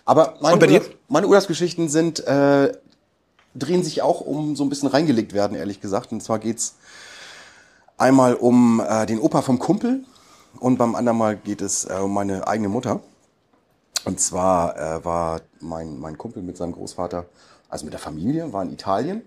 Aber 0.05 0.35
meine? 0.41 0.57
Urlaubs- 0.65 0.89
meine 1.09 1.27
Urlaubsgeschichten 1.27 1.89
sind, 1.89 2.25
äh, 2.25 2.71
drehen 3.55 3.83
sich 3.83 4.01
auch 4.01 4.21
um 4.21 4.55
so 4.55 4.63
ein 4.63 4.69
bisschen 4.69 4.87
reingelegt 4.87 5.33
werden, 5.33 5.57
ehrlich 5.57 5.81
gesagt. 5.81 6.11
Und 6.11 6.21
zwar 6.21 6.39
geht's 6.39 6.75
einmal 7.97 8.35
um 8.35 8.79
äh, 8.79 9.05
den 9.05 9.19
Opa 9.19 9.41
vom 9.41 9.59
Kumpel 9.59 10.05
und 10.59 10.77
beim 10.77 10.95
anderen 10.95 11.17
Mal 11.17 11.35
geht 11.35 11.61
es 11.61 11.85
äh, 11.85 11.99
um 12.01 12.13
meine 12.13 12.47
eigene 12.47 12.69
Mutter. 12.69 13.01
Und 14.05 14.19
zwar 14.19 14.77
äh, 14.77 15.03
war 15.03 15.41
mein, 15.59 15.99
mein 15.99 16.17
Kumpel 16.17 16.41
mit 16.41 16.55
seinem 16.55 16.73
Großvater, 16.73 17.25
also 17.67 17.85
mit 17.85 17.93
der 17.93 17.99
Familie, 17.99 18.53
war 18.53 18.63
in 18.63 18.71
Italien 18.71 19.21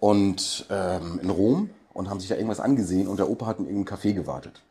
und 0.00 0.66
ähm, 0.70 1.20
in 1.22 1.30
Rom 1.30 1.70
und 1.94 2.10
haben 2.10 2.20
sich 2.20 2.28
da 2.28 2.34
irgendwas 2.34 2.60
angesehen 2.60 3.08
und 3.08 3.18
der 3.18 3.30
Opa 3.30 3.46
hat 3.46 3.58
in 3.58 3.66
irgendeinem 3.66 3.98
Café 3.98 4.12
gewartet. 4.12 4.62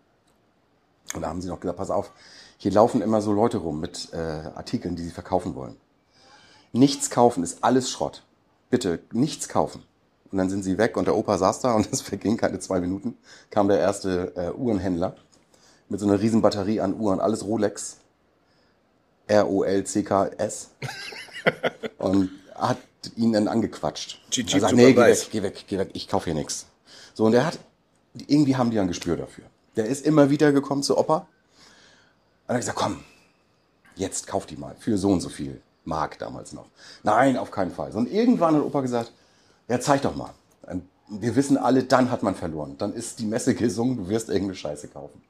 Und 1.15 1.21
da 1.21 1.29
haben 1.29 1.41
sie 1.41 1.47
noch 1.47 1.59
gesagt, 1.59 1.79
pass 1.79 1.89
auf, 1.89 2.12
hier 2.57 2.71
laufen 2.71 3.01
immer 3.01 3.21
so 3.21 3.31
Leute 3.31 3.57
rum 3.57 3.79
mit 3.79 4.09
äh, 4.13 4.17
Artikeln, 4.17 4.95
die 4.95 5.03
sie 5.03 5.12
verkaufen 5.12 5.55
wollen. 5.55 5.77
Nichts 6.71 7.09
kaufen 7.09 7.41
ist 7.41 7.63
alles 7.63 7.89
Schrott. 7.89 8.23
Bitte, 8.69 8.99
nichts 9.12 9.49
kaufen. 9.49 9.81
Und 10.31 10.37
dann 10.37 10.49
sind 10.49 10.63
sie 10.63 10.77
weg 10.77 10.95
und 10.97 11.05
der 11.05 11.15
Opa 11.15 11.37
saß 11.37 11.61
da 11.61 11.73
und 11.73 11.89
es 11.91 12.01
verging 12.01 12.37
keine 12.37 12.59
zwei 12.59 12.79
Minuten, 12.79 13.17
kam 13.49 13.67
der 13.67 13.79
erste 13.79 14.33
äh, 14.35 14.51
Uhrenhändler 14.51 15.15
mit 15.89 15.99
so 15.99 16.07
einer 16.07 16.19
riesen 16.21 16.41
Batterie 16.41 16.81
an 16.81 16.99
Uhren, 16.99 17.19
alles 17.19 17.43
Rolex, 17.43 17.97
R-O-L-C-K-S 19.27 20.69
und 21.97 22.29
hat 22.55 22.77
ihn 23.15 23.33
dann 23.33 23.47
angequatscht. 23.47 24.19
Cheat, 24.29 24.53
er 24.53 24.59
sagt, 24.59 24.75
nee, 24.75 24.93
geh 24.93 25.01
weg, 25.01 25.27
geh 25.31 25.43
weg, 25.43 25.65
geh 25.67 25.79
weg, 25.79 25.89
ich 25.93 26.07
kaufe 26.07 26.25
hier 26.25 26.35
nichts. 26.35 26.67
So, 27.13 27.25
und 27.25 27.33
er 27.33 27.45
hat, 27.45 27.59
irgendwie 28.27 28.55
haben 28.55 28.71
die 28.71 28.79
ein 28.79 28.87
Gespür 28.87 29.17
dafür. 29.17 29.45
Der 29.75 29.85
ist 29.85 30.05
immer 30.05 30.29
wieder 30.29 30.51
gekommen 30.51 30.83
zu 30.83 30.97
Opa 30.97 31.27
und 32.47 32.53
hat 32.53 32.61
gesagt, 32.61 32.77
komm, 32.77 33.03
jetzt 33.95 34.27
kauf 34.27 34.45
die 34.45 34.57
mal 34.57 34.75
für 34.79 34.97
so 34.97 35.09
und 35.09 35.21
so 35.21 35.29
viel 35.29 35.61
Mark 35.85 36.19
damals 36.19 36.53
noch. 36.53 36.67
Nein, 37.03 37.37
auf 37.37 37.51
keinen 37.51 37.71
Fall. 37.71 37.91
Und 37.91 38.11
irgendwann 38.11 38.55
hat 38.55 38.63
Opa 38.63 38.81
gesagt, 38.81 39.11
ja, 39.69 39.79
zeig 39.79 40.01
doch 40.01 40.15
mal. 40.15 40.34
Wir 41.08 41.36
wissen 41.36 41.58
alle, 41.58 41.84
dann 41.84 42.12
hat 42.12 42.21
man 42.21 42.36
verloren. 42.36 42.75
Dann 42.77 42.93
ist 42.93 43.19
die 43.19 43.25
Messe 43.25 43.55
gesungen, 43.55 43.97
du 43.97 44.10
wirst 44.10 44.29
irgendeine 44.29 44.55
Scheiße 44.55 44.89
kaufen. 44.89 45.21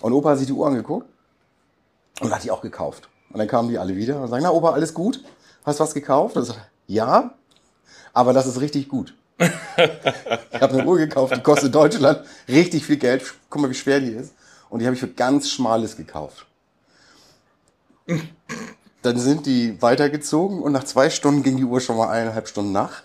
Und 0.00 0.12
Opa 0.12 0.30
hat 0.30 0.38
sich 0.38 0.46
die 0.46 0.52
Uhr 0.52 0.66
angeguckt 0.66 1.08
und 2.20 2.34
hat 2.34 2.42
die 2.42 2.50
auch 2.50 2.62
gekauft. 2.62 3.08
Und 3.30 3.38
dann 3.38 3.48
kamen 3.48 3.68
die 3.68 3.78
alle 3.78 3.94
wieder 3.96 4.20
und 4.20 4.28
sagen, 4.28 4.42
na 4.42 4.50
Opa, 4.50 4.70
alles 4.70 4.94
gut? 4.94 5.22
Hast 5.64 5.78
du 5.78 5.84
was 5.84 5.94
gekauft? 5.94 6.36
Und 6.36 6.44
sagt, 6.44 6.60
ja, 6.86 7.34
aber 8.12 8.32
das 8.32 8.46
ist 8.46 8.60
richtig 8.60 8.88
gut. 8.88 9.14
ich 9.38 10.60
habe 10.60 10.74
eine 10.74 10.86
Uhr 10.86 10.96
gekauft, 10.96 11.36
die 11.36 11.42
kostet 11.42 11.74
Deutschland 11.74 12.22
richtig 12.48 12.86
viel 12.86 12.96
Geld. 12.96 13.22
Guck 13.50 13.62
mal, 13.62 13.70
wie 13.70 13.74
schwer 13.74 14.00
die 14.00 14.12
ist. 14.12 14.32
Und 14.68 14.80
die 14.80 14.86
habe 14.86 14.94
ich 14.94 15.00
für 15.00 15.08
ganz 15.08 15.50
Schmales 15.50 15.96
gekauft. 15.96 16.46
Dann 19.06 19.20
sind 19.20 19.46
die 19.46 19.80
weitergezogen 19.80 20.60
und 20.60 20.72
nach 20.72 20.82
zwei 20.82 21.10
Stunden 21.10 21.44
ging 21.44 21.56
die 21.56 21.64
Uhr 21.64 21.80
schon 21.80 21.96
mal 21.96 22.08
eineinhalb 22.08 22.48
Stunden 22.48 22.72
nach. 22.72 23.04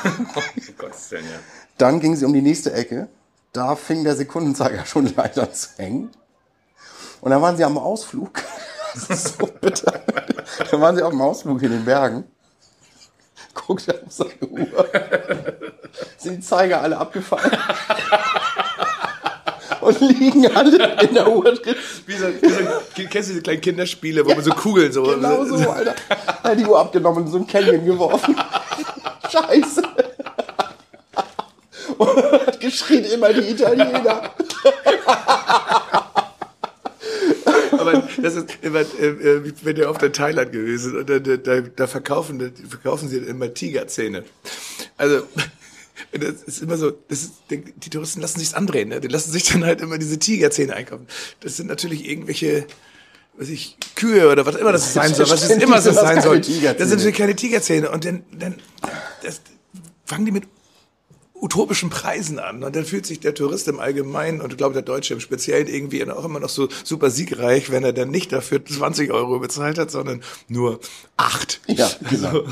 Gottes 0.78 1.10
Willen, 1.10 1.26
ja. 1.26 1.38
Dann 1.76 2.00
ging 2.00 2.16
sie 2.16 2.24
um 2.24 2.32
die 2.32 2.40
nächste 2.40 2.72
Ecke. 2.72 3.08
Da 3.52 3.76
fing 3.76 4.04
der 4.04 4.16
Sekundenzeiger 4.16 4.86
schon 4.86 5.12
leider 5.14 5.52
zu 5.52 5.68
hängen. 5.76 6.10
Und 7.20 7.30
dann 7.30 7.42
waren 7.42 7.58
sie 7.58 7.64
am 7.64 7.76
Ausflug. 7.76 8.42
So 8.94 9.46
bitter. 9.60 10.04
Dann 10.70 10.80
waren 10.80 10.94
sie 10.94 11.02
auf 11.02 11.10
dem 11.10 11.20
Ausflug 11.20 11.60
in 11.62 11.72
den 11.72 11.84
Bergen. 11.84 12.24
Guckt 13.52 13.88
er 13.88 13.96
auf 14.06 14.12
seine 14.12 14.48
Uhr. 14.48 14.88
Sind 16.16 16.36
die 16.36 16.40
Zeiger 16.40 16.80
alle 16.80 16.96
abgefallen. 16.96 17.50
Und 19.84 20.00
liegen 20.00 20.46
alle 20.54 21.02
in 21.02 21.14
der 21.14 21.30
Uhr 21.30 21.52
drin. 21.54 21.74
Wie 22.06 22.14
so, 22.14 22.26
wie 22.40 22.48
so, 22.48 23.08
kennst 23.08 23.28
du 23.28 23.32
diese 23.32 23.42
kleinen 23.42 23.60
Kinderspiele, 23.60 24.24
wo 24.24 24.34
man 24.34 24.42
so 24.42 24.50
Kugeln 24.52 24.92
so. 24.92 25.02
Genau 25.02 25.44
so, 25.44 25.56
Alter. 25.56 25.94
Er 26.08 26.50
hat 26.50 26.58
die 26.58 26.64
Uhr 26.64 26.78
abgenommen 26.78 27.24
und 27.24 27.30
so 27.30 27.38
ein 27.38 27.46
Canyon 27.46 27.84
geworfen. 27.84 28.34
Scheiße. 29.30 29.82
Und 31.98 32.16
hat 32.46 32.60
geschrien, 32.60 33.04
immer 33.04 33.32
die 33.32 33.50
Italiener. 33.50 34.30
Aber 37.72 38.02
das 38.22 38.36
ist 38.36 38.58
immer, 38.62 38.80
äh, 38.80 39.06
äh, 39.06 39.46
ich 39.46 39.54
bin 39.56 39.76
ja 39.76 39.90
oft 39.90 40.02
in 40.02 40.12
Thailand 40.12 40.52
gewesen 40.52 40.96
und 40.96 41.10
da, 41.10 41.18
da, 41.18 41.36
da, 41.36 41.60
da 41.60 41.86
verkaufen, 41.86 42.38
da 42.38 42.46
verkaufen 42.68 43.08
sie 43.08 43.18
immer 43.18 43.52
Tigerzähne. 43.52 44.24
Also, 44.96 45.24
das 46.12 46.42
ist 46.42 46.62
immer 46.62 46.76
so, 46.76 46.92
ist, 47.08 47.32
die 47.50 47.90
Touristen 47.90 48.20
lassen 48.20 48.38
sich's 48.38 48.54
andrehen, 48.54 48.88
ne? 48.88 49.00
Die 49.00 49.08
lassen 49.08 49.30
sich 49.30 49.44
dann 49.44 49.64
halt 49.64 49.80
immer 49.80 49.98
diese 49.98 50.18
Tigerzähne 50.18 50.74
einkaufen. 50.74 51.06
Das 51.40 51.56
sind 51.56 51.68
natürlich 51.68 52.08
irgendwelche, 52.08 52.66
was 53.36 53.48
ich, 53.48 53.76
Kühe 53.94 54.30
oder 54.30 54.44
was 54.46 54.56
immer 54.56 54.72
das 54.72 54.92
sein 54.92 55.14
soll, 55.14 55.28
was 55.30 55.48
es 55.48 55.50
immer 55.50 55.80
das 55.80 55.94
sein 55.94 56.20
soll. 56.20 56.40
Das 56.40 56.48
sind 56.48 56.90
natürlich 56.90 57.16
keine 57.16 57.36
Tigerzähne 57.36 57.90
und 57.90 58.04
dann, 58.04 58.24
dann, 58.32 58.56
das, 59.22 59.40
fangen 60.04 60.26
die 60.26 60.32
mit 60.32 60.44
utopischen 61.44 61.90
Preisen 61.90 62.38
an. 62.38 62.64
Und 62.64 62.74
dann 62.74 62.86
fühlt 62.86 63.04
sich 63.04 63.20
der 63.20 63.34
Tourist 63.34 63.68
im 63.68 63.78
Allgemeinen 63.78 64.40
und 64.40 64.52
ich 64.52 64.56
glaube 64.56 64.72
der 64.72 64.82
Deutsche 64.82 65.12
im 65.12 65.20
Speziellen 65.20 65.68
irgendwie 65.68 66.10
auch 66.10 66.24
immer 66.24 66.40
noch 66.40 66.48
so 66.48 66.68
super 66.84 67.10
siegreich, 67.10 67.70
wenn 67.70 67.84
er 67.84 67.92
dann 67.92 68.10
nicht 68.10 68.32
dafür 68.32 68.64
20 68.64 69.12
Euro 69.12 69.38
bezahlt 69.38 69.78
hat, 69.78 69.90
sondern 69.90 70.22
nur 70.48 70.80
acht. 71.18 71.60
Ja, 71.66 71.90
genau. 72.10 72.32
So. 72.32 72.44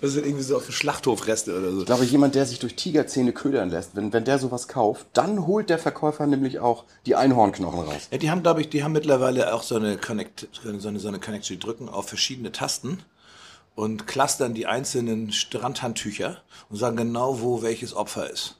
Das 0.00 0.12
sind 0.12 0.26
irgendwie 0.26 0.42
so 0.42 0.56
auf 0.56 0.70
Schlachthofreste 0.70 1.56
oder 1.56 1.70
so. 1.70 1.80
Ich 1.80 1.86
glaube, 1.86 2.04
jemand, 2.04 2.34
der 2.34 2.44
sich 2.44 2.58
durch 2.58 2.74
Tigerzähne 2.74 3.32
ködern 3.32 3.70
lässt, 3.70 3.94
wenn, 3.94 4.12
wenn 4.12 4.24
der 4.24 4.40
sowas 4.40 4.66
kauft, 4.66 5.06
dann 5.12 5.46
holt 5.46 5.70
der 5.70 5.78
Verkäufer 5.78 6.26
nämlich 6.26 6.58
auch 6.58 6.84
die 7.06 7.14
Einhornknochen 7.14 7.80
raus. 7.80 8.08
Ja, 8.10 8.18
die 8.18 8.30
haben, 8.30 8.42
glaube 8.42 8.60
ich, 8.62 8.68
die 8.68 8.82
haben 8.82 8.92
mittlerweile 8.92 9.54
auch 9.54 9.62
so 9.62 9.76
eine, 9.76 9.96
Connect, 9.96 10.48
so 10.52 10.88
eine, 10.88 10.98
so 10.98 11.08
eine 11.08 11.20
Connection, 11.20 11.56
die 11.56 11.64
drücken 11.64 11.88
auf 11.88 12.08
verschiedene 12.08 12.50
Tasten 12.50 12.98
und 13.78 14.08
clustern 14.08 14.54
die 14.54 14.66
einzelnen 14.66 15.30
Strandhandtücher 15.30 16.38
und 16.68 16.78
sagen 16.78 16.96
genau, 16.96 17.40
wo 17.40 17.62
welches 17.62 17.94
Opfer 17.94 18.28
ist. 18.28 18.56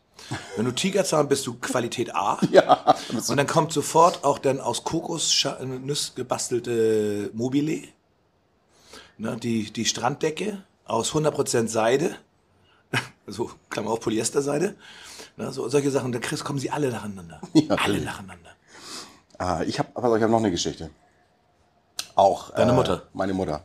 Wenn 0.55 0.65
du 0.65 0.71
Tigerzahn 0.71 1.27
bist, 1.27 1.45
du 1.45 1.55
Qualität 1.55 2.15
A. 2.15 2.39
Ja. 2.53 2.95
Und 3.11 3.37
dann 3.37 3.49
kommt 3.49 3.73
sofort 3.73 4.23
auch 4.23 4.39
dann 4.39 4.61
aus 4.61 4.85
Kokosnuss 4.85 6.15
gebastelte 6.15 7.31
Mobile. 7.35 7.89
Ne, 9.17 9.37
die, 9.37 9.73
die 9.73 9.87
Stranddecke 9.87 10.63
aus 10.85 11.13
100% 11.13 11.67
Seide. 11.67 12.15
Also, 13.27 13.51
Klammer 13.69 13.91
auf 13.91 14.01
Polyesterseide. 14.01 14.77
Ne, 15.37 15.53
so, 15.53 15.69
solche 15.69 15.91
Sachen. 15.91 16.13
Da 16.13 16.21
kriegst, 16.21 16.45
kommen 16.45 16.61
sie 16.61 16.71
alle 16.71 16.91
nacheinander. 16.91 17.41
Ja, 17.55 17.75
alle 17.75 18.01
nacheinander. 18.01 18.51
Ah, 19.37 19.63
ich 19.67 19.81
habe 19.81 19.89
hab 19.97 20.31
noch 20.31 20.39
eine 20.39 20.53
Geschichte. 20.53 20.91
Auch. 22.15 22.51
Deine 22.55 22.73
Mutter? 22.73 23.09
Meine 23.13 23.35
Mutter. 23.35 23.65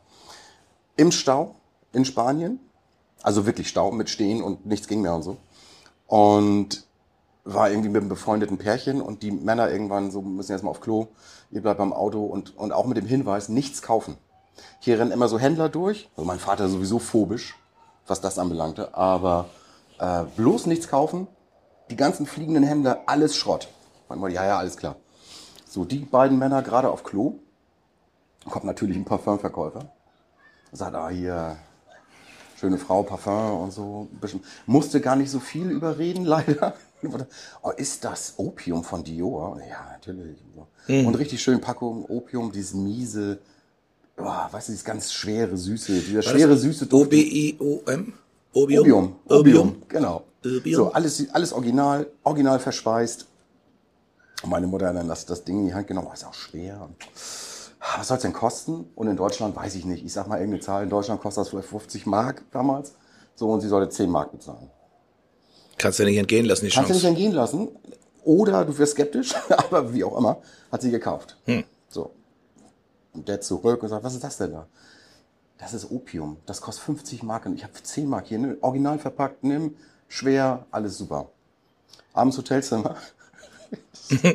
Im 0.95 1.11
Stau 1.11 1.55
in 1.91 2.05
Spanien. 2.05 2.59
Also 3.21 3.45
wirklich 3.45 3.69
Stau 3.69 3.91
mit 3.91 4.09
Stehen 4.09 4.43
und 4.43 4.65
nichts 4.65 4.87
ging 4.87 5.01
mehr 5.01 5.15
und 5.15 5.23
so. 5.23 5.37
Und 6.07 6.85
war 7.45 7.69
irgendwie 7.69 7.89
mit 7.89 8.01
einem 8.01 8.09
befreundeten 8.09 8.57
Pärchen 8.57 9.01
und 9.01 9.21
die 9.23 9.31
Männer 9.31 9.69
irgendwann 9.69 10.11
so 10.11 10.21
müssen 10.21 10.51
jetzt 10.51 10.63
mal 10.63 10.71
auf 10.71 10.81
Klo, 10.81 11.07
ihr 11.51 11.61
bleibt 11.61 11.77
beim 11.77 11.93
Auto 11.93 12.23
und, 12.25 12.57
und 12.57 12.71
auch 12.71 12.85
mit 12.85 12.97
dem 12.97 13.05
Hinweis, 13.05 13.49
nichts 13.49 13.81
kaufen. 13.81 14.17
Hier 14.79 14.99
rennen 14.99 15.11
immer 15.11 15.27
so 15.27 15.39
Händler 15.39 15.69
durch, 15.69 16.09
also 16.15 16.25
mein 16.25 16.39
Vater 16.39 16.69
sowieso 16.69 16.99
phobisch, 16.99 17.55
was 18.07 18.21
das 18.21 18.39
anbelangte, 18.39 18.95
aber 18.95 19.49
äh, 19.99 20.23
bloß 20.37 20.67
nichts 20.67 20.87
kaufen, 20.87 21.27
die 21.89 21.95
ganzen 21.95 22.25
fliegenden 22.25 22.63
Händler, 22.63 23.01
alles 23.07 23.35
Schrott. 23.35 23.67
Manchmal, 24.07 24.31
ja, 24.31 24.45
ja, 24.45 24.57
alles 24.57 24.77
klar. 24.77 24.95
So, 25.67 25.85
die 25.85 25.99
beiden 25.99 26.37
Männer 26.37 26.61
gerade 26.61 26.89
auf 26.89 27.03
Klo, 27.03 27.39
kommt 28.49 28.65
natürlich 28.65 28.95
ein 28.95 29.05
Parfümverkäufer, 29.05 29.91
sagt, 30.73 30.95
ah, 30.95 31.09
hier, 31.09 31.57
schöne 32.59 32.77
Frau, 32.77 33.03
Parfum 33.03 33.61
und 33.61 33.71
so. 33.71 34.07
Musste 34.65 35.01
gar 35.01 35.15
nicht 35.15 35.29
so 35.29 35.39
viel 35.39 35.69
überreden, 35.69 36.25
leider. 36.35 36.75
Oh, 37.61 37.71
ist 37.71 38.05
das 38.05 38.35
Opium 38.37 38.83
von 38.83 39.03
Dior? 39.03 39.59
Ja, 39.69 39.91
natürlich. 39.91 40.37
Und 40.87 41.15
richtig 41.15 41.41
schön 41.41 41.59
Packung 41.59 42.05
Opium, 42.05 42.51
dieses 42.51 42.73
miese, 42.73 43.39
oh, 44.17 44.23
weißt 44.23 44.69
du, 44.69 44.71
dieses 44.71 44.85
ganz 44.85 45.11
schwere, 45.11 45.57
süße, 45.57 45.99
dieser 46.01 46.21
schwere, 46.21 46.57
süße 46.57 46.85
Duft. 46.85 47.07
O-B-I-O-M? 47.07 48.13
Opium. 48.53 49.15
Opium, 49.27 49.81
genau. 49.87 50.23
Opium. 50.45 50.75
So, 50.75 50.91
alles, 50.91 51.29
alles 51.31 51.53
original, 51.53 52.07
original 52.23 52.59
verspeist. 52.59 53.27
Und 54.43 54.49
meine 54.49 54.67
Mutter 54.67 54.87
hat 54.87 54.95
dann 54.95 55.07
das, 55.07 55.25
das 55.25 55.43
Ding 55.43 55.59
in 55.59 55.65
die 55.67 55.73
Hand 55.73 55.87
genommen, 55.87 56.09
ist 56.13 56.25
auch 56.25 56.33
schwer. 56.33 56.81
Und, 56.81 56.95
was 57.97 58.07
soll 58.07 58.17
es 58.17 58.23
denn 58.23 58.33
kosten? 58.33 58.89
Und 58.95 59.07
in 59.07 59.17
Deutschland 59.17 59.55
weiß 59.55 59.75
ich 59.75 59.85
nicht. 59.85 60.05
Ich 60.05 60.13
sag 60.13 60.27
mal 60.27 60.37
irgendeine 60.39 60.61
Zahl. 60.61 60.83
In 60.83 60.89
Deutschland 60.89 61.21
kostet 61.21 61.41
das 61.41 61.49
vielleicht 61.49 61.67
50 61.67 62.05
Mark 62.05 62.43
damals. 62.51 62.93
So, 63.35 63.49
und 63.49 63.61
sie 63.61 63.67
sollte 63.67 63.89
10 63.89 64.09
Mark 64.09 64.31
bezahlen. 64.31 64.69
Kannst 65.77 65.99
du 65.99 66.05
nicht 66.05 66.17
entgehen 66.17 66.45
lassen, 66.45 66.65
die 66.65 66.71
Kannst 66.71 66.89
du 66.89 66.93
nicht 66.93 67.03
Chance. 67.03 67.07
entgehen 67.07 67.33
lassen. 67.33 67.69
Oder 68.23 68.63
du 68.63 68.77
wirst 68.77 68.93
skeptisch, 68.93 69.33
aber 69.49 69.93
wie 69.93 70.03
auch 70.03 70.17
immer, 70.17 70.37
hat 70.71 70.81
sie 70.81 70.91
gekauft. 70.91 71.35
Hm. 71.45 71.65
So. 71.89 72.11
Und 73.13 73.27
der 73.27 73.41
zurück 73.41 73.83
und 73.83 73.89
sagt, 73.89 74.03
was 74.03 74.13
ist 74.13 74.23
das 74.23 74.37
denn 74.37 74.53
da? 74.53 74.67
Das 75.57 75.73
ist 75.73 75.91
Opium. 75.91 76.37
Das 76.45 76.61
kostet 76.61 76.85
50 76.85 77.23
Mark. 77.23 77.45
Und 77.45 77.55
ich 77.55 77.63
habe 77.63 77.73
10 77.73 78.07
Mark 78.07 78.27
hier. 78.27 78.39
Ne? 78.39 78.57
Original 78.61 78.97
verpackt, 78.97 79.43
nimm, 79.43 79.75
schwer, 80.07 80.65
alles 80.71 80.97
super. 80.97 81.29
Abends 82.13 82.37
Hotelzimmer. 82.37 82.95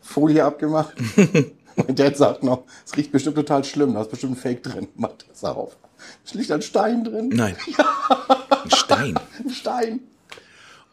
Folie 0.00 0.44
abgemacht. 0.44 0.94
Mein 1.86 1.94
Dad 1.94 2.16
sagt 2.16 2.42
noch, 2.42 2.64
es 2.84 2.96
riecht 2.96 3.12
bestimmt 3.12 3.36
total 3.36 3.64
schlimm, 3.64 3.94
da 3.94 4.02
ist 4.02 4.10
bestimmt 4.10 4.32
ein 4.32 4.36
Fake 4.40 4.62
drin. 4.62 4.88
Macht 4.96 5.26
das 5.30 5.44
auf. 5.44 5.76
Es 6.24 6.34
liegt 6.34 6.50
ein 6.50 6.62
Stein 6.62 7.04
drin. 7.04 7.28
Nein. 7.30 7.56
Ein 8.64 8.70
Stein. 8.70 9.18
Ein 9.44 9.50
Stein. 9.50 10.00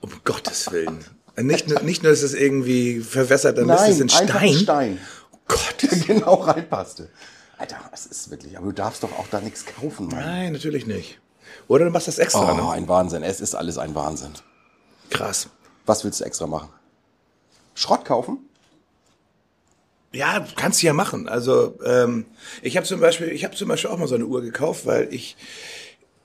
Um 0.01 0.11
Gottes 0.23 0.71
Willen. 0.71 1.03
Nicht, 1.37 1.67
nur- 1.67 1.81
nicht 1.81 2.03
nur, 2.03 2.11
dass 2.11 2.21
es 2.21 2.33
irgendwie 2.35 2.99
verwässert, 3.01 3.57
dann 3.57 3.67
ist 3.69 3.81
es 3.99 3.99
ein 4.01 4.21
einfach 4.21 4.41
ein 4.41 4.53
Stein. 4.53 4.63
Stein. 4.63 4.99
Gott. 5.47 5.75
der 5.81 5.97
genau 5.99 6.35
reinpasste. 6.35 7.09
Alter, 7.57 7.77
es 7.91 8.05
ist 8.05 8.29
wirklich, 8.29 8.57
aber 8.57 8.67
du 8.67 8.71
darfst 8.73 9.01
doch 9.03 9.11
auch 9.17 9.27
da 9.31 9.39
nichts 9.41 9.65
kaufen, 9.65 10.07
Mann. 10.07 10.19
Nein, 10.19 10.53
natürlich 10.53 10.85
nicht. 10.85 11.19
Oder 11.67 11.85
du 11.85 11.91
machst 11.91 12.07
das 12.07 12.17
extra. 12.19 12.51
Oh, 12.51 12.55
Ne? 12.55 12.69
ein 12.71 12.87
Wahnsinn. 12.87 13.23
Es 13.23 13.41
ist 13.41 13.55
alles 13.55 13.77
ein 13.77 13.95
Wahnsinn. 13.95 14.33
Krass. 15.09 15.47
Was 15.85 16.03
willst 16.03 16.19
du 16.21 16.25
extra 16.25 16.45
machen? 16.47 16.69
Schrott 17.75 18.05
kaufen? 18.05 18.37
Ja, 20.15 20.45
kannst 20.55 20.81
du 20.81 20.87
ja 20.87 20.93
machen. 20.93 21.27
Also 21.27 21.77
ähm, 21.85 22.25
ich 22.61 22.77
habe 22.77 22.85
zum 22.85 22.99
Beispiel, 22.99 23.29
ich 23.29 23.43
habe 23.43 23.55
zum 23.55 23.67
Beispiel 23.67 23.89
auch 23.89 23.97
mal 23.97 24.07
so 24.07 24.15
eine 24.15 24.25
Uhr 24.25 24.41
gekauft, 24.41 24.85
weil 24.85 25.11
ich 25.13 25.35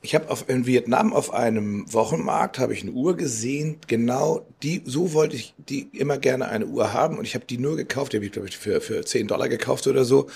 ich 0.01 0.15
habe 0.15 0.29
in 0.47 0.65
Vietnam 0.65 1.13
auf 1.13 1.33
einem 1.35 1.93
Wochenmarkt 1.93 2.61
habe 2.61 2.73
ich 2.73 2.83
eine 2.83 2.93
Uhr 2.93 3.17
gesehen, 3.17 3.79
genau 3.89 4.47
die 4.63 4.83
so 4.85 5.13
wollte 5.13 5.35
ich 5.35 5.55
die 5.59 5.89
immer 5.93 6.19
gerne 6.19 6.49
eine 6.49 6.67
Uhr 6.67 6.93
haben. 6.93 7.19
Und 7.19 7.25
ich 7.25 7.35
habe 7.35 7.47
die 7.47 7.59
nur 7.59 7.77
gekauft, 7.77 8.13
die 8.13 8.19
habe 8.19 8.27
ich 8.27 8.33
glaube 8.33 8.49
ich 8.49 8.59
für 8.59 8.81
für 8.81 9.05
10 9.05 9.27
Dollar 9.27 9.49
gekauft 9.49 9.87
oder 9.87 10.05
so, 10.05 10.29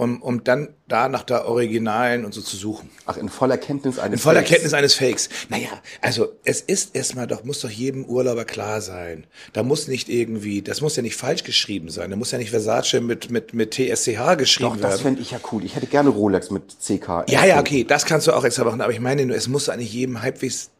um 0.00 0.22
um 0.22 0.42
dann 0.44 0.68
da 0.88 1.10
nach 1.10 1.24
der 1.24 1.46
Originalen 1.46 2.24
und 2.24 2.32
so 2.32 2.40
zu 2.40 2.56
suchen. 2.56 2.88
Ach, 3.04 3.18
in 3.18 3.28
voller 3.28 3.58
Kenntnis 3.58 3.98
eines 3.98 4.20
In 4.20 4.22
voller 4.22 4.38
Fakes. 4.38 4.50
Kenntnis 4.50 4.72
eines 4.72 4.94
Fakes. 4.94 5.28
Naja, 5.50 5.68
also 6.00 6.32
es 6.42 6.62
ist 6.62 6.96
erstmal 6.96 7.26
doch, 7.26 7.44
muss 7.44 7.60
doch 7.60 7.68
jedem 7.68 8.06
Urlauber 8.06 8.46
klar 8.46 8.80
sein. 8.80 9.26
Da 9.52 9.62
muss 9.62 9.88
nicht 9.88 10.08
irgendwie, 10.08 10.62
das 10.62 10.80
muss 10.80 10.96
ja 10.96 11.02
nicht 11.02 11.16
falsch 11.16 11.44
geschrieben 11.44 11.90
sein. 11.90 12.08
Da 12.08 12.16
muss 12.16 12.30
ja 12.30 12.38
nicht 12.38 12.48
Versace 12.48 12.94
mit, 13.02 13.30
mit, 13.30 13.52
mit 13.52 13.74
TSCH 13.74 14.38
geschrieben 14.38 14.70
Doch, 14.70 14.76
das 14.80 14.90
werden. 14.90 15.02
fände 15.02 15.20
ich 15.20 15.32
ja 15.32 15.40
cool. 15.52 15.64
Ich 15.64 15.76
hätte 15.76 15.86
gerne 15.86 16.08
Rolex 16.08 16.50
mit 16.50 16.62
CK. 16.80 17.26
Ja, 17.28 17.44
ja, 17.44 17.60
okay, 17.60 17.84
das 17.84 18.06
kannst 18.06 18.26
du 18.26 18.32
auch 18.32 18.44
extra 18.44 18.64
machen. 18.64 18.80
Aber 18.80 18.92
ich 18.92 19.00
meine 19.00 19.26
nur, 19.26 19.36
es 19.36 19.48
muss 19.48 19.68
eigentlich 19.68 19.92
jedem 19.92 20.22
halbwegs 20.22 20.70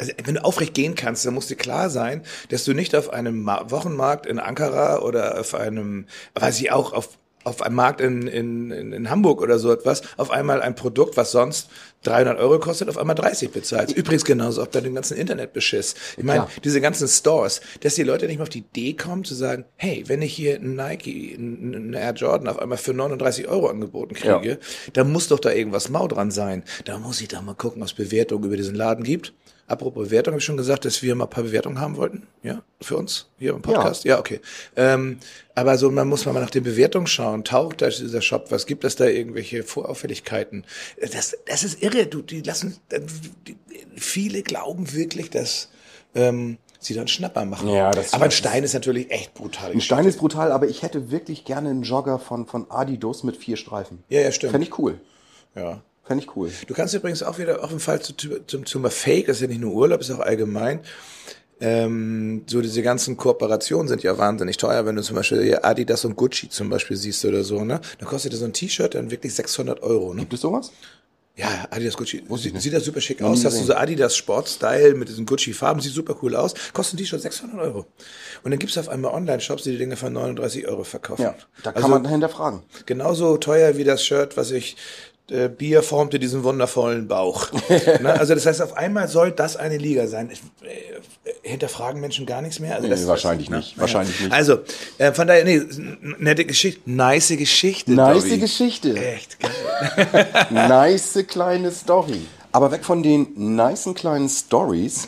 also 0.00 0.12
wenn 0.22 0.36
du 0.36 0.44
aufrecht 0.44 0.74
gehen 0.74 0.94
kannst, 0.94 1.26
dann 1.26 1.34
muss 1.34 1.48
dir 1.48 1.56
klar 1.56 1.90
sein, 1.90 2.22
dass 2.50 2.62
du 2.62 2.72
nicht 2.72 2.94
auf 2.94 3.12
einem 3.12 3.42
Ma 3.42 3.68
Wochenmarkt 3.68 4.26
in 4.26 4.38
Ankara 4.38 5.00
oder 5.00 5.40
auf 5.40 5.56
einem, 5.56 6.06
weiß 6.36 6.60
ich 6.60 6.70
auch, 6.70 6.92
auf, 6.92 7.18
auf 7.44 7.62
einem 7.62 7.76
Markt 7.76 8.00
in, 8.00 8.26
in, 8.26 8.70
in, 8.70 9.10
Hamburg 9.10 9.40
oder 9.40 9.58
so 9.58 9.72
etwas, 9.72 10.02
auf 10.16 10.30
einmal 10.30 10.60
ein 10.60 10.74
Produkt, 10.74 11.16
was 11.16 11.32
sonst 11.32 11.68
300 12.02 12.38
Euro 12.38 12.58
kostet, 12.58 12.88
auf 12.88 12.98
einmal 12.98 13.16
30 13.16 13.50
bezahlst. 13.50 13.96
Übrigens 13.96 14.24
genauso 14.24 14.62
auch 14.62 14.66
bei 14.66 14.80
dem 14.80 14.94
ganzen 14.94 15.16
Internetbeschiss. 15.16 15.94
Ich 16.16 16.24
meine, 16.24 16.40
klar. 16.40 16.50
diese 16.62 16.80
ganzen 16.80 17.08
Stores, 17.08 17.60
dass 17.80 17.94
die 17.94 18.02
Leute 18.02 18.26
nicht 18.26 18.38
mal 18.38 18.44
auf 18.44 18.48
die 18.48 18.58
Idee 18.58 18.94
kommen 18.94 19.24
zu 19.24 19.34
sagen, 19.34 19.64
hey, 19.76 20.04
wenn 20.06 20.22
ich 20.22 20.34
hier 20.34 20.56
ein 20.56 20.74
Nike, 20.74 21.34
ein 21.34 21.94
Air 21.94 22.12
Jordan 22.12 22.48
auf 22.48 22.58
einmal 22.58 22.78
für 22.78 22.92
39 22.92 23.48
Euro 23.48 23.68
angeboten 23.68 24.14
kriege, 24.14 24.50
Ja. 24.50 24.56
da 24.92 25.04
muss 25.04 25.28
doch 25.28 25.40
da 25.40 25.50
irgendwas 25.50 25.88
mau 25.88 26.06
dran 26.06 26.30
sein. 26.30 26.64
Da 26.84 26.98
muss 26.98 27.20
ich 27.20 27.28
da 27.28 27.40
mal 27.40 27.54
gucken, 27.54 27.82
was 27.82 27.94
Bewertungen 27.94 28.44
über 28.44 28.56
diesen 28.56 28.74
Laden 28.74 29.04
gibt. 29.04 29.32
Apropos 29.68 30.06
Bewertung, 30.08 30.32
habe 30.32 30.38
ich 30.40 30.44
schon 30.46 30.56
gesagt, 30.56 30.84
dass 30.86 31.02
wir 31.02 31.14
mal 31.14 31.24
ein 31.24 31.30
paar 31.30 31.44
Bewertungen 31.44 31.78
haben 31.80 31.96
wollten, 31.96 32.26
ja, 32.42 32.62
für 32.80 32.96
uns 32.96 33.26
hier 33.38 33.52
im 33.52 33.60
Podcast. 33.62 34.04
Ja, 34.04 34.18
okay. 34.18 34.40
Ähm, 34.76 35.18
aber 35.54 35.76
so, 35.76 35.90
man 35.90 36.08
muss 36.08 36.24
mal 36.24 36.32
nach 36.32 36.48
den 36.50 36.64
Bewertungen 36.64 37.06
schauen. 37.06 37.44
Taucht 37.44 37.82
da 37.82 37.88
dieser 37.88 38.22
Shop 38.22 38.50
was? 38.50 38.64
Gibt 38.66 38.84
es 38.84 38.96
da 38.96 39.04
irgendwelche 39.04 39.62
Vorauffälligkeiten? 39.62 40.64
Das, 41.12 41.36
das 41.46 41.64
ist 41.64 41.82
irre. 41.82 42.06
Du, 42.06 42.22
die 42.22 42.40
lassen, 42.40 42.76
die, 43.46 43.56
viele 43.96 44.42
glauben 44.42 44.92
wirklich, 44.94 45.28
dass 45.30 45.68
ähm, 46.14 46.56
sie 46.80 46.94
dann 46.94 47.06
Schnapper 47.08 47.44
machen. 47.44 47.68
Ja, 47.68 47.90
das- 47.90 48.14
aber 48.14 48.24
ein 48.24 48.30
Stein 48.30 48.64
ist 48.64 48.72
natürlich 48.72 49.10
echt 49.10 49.34
brutal. 49.34 49.72
Ein 49.72 49.80
Stein 49.82 50.06
ist 50.06 50.18
brutal, 50.18 50.50
aber 50.52 50.66
ich 50.68 50.82
hätte 50.82 51.10
wirklich 51.10 51.44
gerne 51.44 51.68
einen 51.68 51.82
Jogger 51.82 52.18
von, 52.18 52.46
von 52.46 52.70
Adidas 52.70 53.22
mit 53.22 53.36
vier 53.36 53.56
Streifen. 53.58 54.02
Ja, 54.08 54.20
ja, 54.22 54.32
stimmt. 54.32 54.52
Fände 54.52 54.66
ich 54.66 54.78
cool. 54.78 54.98
Ja. 55.54 55.82
Fände 56.08 56.24
ich 56.24 56.36
cool. 56.36 56.50
Du 56.66 56.72
kannst 56.72 56.94
übrigens 56.94 57.22
auch 57.22 57.38
wieder 57.38 57.62
auf 57.62 57.68
jeden 57.68 57.80
Fall 57.80 58.00
zu, 58.00 58.14
zum 58.14 58.64
Thema 58.64 58.90
Fake, 58.90 59.26
das 59.26 59.36
ist 59.36 59.42
ja 59.42 59.48
nicht 59.48 59.60
nur 59.60 59.74
Urlaub, 59.74 60.00
ist 60.00 60.10
auch 60.10 60.20
allgemein. 60.20 60.80
Ähm, 61.60 62.44
so 62.46 62.62
diese 62.62 62.82
ganzen 62.82 63.18
Kooperationen 63.18 63.88
sind 63.88 64.02
ja 64.02 64.16
wahnsinnig 64.16 64.56
teuer, 64.56 64.86
wenn 64.86 64.96
du 64.96 65.02
zum 65.02 65.16
Beispiel 65.16 65.58
Adidas 65.60 66.06
und 66.06 66.16
Gucci 66.16 66.48
zum 66.48 66.70
Beispiel 66.70 66.96
siehst 66.96 67.26
oder 67.26 67.44
so, 67.44 67.62
ne? 67.62 67.82
Dann 67.98 68.08
kostet 68.08 68.32
so 68.32 68.44
ein 68.46 68.54
T-Shirt 68.54 68.94
dann 68.94 69.10
wirklich 69.10 69.34
600 69.34 69.82
Euro, 69.82 70.14
ne? 70.14 70.20
Gibt 70.20 70.32
es 70.32 70.40
sowas? 70.40 70.72
Ja, 71.38 71.68
Adidas 71.70 71.96
Gucci. 71.96 72.24
Sieht, 72.36 72.60
sieht 72.60 72.72
das 72.72 72.84
super 72.84 73.00
schick 73.00 73.22
aus. 73.22 73.44
Hast 73.44 73.60
du 73.60 73.64
so 73.64 73.74
Adidas 73.74 74.16
Sport-Style 74.16 74.94
mit 74.94 75.08
diesen 75.08 75.24
Gucci-Farben, 75.24 75.80
sieht 75.80 75.92
super 75.92 76.16
cool 76.20 76.34
aus. 76.34 76.52
Kostet 76.72 76.94
ein 76.94 76.98
T-Shirt 76.98 77.20
600 77.20 77.60
Euro. 77.60 77.86
Und 78.42 78.50
dann 78.50 78.58
gibt's 78.58 78.76
auf 78.76 78.88
einmal 78.88 79.12
Online-Shops, 79.12 79.62
die 79.62 79.70
die 79.70 79.78
Dinge 79.78 79.96
für 79.96 80.10
39 80.10 80.66
Euro 80.66 80.82
verkaufen. 80.82 81.22
Ja, 81.22 81.36
da 81.62 81.70
kann 81.70 81.84
also, 81.84 81.94
man 81.94 82.08
hinterfragen. 82.08 82.62
genauso 82.86 83.36
teuer 83.36 83.76
wie 83.76 83.84
das 83.84 84.04
Shirt, 84.04 84.36
was 84.36 84.50
ich 84.50 84.76
äh, 85.30 85.48
Bier 85.48 85.82
formte 85.82 86.18
diesen 86.18 86.42
wundervollen 86.44 87.08
Bauch. 87.08 87.48
ne? 88.00 88.16
Also 88.18 88.34
das 88.34 88.46
heißt, 88.46 88.62
auf 88.62 88.76
einmal 88.76 89.08
soll 89.08 89.32
das 89.32 89.56
eine 89.56 89.76
Liga 89.76 90.06
sein. 90.06 90.30
Ich, 90.32 90.40
äh, 90.66 91.00
hinterfragen 91.48 92.00
Menschen 92.00 92.26
gar 92.26 92.42
nichts 92.42 92.60
mehr? 92.60 92.76
Also 92.76 92.88
Nee, 92.88 93.06
wahrscheinlich 93.06 93.50
nicht. 93.50 93.78
Wahrscheinlich 93.78 94.20
nicht. 94.20 94.32
Also, 94.32 94.58
äh, 94.98 95.12
von 95.12 95.26
daher, 95.26 95.44
nee, 95.44 95.62
nette 96.18 96.44
Geschichte, 96.44 96.80
nice 96.86 97.28
Geschichte. 97.28 97.92
Nice 97.92 98.24
Dobby. 98.24 98.38
Geschichte. 98.38 98.96
Echt 98.96 99.38
geil. 99.40 100.26
nice 100.50 101.24
kleine 101.26 101.70
Story. 101.72 102.20
Aber 102.52 102.70
weg 102.72 102.84
von 102.84 103.02
den 103.02 103.28
nicen 103.34 103.94
kleinen 103.94 104.28
Stories. 104.28 105.06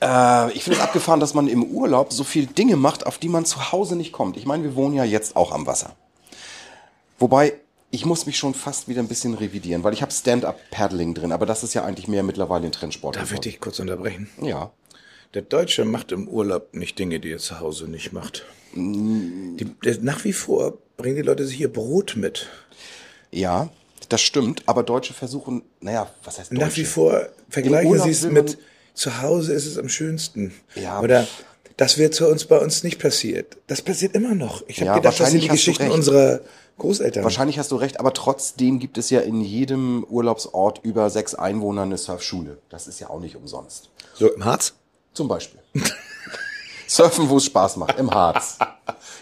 Äh, 0.00 0.52
ich 0.52 0.64
finde 0.64 0.78
es 0.78 0.84
abgefahren, 0.84 1.20
dass 1.20 1.34
man 1.34 1.48
im 1.48 1.64
Urlaub 1.64 2.12
so 2.12 2.24
viele 2.24 2.46
Dinge 2.46 2.76
macht, 2.76 3.06
auf 3.06 3.18
die 3.18 3.28
man 3.28 3.44
zu 3.44 3.72
Hause 3.72 3.96
nicht 3.96 4.12
kommt. 4.12 4.36
Ich 4.36 4.46
meine, 4.46 4.64
wir 4.64 4.74
wohnen 4.74 4.94
ja 4.94 5.04
jetzt 5.04 5.36
auch 5.36 5.52
am 5.52 5.66
Wasser. 5.66 5.94
Wobei, 7.18 7.54
ich 7.92 8.06
muss 8.06 8.26
mich 8.26 8.38
schon 8.38 8.54
fast 8.54 8.88
wieder 8.88 9.00
ein 9.00 9.06
bisschen 9.06 9.34
revidieren, 9.34 9.84
weil 9.84 9.92
ich 9.92 10.00
habe 10.00 10.10
Stand-Up-Paddling 10.10 11.14
drin, 11.14 11.30
aber 11.30 11.44
das 11.44 11.62
ist 11.62 11.74
ja 11.74 11.84
eigentlich 11.84 12.08
mehr 12.08 12.22
mittlerweile 12.22 12.66
ein 12.66 12.72
Trendsport. 12.72 13.16
Darf 13.16 13.32
ich 13.32 13.40
dich 13.40 13.60
kurz 13.60 13.78
unterbrechen? 13.78 14.28
Ja. 14.40 14.72
Der 15.34 15.42
Deutsche 15.42 15.84
macht 15.84 16.10
im 16.10 16.26
Urlaub 16.26 16.74
nicht 16.74 16.98
Dinge, 16.98 17.20
die 17.20 17.30
er 17.30 17.38
zu 17.38 17.60
Hause 17.60 17.88
nicht 17.88 18.12
macht. 18.12 18.46
Die, 18.74 19.66
der, 19.84 19.98
nach 20.00 20.24
wie 20.24 20.32
vor 20.32 20.78
bringen 20.96 21.16
die 21.16 21.22
Leute 21.22 21.46
sich 21.46 21.60
ihr 21.60 21.70
Brot 21.70 22.16
mit. 22.16 22.48
Ja, 23.30 23.68
das 24.08 24.22
stimmt, 24.22 24.62
aber 24.66 24.82
Deutsche 24.82 25.12
versuchen, 25.12 25.62
naja, 25.80 26.10
was 26.24 26.38
heißt 26.38 26.50
Deutsche? 26.50 26.64
Nach 26.64 26.76
wie 26.76 26.84
vor 26.84 27.28
vergleichen 27.50 28.00
sie 28.00 28.10
es 28.10 28.22
mit 28.22 28.56
zu 28.94 29.20
Hause 29.20 29.52
ist 29.52 29.66
es 29.66 29.78
am 29.78 29.88
schönsten. 29.90 30.52
Ja. 30.74 31.00
Oder 31.00 31.26
das 31.76 31.98
wird 31.98 32.14
zu 32.14 32.28
uns 32.28 32.44
bei 32.44 32.58
uns 32.58 32.82
nicht 32.82 32.98
passiert. 33.00 33.56
Das 33.66 33.82
passiert 33.82 34.14
immer 34.14 34.34
noch. 34.34 34.62
Ich 34.66 34.78
habe 34.78 34.86
Ja, 34.86 34.94
gedacht, 34.96 35.18
das 35.20 35.30
sind 35.30 35.42
die 35.42 35.48
Geschichten 35.48 35.90
unserer 35.90 36.40
Großeltern. 36.78 37.24
Wahrscheinlich 37.24 37.58
hast 37.58 37.70
du 37.70 37.76
recht, 37.76 38.00
aber 38.00 38.12
trotzdem 38.12 38.78
gibt 38.78 38.98
es 38.98 39.10
ja 39.10 39.20
in 39.20 39.40
jedem 39.40 40.04
Urlaubsort 40.04 40.80
über 40.82 41.10
sechs 41.10 41.34
Einwohner 41.34 41.82
eine 41.82 41.98
Surfschule. 41.98 42.58
Das 42.70 42.86
ist 42.88 43.00
ja 43.00 43.10
auch 43.10 43.20
nicht 43.20 43.36
umsonst. 43.36 43.90
So 44.14 44.32
im 44.32 44.44
Harz? 44.44 44.74
Zum 45.12 45.28
Beispiel. 45.28 45.60
Surfen, 46.86 47.28
wo 47.28 47.36
es 47.38 47.44
Spaß 47.46 47.76
macht, 47.76 47.98
im 47.98 48.10
Harz. 48.10 48.58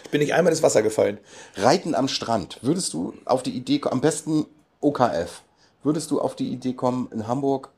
Ich 0.03 0.09
bin 0.09 0.19
nicht 0.21 0.33
einmal 0.33 0.51
ins 0.51 0.63
Wasser 0.63 0.81
gefallen. 0.81 1.19
Reiten 1.55 1.95
am 1.95 2.07
Strand. 2.07 2.59
Würdest 2.61 2.93
du 2.93 3.13
auf 3.25 3.43
die 3.43 3.51
Idee 3.51 3.79
kommen, 3.79 3.93
am 3.93 4.01
besten 4.01 4.45
OKF, 4.81 5.41
würdest 5.83 6.11
du 6.11 6.19
auf 6.19 6.35
die 6.35 6.49
Idee 6.49 6.73
kommen, 6.73 7.09
in 7.13 7.27
Hamburg 7.27 7.69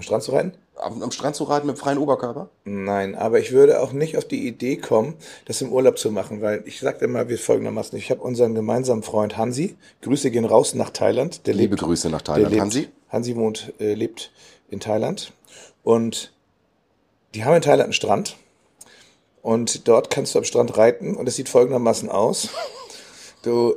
Am 0.00 0.02
Strand 0.02 0.22
zu 0.22 0.32
reiten? 0.32 0.52
am, 0.82 1.02
am 1.02 1.10
Strand 1.10 1.36
zu 1.36 1.44
reiten 1.44 1.66
mit 1.66 1.78
freiem 1.78 1.98
Oberkörper? 1.98 2.48
Nein, 2.64 3.14
aber 3.14 3.38
ich 3.38 3.52
würde 3.52 3.80
auch 3.80 3.92
nicht 3.92 4.16
auf 4.16 4.24
die 4.24 4.46
Idee 4.46 4.76
kommen, 4.76 5.14
das 5.44 5.60
im 5.60 5.72
Urlaub 5.72 5.98
zu 5.98 6.10
machen, 6.10 6.40
weil 6.40 6.62
ich 6.66 6.80
sagte 6.80 7.04
immer 7.04 7.28
wie 7.28 7.36
folgendermaßen, 7.36 7.96
ich 7.98 8.10
habe 8.10 8.22
unseren 8.22 8.54
gemeinsamen 8.54 9.02
Freund 9.02 9.36
Hansi, 9.36 9.76
Grüße 10.02 10.30
gehen 10.30 10.44
raus 10.44 10.74
nach 10.74 10.90
Thailand, 10.90 11.46
der 11.46 11.54
Liebe 11.54 11.74
lebt, 11.74 11.82
Grüße 11.82 12.10
nach 12.10 12.22
Thailand. 12.22 12.50
lebt, 12.50 12.62
Hansi? 12.62 12.88
Hansi 13.08 13.36
wohnt, 13.36 13.72
äh, 13.78 13.94
lebt 13.94 14.32
in 14.68 14.80
Thailand 14.80 15.32
und 15.82 16.32
die 17.34 17.44
haben 17.44 17.56
in 17.56 17.62
Thailand 17.62 17.84
einen 17.84 17.92
Strand 17.92 18.36
und 19.42 19.88
dort 19.88 20.10
kannst 20.10 20.34
du 20.34 20.38
am 20.38 20.44
Strand 20.44 20.76
reiten 20.76 21.16
und 21.16 21.28
es 21.28 21.36
sieht 21.36 21.48
folgendermaßen 21.48 22.08
aus. 22.08 22.48
Du 23.42 23.76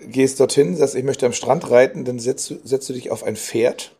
gehst 0.00 0.38
dorthin, 0.38 0.76
sagst, 0.76 0.94
ich 0.94 1.02
möchte 1.02 1.26
am 1.26 1.32
Strand 1.32 1.70
reiten, 1.70 2.04
dann 2.04 2.18
setzt 2.18 2.54
setzt 2.62 2.88
du 2.88 2.92
dich 2.92 3.10
auf 3.10 3.24
ein 3.24 3.34
Pferd 3.34 3.96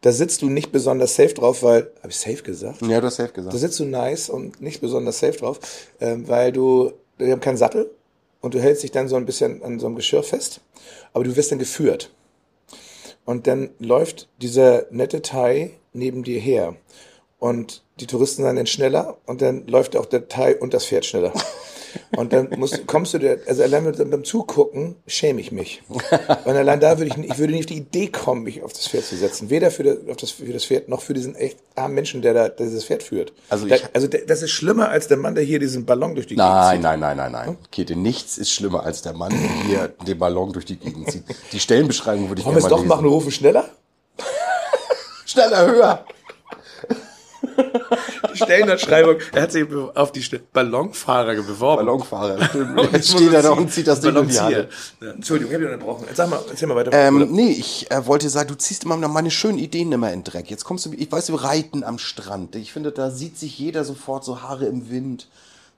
da 0.00 0.12
sitzt 0.12 0.42
du 0.42 0.48
nicht 0.48 0.72
besonders 0.72 1.14
safe 1.14 1.34
drauf, 1.34 1.62
weil, 1.62 1.90
habe 1.98 2.08
ich 2.08 2.16
safe 2.16 2.42
gesagt? 2.42 2.80
Ja, 2.82 3.00
du 3.00 3.06
hast 3.06 3.16
safe 3.16 3.32
gesagt. 3.32 3.54
Da 3.54 3.58
sitzt 3.58 3.78
du 3.78 3.84
nice 3.84 4.30
und 4.30 4.60
nicht 4.60 4.80
besonders 4.80 5.18
safe 5.18 5.38
drauf, 5.38 5.60
ähm, 6.00 6.26
weil 6.28 6.52
du, 6.52 6.92
wir 7.18 7.30
haben 7.32 7.40
keinen 7.40 7.58
Sattel 7.58 7.90
und 8.40 8.54
du 8.54 8.60
hältst 8.60 8.82
dich 8.82 8.92
dann 8.92 9.08
so 9.08 9.16
ein 9.16 9.26
bisschen 9.26 9.62
an 9.62 9.78
so 9.78 9.86
einem 9.86 9.96
Geschirr 9.96 10.22
fest, 10.22 10.60
aber 11.12 11.24
du 11.24 11.36
wirst 11.36 11.52
dann 11.52 11.58
geführt. 11.58 12.10
Und 13.26 13.46
dann 13.46 13.70
läuft 13.78 14.28
dieser 14.40 14.86
nette 14.90 15.22
Thai 15.22 15.72
neben 15.92 16.24
dir 16.24 16.40
her. 16.40 16.74
Und 17.38 17.82
die 18.00 18.06
Touristen 18.06 18.42
sind 18.42 18.56
dann 18.56 18.66
schneller 18.66 19.18
und 19.26 19.42
dann 19.42 19.66
läuft 19.66 19.96
auch 19.96 20.06
der 20.06 20.28
Thai 20.28 20.56
und 20.56 20.72
das 20.72 20.86
Pferd 20.86 21.04
schneller. 21.04 21.32
Und 22.16 22.32
dann 22.32 22.48
musst, 22.58 22.86
kommst 22.86 23.14
du 23.14 23.18
dir, 23.18 23.38
also 23.46 23.62
allein 23.62 23.84
mit, 23.84 23.96
beim 24.10 24.24
Zugucken 24.24 24.96
schäme 25.06 25.40
ich 25.40 25.52
mich. 25.52 25.82
Und 25.88 26.54
allein 26.56 26.80
da 26.80 26.98
würde 26.98 27.10
ich, 27.10 27.30
ich 27.30 27.38
würde 27.38 27.52
nicht 27.52 27.62
auf 27.64 27.66
die 27.66 27.76
Idee 27.78 28.08
kommen, 28.08 28.42
mich 28.44 28.62
auf 28.62 28.72
das 28.72 28.88
Pferd 28.88 29.04
zu 29.04 29.16
setzen. 29.16 29.50
Weder 29.50 29.70
für 29.70 29.82
das, 29.82 29.96
auf 30.08 30.16
das, 30.16 30.30
für 30.30 30.52
das 30.52 30.64
Pferd, 30.64 30.88
noch 30.88 31.02
für 31.02 31.14
diesen 31.14 31.34
echt 31.34 31.58
armen 31.74 31.94
Menschen, 31.94 32.22
der 32.22 32.34
da 32.34 32.48
der 32.48 32.66
dieses 32.66 32.84
Pferd 32.84 33.02
führt. 33.02 33.32
Also 33.48 33.66
da, 33.66 33.76
also 33.92 34.06
das 34.08 34.42
ist 34.42 34.50
schlimmer 34.50 34.88
als 34.90 35.08
der 35.08 35.16
Mann, 35.16 35.34
der 35.34 35.44
hier 35.44 35.58
diesen 35.58 35.84
Ballon 35.86 36.14
durch 36.14 36.26
die 36.26 36.36
Nein, 36.36 36.76
zieht. 36.76 36.82
nein, 36.82 37.00
nein, 37.00 37.16
nein, 37.16 37.32
nein. 37.32 37.56
Käthe, 37.70 37.96
nichts 37.96 38.38
ist 38.38 38.50
schlimmer 38.50 38.84
als 38.84 39.02
der 39.02 39.12
Mann, 39.12 39.30
der 39.30 39.66
hier 39.66 39.88
den 40.06 40.18
Ballon 40.18 40.52
durch 40.52 40.64
die 40.64 40.76
Gegend 40.76 41.10
zieht. 41.10 41.24
Die 41.52 41.60
Stellenbeschreibung 41.60 42.28
würde 42.28 42.40
ich 42.40 42.46
Wollen 42.46 42.56
wir 42.56 42.60
gerne 42.60 42.66
es 42.66 42.70
mal 42.70 42.70
doch 42.70 42.76
lesen. 42.78 42.88
machen, 42.88 43.04
wir 43.04 43.10
rufen 43.10 43.30
schneller? 43.30 43.68
Schneller, 45.26 45.66
höher. 45.66 46.04
Die 48.32 48.36
Stellenbeschreibung, 48.36 49.16
er 49.32 49.42
hat 49.42 49.52
sich 49.52 49.66
auf 49.94 50.12
die 50.12 50.24
Ballonfahrer 50.52 51.34
beworben. 51.34 51.86
Ballonfahrer, 51.86 52.44
stimmt. 52.48 52.92
Jetzt 52.92 53.12
steht 53.12 53.32
er 53.32 53.42
da 53.42 53.50
und 53.50 53.72
zieht 53.72 53.86
das 53.86 54.00
Ding 54.00 54.14
durch 54.14 54.28
die. 54.28 54.34
Ja, 54.34 55.10
Entschuldigung, 55.10 55.52
ich 55.52 55.54
habe 55.54 55.64
dich 55.64 55.74
unterbrochen. 55.74 56.04
Jetzt 56.06 56.16
sag 56.16 56.30
mal, 56.30 56.40
erzähl 56.48 56.68
mal 56.68 56.76
weiter. 56.76 56.92
Ähm, 56.92 57.28
nee, 57.32 57.50
ich 57.50 57.90
äh, 57.90 58.06
wollte 58.06 58.28
sagen, 58.28 58.48
du 58.48 58.56
ziehst 58.56 58.84
immer 58.84 58.96
meine 58.96 59.30
schönen 59.30 59.58
Ideen 59.58 59.92
immer 59.92 60.12
in 60.12 60.24
Dreck. 60.24 60.50
Jetzt 60.50 60.64
kommst 60.64 60.86
du, 60.86 60.92
ich 60.92 61.10
weiß, 61.10 61.30
wir 61.30 61.42
reiten 61.42 61.84
am 61.84 61.98
Strand. 61.98 62.56
Ich 62.56 62.72
finde, 62.72 62.92
da 62.92 63.10
sieht 63.10 63.38
sich 63.38 63.58
jeder 63.58 63.84
sofort 63.84 64.24
so 64.24 64.42
Haare 64.42 64.66
im 64.66 64.90
Wind. 64.90 65.28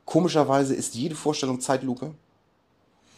Komischerweise 0.05 0.75
ist 0.75 0.95
jede 0.95 1.15
Vorstellung 1.15 1.61
Zeitlupe. 1.61 2.11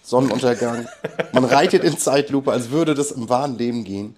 Sonnenuntergang. 0.04 0.86
Man 1.32 1.44
reitet 1.44 1.82
in 1.82 1.96
Zeitlupe, 1.96 2.52
als 2.52 2.70
würde 2.70 2.94
das 2.94 3.10
im 3.10 3.28
wahren 3.30 3.56
Leben 3.56 3.84
gehen. 3.84 4.16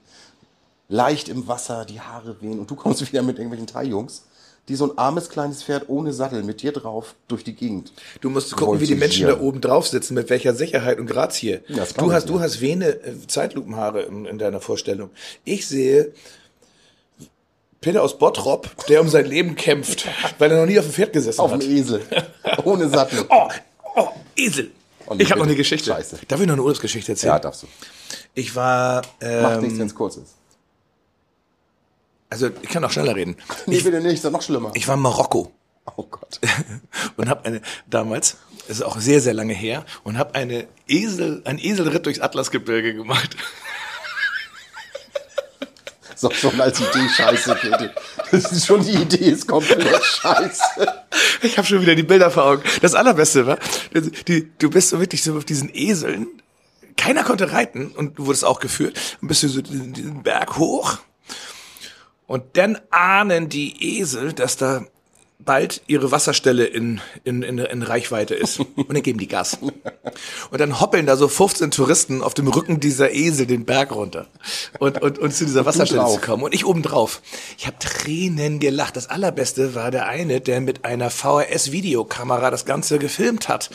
Leicht 0.88 1.28
im 1.28 1.46
Wasser, 1.48 1.84
die 1.84 2.00
Haare 2.00 2.40
wehen 2.40 2.58
und 2.58 2.70
du 2.70 2.76
kommst 2.76 3.00
wieder 3.00 3.22
mit 3.22 3.38
irgendwelchen 3.38 3.66
Thai-Jungs, 3.66 4.24
die 4.68 4.74
so 4.74 4.90
ein 4.90 4.98
armes 4.98 5.28
kleines 5.28 5.62
Pferd 5.62 5.88
ohne 5.88 6.12
Sattel 6.12 6.42
mit 6.42 6.62
dir 6.62 6.72
drauf 6.72 7.14
durch 7.28 7.44
die 7.44 7.54
Gegend. 7.54 7.92
Du 8.20 8.30
musst 8.30 8.56
gucken, 8.56 8.80
wie 8.80 8.86
die 8.86 8.96
Menschen 8.96 9.22
da 9.22 9.28
voltigieren. 9.28 9.48
oben 9.48 9.60
drauf 9.60 9.86
sitzen, 9.86 10.14
mit 10.14 10.28
welcher 10.28 10.54
Sicherheit 10.54 10.98
und 10.98 11.06
Grazie. 11.06 11.60
Das 11.68 11.94
du 11.94 12.12
hast, 12.12 12.28
du 12.28 12.40
hast 12.40 12.60
Vene, 12.60 12.88
äh, 12.88 13.14
Zeitlupenhaare 13.26 14.02
in, 14.02 14.26
in 14.26 14.38
deiner 14.38 14.60
Vorstellung. 14.60 15.10
Ich 15.44 15.68
sehe 15.68 16.12
Peter 17.80 18.02
aus 18.02 18.18
Bottrop, 18.18 18.86
der 18.88 19.00
um 19.00 19.08
sein 19.08 19.26
Leben 19.26 19.54
kämpft, 19.54 20.06
weil 20.38 20.50
er 20.50 20.60
noch 20.60 20.66
nie 20.66 20.78
auf 20.78 20.86
dem 20.86 20.92
Pferd 20.92 21.12
gesessen 21.12 21.40
Auf 21.40 21.52
hat. 21.52 21.62
dem 21.62 21.70
Esel. 21.70 22.02
ohne 22.64 22.88
Sattel. 22.88 23.24
Oh, 23.28 23.48
oh, 23.94 24.08
Esel. 24.34 24.72
Und 25.06 25.22
ich 25.22 25.30
habe 25.30 25.38
noch 25.38 25.46
eine 25.46 25.54
Geschichte. 25.54 25.90
Scheiße. 25.90 26.18
Darf 26.26 26.40
ich 26.40 26.46
noch 26.46 26.54
eine 26.54 26.62
Urlaubsgeschichte 26.62 27.12
erzählen? 27.12 27.34
Ja, 27.34 27.38
darfst 27.38 27.62
du. 27.62 27.68
Ich 28.34 28.56
war, 28.56 29.02
Macht 29.20 29.60
nichts, 29.60 29.74
ähm, 29.74 29.78
wenn 29.78 29.86
es 29.86 29.94
kurz 29.94 30.16
ist. 30.16 30.34
Also 32.30 32.50
ich 32.62 32.68
kann 32.68 32.84
auch 32.84 32.90
schneller 32.90 33.14
reden. 33.14 33.36
Nee, 33.66 33.80
bitte 33.80 34.00
nicht, 34.00 34.14
ist 34.14 34.24
doch 34.24 34.30
noch 34.30 34.42
schlimmer. 34.42 34.72
Ich 34.74 34.88
war 34.88 34.94
in 34.96 35.02
Marokko. 35.02 35.52
oh 35.96 36.02
Gott. 36.04 36.40
und 37.16 37.28
habe 37.28 37.44
eine 37.44 37.60
damals, 37.88 38.36
das 38.68 38.78
ist 38.78 38.82
auch 38.82 38.98
sehr 38.98 39.20
sehr 39.20 39.34
lange 39.34 39.54
her, 39.54 39.84
und 40.04 40.18
habe 40.18 40.34
eine 40.34 40.66
Esel, 40.88 41.42
ein 41.44 41.58
Eselritt 41.58 42.06
durchs 42.06 42.20
Atlasgebirge 42.20 42.94
gemacht. 42.94 43.36
So 46.18 46.30
schon 46.30 46.58
als 46.62 46.80
Idee 46.80 47.08
scheiße, 47.14 47.54
Käthe. 47.56 47.94
Das 48.30 48.50
ist 48.50 48.66
schon 48.66 48.82
die 48.82 48.94
Idee, 48.94 49.28
ist 49.28 49.46
komplett 49.46 50.02
scheiße. 50.02 50.62
Ich 51.42 51.58
habe 51.58 51.66
schon 51.66 51.82
wieder 51.82 51.94
die 51.94 52.02
Bilder 52.02 52.30
vor 52.30 52.44
Augen. 52.44 52.62
Das 52.80 52.94
allerbeste 52.94 53.46
war, 53.46 53.58
die, 54.26 54.50
du 54.58 54.70
bist 54.70 54.88
so 54.88 55.00
wirklich 55.00 55.22
so 55.22 55.36
auf 55.36 55.44
diesen 55.44 55.70
Eseln. 55.72 56.26
Keiner 56.96 57.24
konnte 57.24 57.52
reiten 57.52 57.88
und 57.88 58.18
du 58.18 58.26
wurdest 58.26 58.44
auch 58.44 58.58
geführt. 58.58 58.98
Und 59.20 59.28
bist 59.28 59.42
du 59.42 59.48
so 59.48 59.60
diesen, 59.60 59.92
diesen 59.92 60.22
Berg 60.22 60.56
hoch. 60.56 60.98
Und 62.26 62.42
dann 62.54 62.78
ahnen 62.90 63.48
die 63.48 63.98
Esel, 63.98 64.32
dass 64.32 64.56
da 64.56 64.84
bald 65.38 65.82
ihre 65.86 66.10
Wasserstelle 66.10 66.64
in, 66.64 67.00
in, 67.24 67.42
in, 67.42 67.58
in 67.58 67.82
Reichweite 67.82 68.34
ist. 68.34 68.58
Und 68.76 68.92
dann 68.92 69.02
geben 69.02 69.18
die 69.18 69.28
Gas. 69.28 69.58
Und 70.50 70.60
dann 70.60 70.80
hoppeln 70.80 71.06
da 71.06 71.16
so 71.16 71.28
15 71.28 71.70
Touristen 71.70 72.22
auf 72.22 72.34
dem 72.34 72.48
Rücken 72.48 72.80
dieser 72.80 73.12
Esel 73.12 73.46
den 73.46 73.64
Berg 73.64 73.94
runter. 73.94 74.26
Und, 74.78 75.00
und, 75.02 75.18
und 75.18 75.34
zu 75.34 75.44
dieser 75.44 75.64
Wasserstelle 75.64 76.02
drauf. 76.02 76.14
zu 76.14 76.20
kommen. 76.20 76.42
Und 76.42 76.54
ich 76.54 76.66
oben 76.66 76.82
drauf. 76.82 77.22
Ich 77.58 77.66
habe 77.66 77.78
Tränen 77.78 78.60
gelacht. 78.60 78.96
Das 78.96 79.08
allerbeste 79.08 79.74
war 79.74 79.90
der 79.90 80.06
eine, 80.06 80.40
der 80.40 80.60
mit 80.60 80.84
einer 80.84 81.10
VHS-Videokamera 81.10 82.50
das 82.50 82.64
Ganze 82.64 82.98
gefilmt 82.98 83.48
hat. 83.48 83.70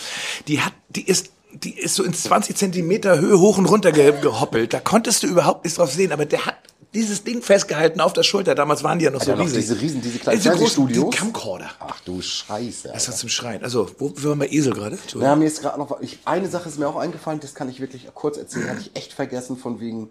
Die 0.47 0.61
hat, 0.61 0.73
die 0.89 1.07
ist 1.07 1.31
die 1.53 1.77
ist 1.77 1.95
so 1.95 2.03
in 2.03 2.13
20 2.13 2.55
Zentimeter 2.55 3.19
Höhe 3.19 3.37
hoch 3.37 3.57
und 3.57 3.65
runter 3.65 3.91
ge 3.91 4.13
gehoppelt. 4.21 4.73
Da 4.73 4.79
konntest 4.79 5.23
du 5.23 5.27
überhaupt 5.27 5.65
nichts 5.65 5.77
drauf 5.77 5.91
sehen, 5.91 6.13
aber 6.13 6.23
der 6.23 6.45
hat 6.45 6.55
dieses 6.93 7.23
Ding 7.23 7.41
festgehalten 7.41 8.01
auf 8.01 8.13
der 8.13 8.23
Schulter. 8.23 8.53
Damals 8.55 8.83
waren 8.83 8.99
die 8.99 9.05
ja 9.05 9.11
noch 9.11 9.21
so 9.21 9.31
Ja, 9.31 9.37
noch 9.37 9.45
riesig. 9.45 9.61
diese 9.61 9.79
riesen, 9.79 10.01
diese 10.01 10.19
kleinen 10.19 10.37
Diese 10.39 10.49
großen 10.49 10.67
Fernsehstudios. 10.67 11.09
die 11.11 11.17
Camcorder. 11.17 11.69
Ach 11.79 11.99
du 12.01 12.21
Scheiße. 12.21 12.89
Das 12.89 12.93
Alter. 12.93 13.07
war 13.11 13.15
zum 13.17 13.29
Schreien. 13.29 13.63
Also, 13.63 13.89
wo 13.97 14.11
wo 14.15 14.29
waren 14.29 14.41
wir 14.41 14.51
Esel 14.51 14.73
gerade? 14.73 14.97
Ja, 15.19 15.35
mir 15.35 15.45
ist 15.47 15.61
gerade 15.61 15.79
noch 15.79 15.99
ich, 16.01 16.19
eine 16.25 16.49
Sache 16.49 16.67
ist 16.69 16.77
mir 16.79 16.87
auch 16.87 16.97
eingefallen, 16.97 17.39
das 17.39 17.53
kann 17.55 17.69
ich 17.69 17.79
wirklich 17.79 18.07
kurz 18.13 18.37
erzählen, 18.37 18.69
hatte 18.69 18.81
ich 18.81 18.95
echt 18.95 19.13
vergessen 19.13 19.57
von 19.57 19.79
wegen 19.79 20.09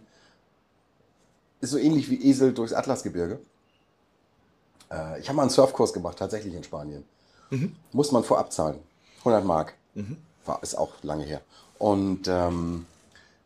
ist 1.60 1.70
so 1.70 1.76
ähnlich 1.78 2.08
wie 2.08 2.22
Esel 2.28 2.54
durchs 2.54 2.72
Atlasgebirge. 2.72 3.38
Äh, 4.90 5.20
ich 5.20 5.28
habe 5.28 5.36
mal 5.36 5.42
einen 5.42 5.50
Surfkurs 5.50 5.92
gemacht, 5.92 6.18
tatsächlich 6.18 6.54
in 6.54 6.64
Spanien. 6.64 7.04
Muss 7.92 8.12
man 8.12 8.22
vorab 8.24 8.52
zahlen. 8.52 8.78
100 9.18 9.44
Mark. 9.44 9.74
War, 10.46 10.62
ist 10.62 10.78
auch 10.78 10.92
lange 11.02 11.24
her. 11.24 11.40
Und 11.78 12.28
ähm, 12.28 12.86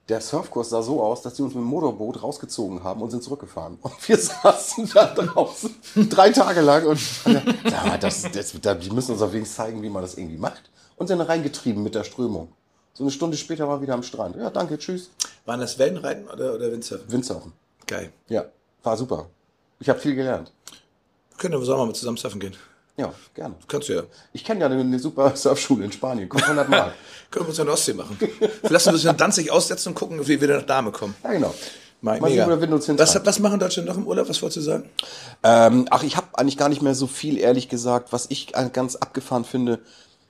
der 0.09 0.21
Surfkurs 0.21 0.71
sah 0.71 0.83
so 0.83 1.03
aus, 1.03 1.23
dass 1.23 1.35
die 1.35 1.43
uns 1.43 1.55
mit 1.55 1.63
dem 1.63 1.69
Motorboot 1.69 2.23
rausgezogen 2.23 2.85
haben 2.85 3.01
und 3.01 3.11
sind 3.11 3.23
zurückgefahren. 3.23 3.79
Und 3.81 4.09
wir 4.09 4.19
saßen 4.43 4.91
da 4.93 5.07
draußen 5.07 5.75
drei 6.11 6.31
Tage 6.31 6.61
lang 6.61 6.87
und 6.87 6.99
sag 6.99 7.87
mal, 7.87 7.99
das, 7.99 8.23
das, 8.31 8.55
da, 8.61 8.75
die 8.75 8.91
müssen 8.91 9.13
uns 9.13 9.23
auf 9.23 9.33
jeden 9.33 9.47
Fall 9.47 9.67
zeigen, 9.67 9.83
wie 9.83 9.89
man 9.89 10.03
das 10.03 10.17
irgendwie 10.17 10.37
macht. 10.37 10.71
Und 10.97 11.09
sind 11.09 11.21
reingetrieben 11.21 11.83
mit 11.83 11.95
der 11.95 12.05
Strömung. 12.05 12.53
So 12.93 13.03
eine 13.03 13.11
Stunde 13.11 13.37
später 13.37 13.67
war 13.67 13.79
wir 13.79 13.83
wieder 13.83 13.95
am 13.95 14.05
Strand. 14.05 14.37
Ja, 14.37 14.51
danke, 14.51 14.79
tschüss. 14.79 15.11
Waren 15.47 15.61
das 15.61 15.79
Wellenreiten 15.79 16.29
oder, 16.29 16.55
oder 16.55 16.71
Windsurfen? 16.71 17.11
Windsurfen. 17.11 17.53
Geil. 17.87 18.13
Ja, 18.29 18.45
war 18.83 18.97
super. 18.97 19.27
Ich 19.81 19.89
habe 19.89 19.99
viel 19.99 20.15
gelernt. 20.15 20.53
Können 21.37 21.59
wir 21.59 21.65
Sommer 21.65 21.87
mal 21.87 21.95
zusammen 21.95 22.17
surfen 22.17 22.39
gehen? 22.39 22.55
Ja, 22.97 23.13
gerne. 23.35 23.57
Kannst 23.67 23.89
du 23.89 23.95
ja. 23.95 24.03
Ich 24.33 24.45
kenne 24.45 24.61
ja 24.61 24.67
eine, 24.67 24.81
eine 24.81 24.99
super 24.99 25.35
Surfschule 25.35 25.85
in 25.85 25.93
Spanien. 25.93 26.29
Kommt 26.29 26.45
100 26.45 26.69
Mal. 26.69 26.95
Können 27.31 27.47
wir 27.47 27.49
uns 27.51 27.59
an 27.59 27.67
der 27.67 27.75
Ostsee 27.75 27.95
machen. 27.95 28.17
Lassen 28.63 28.87
wir 28.87 28.93
uns 28.95 29.05
in 29.05 29.17
Danzig 29.17 29.51
aussetzen 29.51 29.89
und 29.89 29.95
gucken, 29.95 30.27
wie 30.27 30.41
wir 30.41 30.49
nach 30.49 30.63
Dame 30.63 30.93
kommen. 30.93 31.15
ja, 31.25 31.33
genau. 31.33 31.55
Mal, 32.01 32.21
mega. 32.21 32.47
was, 32.99 33.25
was 33.25 33.39
machen 33.39 33.59
Deutsche 33.59 33.81
noch 33.81 33.97
im 33.97 34.07
Urlaub? 34.07 34.29
Was 34.29 34.43
wolltest 34.43 34.59
du 34.59 34.61
sagen? 34.61 34.91
Ähm, 35.43 35.87
ach, 35.91 36.03
ich 36.03 36.19
habe 36.19 36.27
eigentlich 36.35 36.59
gar 36.59 36.69
nicht 36.69 36.83
mehr 36.83 36.95
so 36.95 37.07
viel, 37.07 37.39
ehrlich 37.39 37.71
gesagt. 37.71 38.13
Was 38.13 38.27
ich 38.29 38.53
ganz 38.75 38.97
abgefahren 38.97 39.47
finde, 39.47 39.81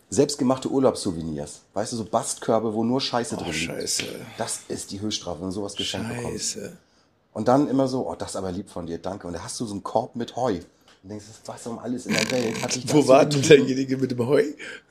selbstgemachte 0.08 0.70
Urlaubssouvenirs. 0.70 1.62
Weißt 1.74 1.92
du, 1.92 1.96
so 1.96 2.04
Bastkörbe, 2.04 2.74
wo 2.74 2.84
nur 2.84 3.00
Scheiße 3.00 3.36
drin 3.36 3.52
liegt. 3.52 3.70
Oh, 3.70 3.74
Scheiße. 3.74 4.04
Das 4.38 4.60
ist 4.68 4.92
die 4.92 5.00
Höchststrafe, 5.00 5.40
wenn 5.40 5.48
du 5.48 5.52
sowas 5.52 5.74
geschenkt 5.74 6.08
bekommst. 6.08 6.54
Scheiße. 6.54 6.76
Und 7.32 7.48
dann 7.48 7.68
immer 7.68 7.88
so, 7.88 8.08
oh, 8.08 8.14
das 8.14 8.30
ist 8.30 8.36
aber 8.36 8.52
lieb 8.52 8.70
von 8.70 8.86
dir, 8.86 8.98
danke. 8.98 9.26
Und 9.26 9.32
da 9.32 9.42
hast 9.42 9.58
du 9.58 9.66
so 9.66 9.72
einen 9.72 9.82
Korb 9.82 10.14
mit 10.14 10.36
Heu. 10.36 10.60
Und 11.04 11.10
denkst, 11.10 11.26
was 11.44 11.66
um 11.66 11.78
alles 11.78 12.06
in 12.06 12.14
der 12.14 12.30
Welt 12.30 12.62
hat 12.62 12.72
sich 12.72 12.90
Wo 12.90 13.06
war 13.06 13.26
denn 13.26 13.42
derjenige 13.42 13.98
mit 13.98 14.10
dem 14.10 14.26
Heu? 14.26 14.42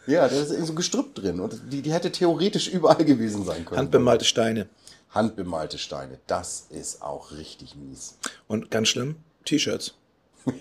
Ja, 0.05 0.27
da 0.27 0.35
ist 0.35 0.51
irgend 0.51 0.67
so 0.67 0.75
Gestrüpp 0.75 1.15
drin. 1.15 1.39
Und 1.39 1.59
die, 1.71 1.81
die 1.81 1.91
hätte 1.91 2.11
theoretisch 2.11 2.67
überall 2.67 3.03
gewesen 3.03 3.43
sein 3.43 3.65
können. 3.65 3.79
Handbemalte 3.79 4.23
Steine. 4.23 4.67
Handbemalte 5.09 5.79
Steine. 5.79 6.19
Das 6.27 6.67
ist 6.69 7.01
auch 7.01 7.31
richtig 7.31 7.75
mies. 7.75 8.19
Und 8.47 8.69
ganz 8.69 8.89
schlimm, 8.89 9.15
T-Shirts. 9.45 9.95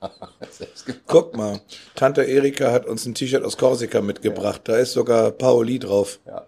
Selbstgemacht. 0.50 1.02
Guck 1.06 1.36
mal, 1.36 1.60
Tante 1.94 2.24
Erika 2.24 2.72
hat 2.72 2.86
uns 2.86 3.06
ein 3.06 3.14
T-Shirt 3.14 3.44
aus 3.44 3.56
Korsika 3.56 4.00
mitgebracht. 4.00 4.62
Da 4.64 4.78
ist 4.78 4.94
sogar 4.94 5.30
Paoli 5.30 5.78
drauf. 5.78 6.18
Ja. 6.26 6.44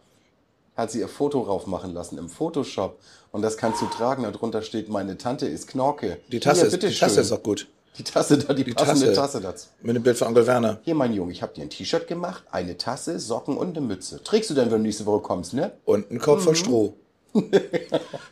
Hat 0.77 0.91
sie 0.91 0.99
ihr 0.99 1.09
Foto 1.09 1.43
raufmachen 1.43 1.95
lassen 1.95 2.19
im 2.19 2.29
Photoshop. 2.29 2.99
Und 3.31 3.43
das 3.43 3.57
kannst 3.57 3.81
du 3.81 3.87
tragen. 3.87 4.25
Darunter 4.25 4.63
steht, 4.63 4.89
meine 4.89 5.17
Tante 5.19 5.47
ist 5.47 5.69
Knorke. 5.69 6.19
Die 6.33 6.41
Tasse, 6.41 6.63
Hier, 6.63 6.73
ist, 6.73 6.83
die. 6.83 6.99
Tasse 6.99 7.21
ist 7.21 7.31
auch 7.31 7.45
gut. 7.45 7.69
Die 7.99 8.05
Tasse 8.05 8.39
da, 8.39 8.55
die, 8.55 8.65
passende 8.73 9.07
Tasse. 9.07 9.21
Tasse. 9.21 9.41
dazu. 9.41 9.67
Mit 9.83 9.97
dem 9.97 10.03
Bild 10.03 10.17
von 10.17 10.29
Onkel 10.29 10.47
Werner. 10.47 10.79
Hier, 10.85 10.95
mein 10.95 11.13
Junge, 11.13 11.33
ich 11.33 11.43
habe 11.43 11.53
dir 11.53 11.63
ein 11.63 11.71
T-Shirt 11.71 12.07
gemacht, 12.07 12.45
eine 12.51 12.79
Tasse, 12.79 13.19
Socken 13.19 13.57
und 13.57 13.77
eine 13.77 13.87
Mütze. 13.87 14.23
Trägst 14.23 14.49
du 14.51 14.55
denn, 14.55 14.71
wenn 14.71 14.79
du 14.79 14.85
nächste 14.85 15.07
Woche 15.07 15.21
kommst, 15.21 15.55
ne? 15.55 15.73
Und 15.85 16.11
ein 16.11 16.19
Korb 16.19 16.41
voll 16.41 16.57
Stroh. 16.57 16.95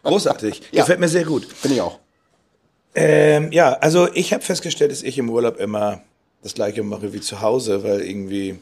Großartig. 0.02 0.62
Ja. 0.72 0.82
Gefällt 0.82 1.00
mir 1.00 1.08
sehr 1.08 1.24
gut. 1.24 1.46
Bin 1.62 1.72
ich 1.72 1.80
auch. 1.80 1.98
Ähm, 2.94 3.52
ja, 3.52 3.74
also 3.74 4.08
ich 4.12 4.32
habe 4.32 4.42
festgestellt, 4.42 4.90
dass 4.90 5.02
ich 5.02 5.18
im 5.18 5.28
Urlaub 5.30 5.58
immer 5.58 6.02
das 6.42 6.54
gleiche 6.54 6.82
mache 6.82 7.12
wie 7.12 7.20
zu 7.20 7.40
Hause, 7.40 7.84
weil 7.84 8.00
irgendwie, 8.00 8.58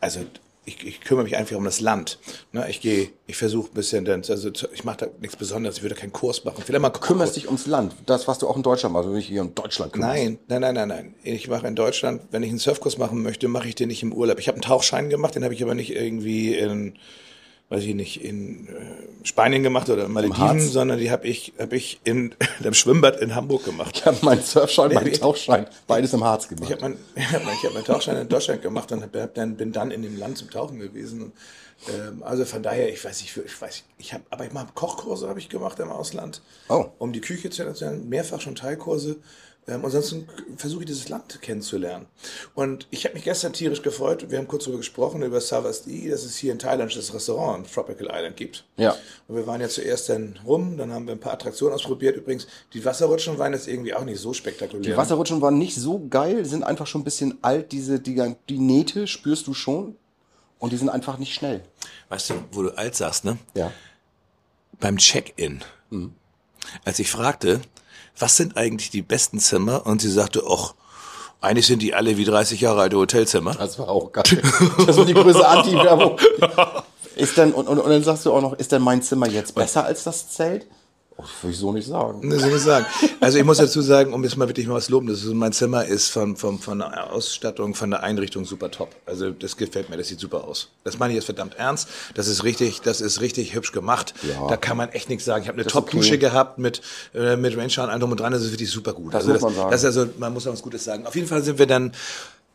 also 0.00 0.20
ich, 0.66 0.84
ich 0.86 1.00
kümmere 1.00 1.24
mich 1.24 1.36
einfach 1.36 1.56
um 1.56 1.64
das 1.64 1.80
Land. 1.80 2.18
Ne, 2.52 2.66
ich 2.68 2.80
gehe, 2.80 3.10
ich 3.26 3.36
versuche 3.36 3.70
ein 3.70 3.74
bisschen, 3.74 4.04
dann- 4.04 4.22
also 4.28 4.50
ich 4.74 4.84
mache 4.84 4.96
da 4.98 5.06
nichts 5.20 5.36
Besonderes, 5.36 5.76
ich 5.78 5.82
würde 5.82 5.94
keinen 5.94 6.12
Kurs 6.12 6.44
machen. 6.44 6.62
Vielleicht 6.66 6.82
mal 6.82 6.90
Kümmerst 6.90 7.36
dich 7.36 7.46
ums 7.46 7.66
Land. 7.66 7.94
Das, 8.04 8.26
was 8.28 8.38
du 8.38 8.48
auch 8.48 8.56
in 8.56 8.62
Deutschland 8.62 8.92
machst, 8.92 9.08
wenn 9.08 9.16
ich 9.16 9.28
hier 9.28 9.42
in 9.42 9.54
Deutschland 9.54 9.92
kümmerst. 9.92 10.14
Nein, 10.14 10.38
nein, 10.48 10.60
nein, 10.60 10.74
nein, 10.74 10.88
nein. 10.88 11.14
Ich 11.22 11.48
mache 11.48 11.66
in 11.68 11.76
Deutschland, 11.76 12.22
wenn 12.32 12.42
ich 12.42 12.50
einen 12.50 12.58
Surfkurs 12.58 12.98
machen 12.98 13.22
möchte, 13.22 13.48
mache 13.48 13.68
ich 13.68 13.74
den 13.76 13.88
nicht 13.88 14.02
im 14.02 14.12
Urlaub. 14.12 14.38
Ich 14.40 14.48
habe 14.48 14.56
einen 14.56 14.62
Tauchschein 14.62 15.08
gemacht, 15.08 15.34
den 15.36 15.44
habe 15.44 15.54
ich 15.54 15.62
aber 15.62 15.74
nicht 15.74 15.94
irgendwie 15.94 16.54
in, 16.54 16.98
weiß 17.68 17.82
ich 17.82 17.94
nicht, 17.94 18.22
in 18.22 18.68
äh, 18.68 19.26
Spanien 19.26 19.62
gemacht 19.62 19.90
oder 19.90 20.08
Malediven, 20.08 20.38
Harz? 20.38 20.64
sondern 20.70 20.98
die 20.98 21.10
habe 21.10 21.26
ich, 21.26 21.52
habe 21.58 21.74
ich 21.76 22.00
in 22.04 22.34
dem 22.64 22.74
Schwimmbad 22.74 23.20
in 23.20 23.34
Hamburg 23.34 23.64
gemacht. 23.64 23.96
Ich 23.96 24.06
habe 24.06 24.18
meinen 24.22 24.42
Surfschein, 24.42 24.92
meinen. 24.94 25.12
Tauchschein, 25.12 25.66
beides 25.86 26.12
im 26.12 26.22
Harz 26.22 26.48
gemacht. 26.48 26.64
Ich 26.64 26.72
habe 26.72 26.82
meinen 26.82 26.98
ich 27.16 27.32
hab 27.32 27.44
mein, 27.44 27.56
hab 27.56 27.84
Tauchschein 27.84 28.16
in 28.18 28.28
Deutschland 28.28 28.62
gemacht 28.62 28.92
und 28.92 29.02
hab, 29.02 29.14
hab 29.16 29.34
dann, 29.34 29.56
bin 29.56 29.72
dann 29.72 29.90
in 29.90 30.02
dem 30.02 30.16
Land 30.16 30.38
zum 30.38 30.48
Tauchen 30.50 30.78
gewesen. 30.78 31.22
Und, 31.22 31.32
ähm, 31.92 32.22
also 32.22 32.44
von 32.44 32.62
daher, 32.62 32.88
ich 32.88 33.04
weiß 33.04 33.20
nicht, 33.22 33.36
ich 33.36 33.60
weiß, 33.60 33.82
ich 33.98 34.12
habe, 34.14 34.22
aber 34.30 34.44
ich 34.46 34.52
mache 34.52 34.68
Kochkurse 34.74 35.28
habe 35.28 35.40
ich 35.40 35.48
gemacht 35.48 35.80
im 35.80 35.90
Ausland, 35.90 36.42
Oh. 36.68 36.86
um 36.98 37.12
die 37.12 37.20
Küche 37.20 37.50
zu 37.50 37.64
lernen, 37.64 38.08
mehrfach 38.08 38.40
schon 38.40 38.54
Teilkurse. 38.54 39.16
Ähm, 39.68 39.84
ansonsten 39.84 40.28
versuche 40.56 40.82
ich 40.82 40.86
dieses 40.86 41.08
Land 41.08 41.42
kennenzulernen. 41.42 42.06
Und 42.54 42.86
ich 42.90 43.04
habe 43.04 43.14
mich 43.14 43.24
gestern 43.24 43.52
tierisch 43.52 43.82
gefreut. 43.82 44.30
Wir 44.30 44.38
haben 44.38 44.46
kurz 44.46 44.64
darüber 44.64 44.78
gesprochen 44.78 45.22
über 45.22 45.40
Savasti, 45.40 46.08
dass 46.08 46.22
es 46.22 46.36
hier 46.36 46.52
in 46.52 46.60
Thailand 46.60 46.96
das 46.96 47.12
Restaurant 47.12 47.72
Tropical 47.72 48.08
Island 48.12 48.36
gibt. 48.36 48.64
Ja. 48.76 48.94
Und 49.26 49.36
wir 49.36 49.46
waren 49.46 49.60
ja 49.60 49.68
zuerst 49.68 50.08
dann 50.08 50.38
rum, 50.46 50.76
dann 50.76 50.92
haben 50.92 51.06
wir 51.06 51.14
ein 51.14 51.20
paar 51.20 51.32
Attraktionen 51.32 51.74
ausprobiert. 51.74 52.16
Übrigens, 52.16 52.46
die 52.74 52.84
Wasserrutschen 52.84 53.38
waren 53.38 53.54
jetzt 53.54 53.66
irgendwie 53.66 53.92
auch 53.92 54.04
nicht 54.04 54.20
so 54.20 54.32
spektakulär. 54.32 54.82
Die 54.82 54.96
Wasserrutschen 54.96 55.40
waren 55.40 55.58
nicht 55.58 55.74
so 55.74 56.06
geil, 56.08 56.44
sind 56.44 56.62
einfach 56.62 56.86
schon 56.86 57.00
ein 57.00 57.04
bisschen 57.04 57.38
alt. 57.42 57.72
Diese, 57.72 57.98
die, 57.98 58.34
die 58.48 58.58
Nähte 58.58 59.08
spürst 59.08 59.48
du 59.48 59.54
schon. 59.54 59.96
Und 60.58 60.72
die 60.72 60.78
sind 60.78 60.88
einfach 60.88 61.18
nicht 61.18 61.34
schnell. 61.34 61.62
Weißt 62.08 62.30
du, 62.30 62.34
wo 62.52 62.62
du 62.62 62.70
alt 62.70 62.94
sagst, 62.94 63.26
ne? 63.26 63.36
Ja. 63.54 63.72
Beim 64.80 64.96
Check-in. 64.96 65.62
Als 66.84 66.98
ich 66.98 67.10
fragte, 67.10 67.60
was 68.18 68.36
sind 68.36 68.56
eigentlich 68.56 68.90
die 68.90 69.02
besten 69.02 69.38
Zimmer? 69.38 69.86
Und 69.86 70.00
sie 70.00 70.10
sagte, 70.10 70.42
ach, 70.48 70.74
eigentlich 71.40 71.66
sind 71.66 71.82
die 71.82 71.94
alle 71.94 72.16
wie 72.16 72.24
30 72.24 72.60
Jahre 72.60 72.82
alte 72.82 72.96
Hotelzimmer. 72.96 73.54
Das 73.54 73.78
war 73.78 73.88
auch 73.88 74.10
geil. 74.12 74.24
Das 74.86 74.96
war 74.96 75.04
die 75.04 75.14
größte 75.14 75.46
Anti-Werbung. 75.46 76.18
Ist 77.16 77.38
denn, 77.38 77.52
und, 77.52 77.66
und, 77.66 77.78
und 77.78 77.88
dann 77.90 78.04
sagst 78.04 78.26
du 78.26 78.32
auch 78.32 78.42
noch, 78.42 78.52
ist 78.52 78.72
denn 78.72 78.82
mein 78.82 79.00
Zimmer 79.00 79.26
jetzt 79.26 79.54
besser 79.54 79.86
als 79.86 80.04
das 80.04 80.28
Zelt? 80.28 80.66
Oh, 81.18 81.22
das 81.22 81.42
würde 81.42 81.52
ich 81.54 81.58
so 81.58 81.72
nicht 81.72 81.88
sagen. 81.88 82.28
Das 82.28 82.44
will 82.44 82.54
ich 82.54 82.62
sagen. 82.62 82.84
Also 83.20 83.38
ich 83.38 83.44
muss 83.44 83.56
dazu 83.56 83.80
sagen, 83.80 84.12
um 84.12 84.22
jetzt 84.22 84.36
mal 84.36 84.48
wirklich 84.48 84.66
mal 84.66 84.74
was 84.74 84.90
loben, 84.90 85.06
das 85.06 85.24
ist, 85.24 85.32
mein 85.32 85.52
Zimmer 85.52 85.86
ist 85.86 86.10
von, 86.10 86.36
von, 86.36 86.58
von 86.58 86.78
der 86.80 87.10
Ausstattung, 87.10 87.74
von 87.74 87.90
der 87.90 88.02
Einrichtung 88.02 88.44
super 88.44 88.70
top. 88.70 88.94
Also 89.06 89.30
das 89.30 89.56
gefällt 89.56 89.88
mir, 89.88 89.96
das 89.96 90.08
sieht 90.08 90.20
super 90.20 90.44
aus. 90.44 90.68
Das 90.84 90.98
meine 90.98 91.14
ich 91.14 91.16
jetzt 91.16 91.24
verdammt 91.24 91.54
ernst. 91.54 91.88
Das 92.14 92.28
ist 92.28 92.44
richtig, 92.44 92.82
das 92.82 93.00
ist 93.00 93.22
richtig 93.22 93.54
hübsch 93.54 93.72
gemacht. 93.72 94.12
Ja. 94.28 94.46
Da 94.46 94.58
kann 94.58 94.76
man 94.76 94.90
echt 94.90 95.08
nichts 95.08 95.24
sagen. 95.24 95.42
Ich 95.42 95.48
habe 95.48 95.58
eine 95.58 95.66
Top-Dusche 95.66 96.10
okay. 96.10 96.18
gehabt 96.18 96.58
mit, 96.58 96.82
äh, 97.14 97.36
mit 97.36 97.56
Rainshine, 97.56 97.88
allem 97.88 98.00
drum 98.00 98.10
und 98.10 98.20
dran, 98.20 98.32
das 98.32 98.42
ist 98.42 98.52
wirklich 98.52 98.70
super 98.70 98.92
gut. 98.92 99.14
Das 99.14 99.26
also 99.26 99.32
muss 99.32 99.40
das, 99.40 99.42
man 99.42 99.54
sagen. 99.54 99.70
Das 99.70 99.80
ist 99.80 99.86
also, 99.86 100.08
man 100.18 100.34
muss 100.34 100.46
auch 100.46 100.52
was 100.52 100.62
Gutes 100.62 100.84
sagen. 100.84 101.06
Auf 101.06 101.14
jeden 101.14 101.28
Fall 101.28 101.42
sind 101.42 101.58
wir 101.58 101.66
dann, 101.66 101.92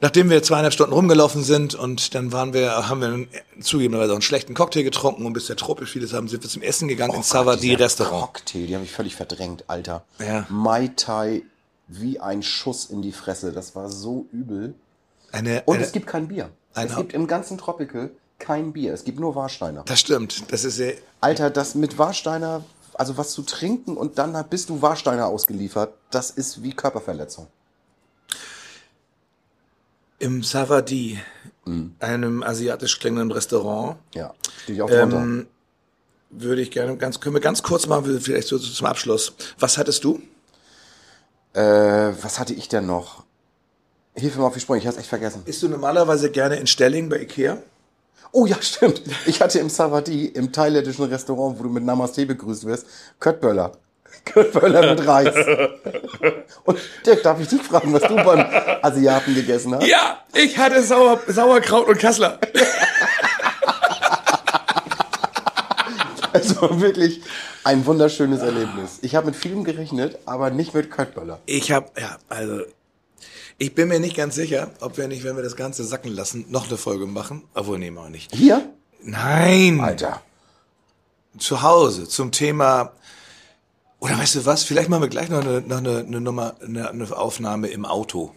nachdem 0.01 0.29
wir 0.29 0.41
zweieinhalb 0.43 0.73
Stunden 0.73 0.93
rumgelaufen 0.93 1.43
sind 1.43 1.75
und 1.75 2.13
dann 2.15 2.31
waren 2.31 2.53
wir, 2.53 2.89
haben 2.89 3.01
wir 3.01 3.27
zugegebenerweise 3.61 4.11
auch 4.11 4.15
einen 4.15 4.21
schlechten 4.21 4.53
Cocktail 4.53 4.83
getrunken 4.83 5.25
und 5.25 5.33
bis 5.33 5.47
der 5.47 5.55
tropisch 5.55 5.91
vieles 5.91 6.13
haben, 6.13 6.27
sind 6.27 6.43
wir 6.43 6.49
zum 6.49 6.61
Essen 6.61 6.87
gegangen 6.87 7.13
ins 7.13 7.29
Savadi 7.29 7.69
Dieser 7.69 7.79
Restaurant. 7.79 8.21
Cocktail, 8.21 8.65
die 8.65 8.75
habe 8.75 8.83
ich 8.83 8.91
völlig 8.91 9.15
verdrängt, 9.15 9.63
Alter. 9.67 10.03
Ja. 10.19 10.45
Mai 10.49 10.91
Tai 10.95 11.43
wie 11.87 12.19
ein 12.19 12.41
Schuss 12.41 12.85
in 12.85 13.01
die 13.01 13.11
Fresse. 13.11 13.51
Das 13.51 13.75
war 13.75 13.89
so 13.89 14.25
übel. 14.31 14.73
Eine, 15.31 15.63
Und 15.65 15.75
eine, 15.75 15.85
es 15.85 15.91
gibt 15.91 16.07
kein 16.07 16.27
Bier. 16.27 16.49
Es 16.73 16.95
gibt 16.95 17.13
im 17.13 17.27
ganzen 17.27 17.57
Tropical 17.57 18.11
kein 18.39 18.73
Bier. 18.73 18.93
Es 18.93 19.03
gibt 19.03 19.19
nur 19.19 19.35
Warsteiner. 19.35 19.83
das 19.85 19.99
stimmt. 19.99 20.51
Das 20.51 20.63
ist 20.63 20.77
sehr, 20.77 20.95
Alter, 21.19 21.49
das 21.49 21.75
mit 21.75 21.97
Warsteiner, 21.97 22.63
also 22.93 23.17
was 23.17 23.33
zu 23.33 23.43
trinken 23.43 23.97
und 23.97 24.17
dann 24.17 24.37
bist 24.49 24.69
du 24.69 24.81
Warsteiner 24.81 25.27
ausgeliefert, 25.27 25.93
das 26.09 26.31
ist 26.31 26.63
wie 26.63 26.71
Körperverletzung. 26.71 27.47
Im 30.21 30.43
Savadi, 30.43 31.19
einem 31.99 32.43
asiatisch 32.43 32.99
klingenden 32.99 33.31
Restaurant, 33.31 33.97
Ja, 34.13 34.33
stehe 34.63 34.75
ich 34.75 34.81
auch 34.83 34.89
drunter. 34.89 35.17
ähm, 35.17 35.47
würde 36.29 36.61
ich 36.61 36.69
gerne 36.71 36.95
ganz, 36.95 37.19
können 37.19 37.35
wir 37.35 37.41
ganz 37.41 37.63
kurz 37.63 37.87
machen, 37.87 38.19
vielleicht 38.21 38.47
so 38.47 38.59
zum 38.59 38.85
Abschluss. 38.87 39.33
Was 39.59 39.77
hattest 39.77 40.03
du? 40.03 40.21
Äh, 41.53 41.61
was 42.21 42.39
hatte 42.39 42.53
ich 42.53 42.67
denn 42.69 42.85
noch? 42.85 43.23
Hilf 44.13 44.35
mir 44.35 44.41
mal 44.41 44.47
auf 44.49 44.53
die 44.53 44.59
Sprünge, 44.59 44.79
ich 44.81 44.87
hab's 44.87 44.97
echt 44.97 45.07
vergessen. 45.09 45.41
Isst 45.45 45.63
du 45.63 45.69
normalerweise 45.69 46.29
gerne 46.29 46.55
in 46.57 46.67
Stelling 46.67 47.09
bei 47.09 47.19
Ikea? 47.21 47.57
Oh 48.31 48.45
ja, 48.45 48.57
stimmt. 48.61 49.01
Ich 49.25 49.41
hatte 49.41 49.59
im 49.59 49.69
Savadi, 49.69 50.25
im 50.27 50.51
thailändischen 50.51 51.05
Restaurant, 51.05 51.57
wo 51.59 51.63
du 51.63 51.69
mit 51.69 51.83
Namaste 51.83 52.25
begrüßt 52.25 52.65
wirst, 52.65 52.85
Köttböller. 53.19 53.71
Köttböller 54.25 54.93
mit 54.95 55.05
Reis. 55.07 55.33
Und 56.63 56.79
Dirk, 57.05 57.23
darf 57.23 57.39
ich 57.39 57.47
dich 57.47 57.61
fragen, 57.61 57.91
was 57.93 58.03
du 58.03 58.15
beim 58.15 58.45
Asiaten 58.81 59.33
gegessen 59.35 59.75
hast? 59.75 59.85
Ja, 59.87 60.19
ich 60.33 60.57
hatte 60.57 60.81
Sauer, 60.83 61.19
Sauerkraut 61.27 61.87
und 61.87 61.99
Kassler. 61.99 62.39
Also 66.33 66.79
wirklich 66.79 67.21
ein 67.63 67.85
wunderschönes 67.85 68.41
Erlebnis. 68.41 68.99
Ich 69.01 69.15
habe 69.15 69.27
mit 69.27 69.35
vielem 69.35 69.63
gerechnet, 69.63 70.17
aber 70.25 70.49
nicht 70.49 70.73
mit 70.73 70.89
Köttböller. 70.89 71.39
Ich 71.45 71.71
habe, 71.71 71.89
ja, 71.99 72.17
also, 72.29 72.61
ich 73.57 73.75
bin 73.75 73.89
mir 73.89 73.99
nicht 73.99 74.15
ganz 74.15 74.35
sicher, 74.35 74.71
ob 74.79 74.97
wir 74.97 75.07
nicht, 75.07 75.23
wenn 75.25 75.35
wir 75.35 75.43
das 75.43 75.55
Ganze 75.57 75.83
sacken 75.83 76.11
lassen, 76.15 76.45
noch 76.49 76.67
eine 76.69 76.77
Folge 76.77 77.05
machen. 77.05 77.43
Obwohl, 77.53 77.79
nehmen 77.79 77.97
wir 77.97 78.03
auch 78.03 78.09
nicht. 78.09 78.33
Hier? 78.33 78.61
Nein, 79.03 79.81
Alter. 79.81 80.21
zu 81.37 81.61
Hause 81.61 82.07
zum 82.07 82.31
Thema. 82.31 82.93
Oder 84.01 84.17
weißt 84.17 84.35
du 84.35 84.45
was? 84.45 84.63
Vielleicht 84.63 84.89
machen 84.89 85.03
wir 85.03 85.09
gleich 85.09 85.29
noch 85.29 85.41
eine, 85.41 85.61
noch 85.61 85.77
eine, 85.77 85.99
eine 85.99 86.19
Nummer, 86.19 86.55
eine, 86.61 86.89
eine 86.89 87.15
Aufnahme 87.17 87.67
im 87.67 87.85
Auto. 87.85 88.33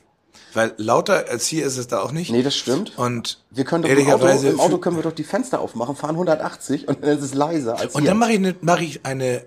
Weil 0.53 0.75
lauter 0.77 1.25
als 1.29 1.47
hier 1.47 1.65
ist 1.67 1.79
es 1.79 1.89
da 1.89 2.01
auch 2.01 2.13
nicht. 2.13 2.31
Nee, 2.31 2.43
das 2.43 2.55
stimmt. 2.55 2.97
Und 2.97 3.43
Wir 3.51 3.65
können 3.65 3.83
doch 3.83 3.91
im 3.91 4.09
Auto, 4.09 4.29
im 4.29 4.61
Auto 4.61 4.79
können 4.79 4.97
wir 4.97 5.03
doch 5.03 5.13
die 5.13 5.25
Fenster 5.25 5.61
aufmachen, 5.61 5.97
fahren 5.97 6.11
180 6.15 6.87
und 6.87 7.03
dann 7.03 7.19
ist 7.19 7.25
es 7.25 7.35
leiser 7.35 7.79
als 7.79 7.95
Und 7.95 8.03
hier. 8.03 8.11
dann 8.11 8.19
mache 8.19 8.33
ich, 8.33 8.39
eine, 8.39 8.55
mach 8.61 8.81
ich 8.81 9.05
eine 9.07 9.43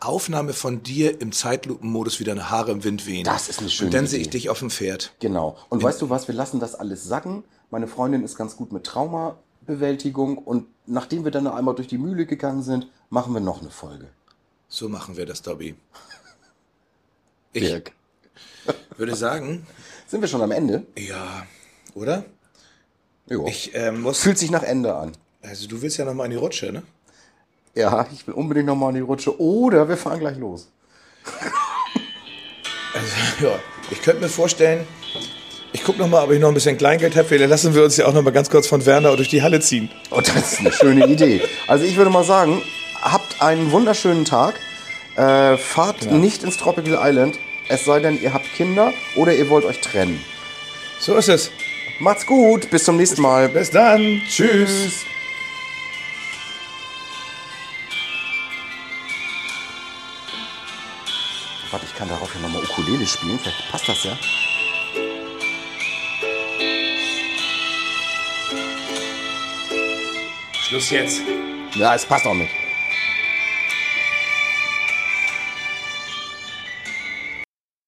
Aufnahme 0.00 0.52
von 0.52 0.82
dir 0.82 1.20
im 1.20 1.32
Zeitlupenmodus, 1.32 2.20
wie 2.20 2.24
deine 2.24 2.50
Haare 2.50 2.70
im 2.72 2.84
Wind 2.84 3.06
wehen. 3.06 3.24
Das 3.24 3.48
ist 3.48 3.60
eine 3.60 3.70
schöne 3.70 3.88
Und 3.88 3.94
dann 3.94 4.06
sehe 4.06 4.18
Idee. 4.18 4.26
ich 4.26 4.30
dich 4.30 4.50
auf 4.50 4.58
dem 4.58 4.70
Pferd. 4.70 5.12
Genau. 5.20 5.56
Und 5.70 5.82
weißt 5.82 6.02
du 6.02 6.10
was, 6.10 6.28
wir 6.28 6.34
lassen 6.34 6.60
das 6.60 6.74
alles 6.74 7.04
sacken. 7.04 7.42
Meine 7.70 7.86
Freundin 7.88 8.22
ist 8.22 8.36
ganz 8.36 8.56
gut 8.56 8.70
mit 8.70 8.84
Traumabewältigung 8.84 10.38
und 10.38 10.66
nachdem 10.86 11.24
wir 11.24 11.30
dann 11.30 11.44
noch 11.44 11.54
einmal 11.54 11.74
durch 11.74 11.88
die 11.88 11.98
Mühle 11.98 12.26
gegangen 12.26 12.62
sind, 12.62 12.88
machen 13.08 13.32
wir 13.32 13.40
noch 13.40 13.60
eine 13.62 13.70
Folge. 13.70 14.08
So 14.74 14.88
machen 14.88 15.16
wir 15.16 15.24
das, 15.24 15.40
Dobby. 15.40 15.76
Ich 17.52 17.62
Dirk. 17.62 17.92
würde 18.96 19.14
sagen, 19.14 19.64
Sind 20.08 20.20
wir 20.20 20.26
schon 20.26 20.42
am 20.42 20.50
Ende? 20.50 20.82
ja, 20.98 21.46
oder? 21.94 22.24
Jo. 23.30 23.46
Ich 23.46 23.70
ähm, 23.74 24.00
muss, 24.00 24.18
Fühlt 24.18 24.36
sich 24.36 24.50
nach 24.50 24.64
Ende 24.64 24.92
an. 24.96 25.12
also 25.42 25.68
du 25.68 25.80
willst 25.80 25.96
ja 25.98 26.04
noch 26.04 26.14
mal 26.14 26.24
in 26.24 26.32
die 26.32 26.36
Rutsche, 26.38 26.72
ne? 26.72 26.82
Ja, 27.76 28.04
ich 28.12 28.26
will 28.26 28.34
unbedingt 28.34 28.66
nochmal 28.66 28.88
in 28.88 28.96
die 28.96 29.00
Rutsche. 29.02 29.40
Oder 29.40 29.88
wir 29.88 29.96
fahren 29.96 30.18
gleich 30.18 30.38
los. 30.38 30.68
Also, 32.94 33.46
ja, 33.46 33.58
ich 33.92 34.02
könnte 34.02 34.22
mir 34.22 34.28
vorstellen, 34.28 34.84
ich 35.72 35.84
gucke 35.84 36.00
noch 36.00 36.08
mal, 36.08 36.24
ob 36.24 36.32
ich 36.32 36.40
noch 36.40 36.48
ein 36.48 36.54
bisschen 36.54 36.76
Kleingeld 36.76 37.14
habe. 37.14 37.28
Vielleicht 37.28 37.48
lassen 37.50 37.76
wir 37.76 37.84
uns 37.84 37.96
ja 37.96 38.06
auch 38.06 38.12
noch 38.12 38.22
mal 38.22 38.32
ganz 38.32 38.50
kurz 38.50 38.66
von 38.66 38.84
Werner 38.84 39.14
durch 39.14 39.28
die 39.28 39.40
Halle 39.42 39.60
ziehen. 39.60 39.88
Oh, 40.10 40.20
das 40.20 40.34
ist 40.54 40.58
eine 40.58 40.72
schöne 40.72 41.06
Idee. 41.06 41.42
Also 41.68 41.84
ich 41.84 41.96
würde 41.96 42.10
mal 42.10 42.24
sagen, 42.24 42.60
habt 43.04 43.42
einen 43.42 43.70
wunderschönen 43.70 44.24
Tag. 44.24 44.58
Äh, 45.16 45.56
fahrt 45.58 46.10
nicht 46.10 46.42
ins 46.42 46.56
Tropical 46.56 46.98
Island, 47.00 47.38
es 47.68 47.84
sei 47.84 48.00
denn, 48.00 48.20
ihr 48.20 48.34
habt 48.34 48.52
Kinder 48.56 48.92
oder 49.14 49.32
ihr 49.32 49.48
wollt 49.48 49.64
euch 49.64 49.80
trennen. 49.80 50.24
So 50.98 51.14
ist 51.14 51.28
es. 51.28 51.52
Macht's 52.00 52.26
gut, 52.26 52.68
bis 52.70 52.84
zum 52.84 52.96
nächsten 52.96 53.22
Mal. 53.22 53.48
Bis 53.48 53.70
dann. 53.70 54.20
Tschüss. 54.28 54.70
Tschüss. 54.70 55.06
Warte, 61.70 61.86
ich 61.86 61.94
kann 61.96 62.08
darauf 62.08 62.34
ja 62.34 62.40
nochmal 62.40 62.62
Ukulele 62.64 63.06
spielen. 63.06 63.38
Vielleicht 63.38 63.70
passt 63.70 63.88
das 63.88 64.04
ja. 64.04 64.16
Schluss 70.68 70.90
jetzt. 70.90 71.20
Ja, 71.74 71.94
es 71.94 72.04
passt 72.04 72.26
auch 72.26 72.34
nicht. 72.34 72.63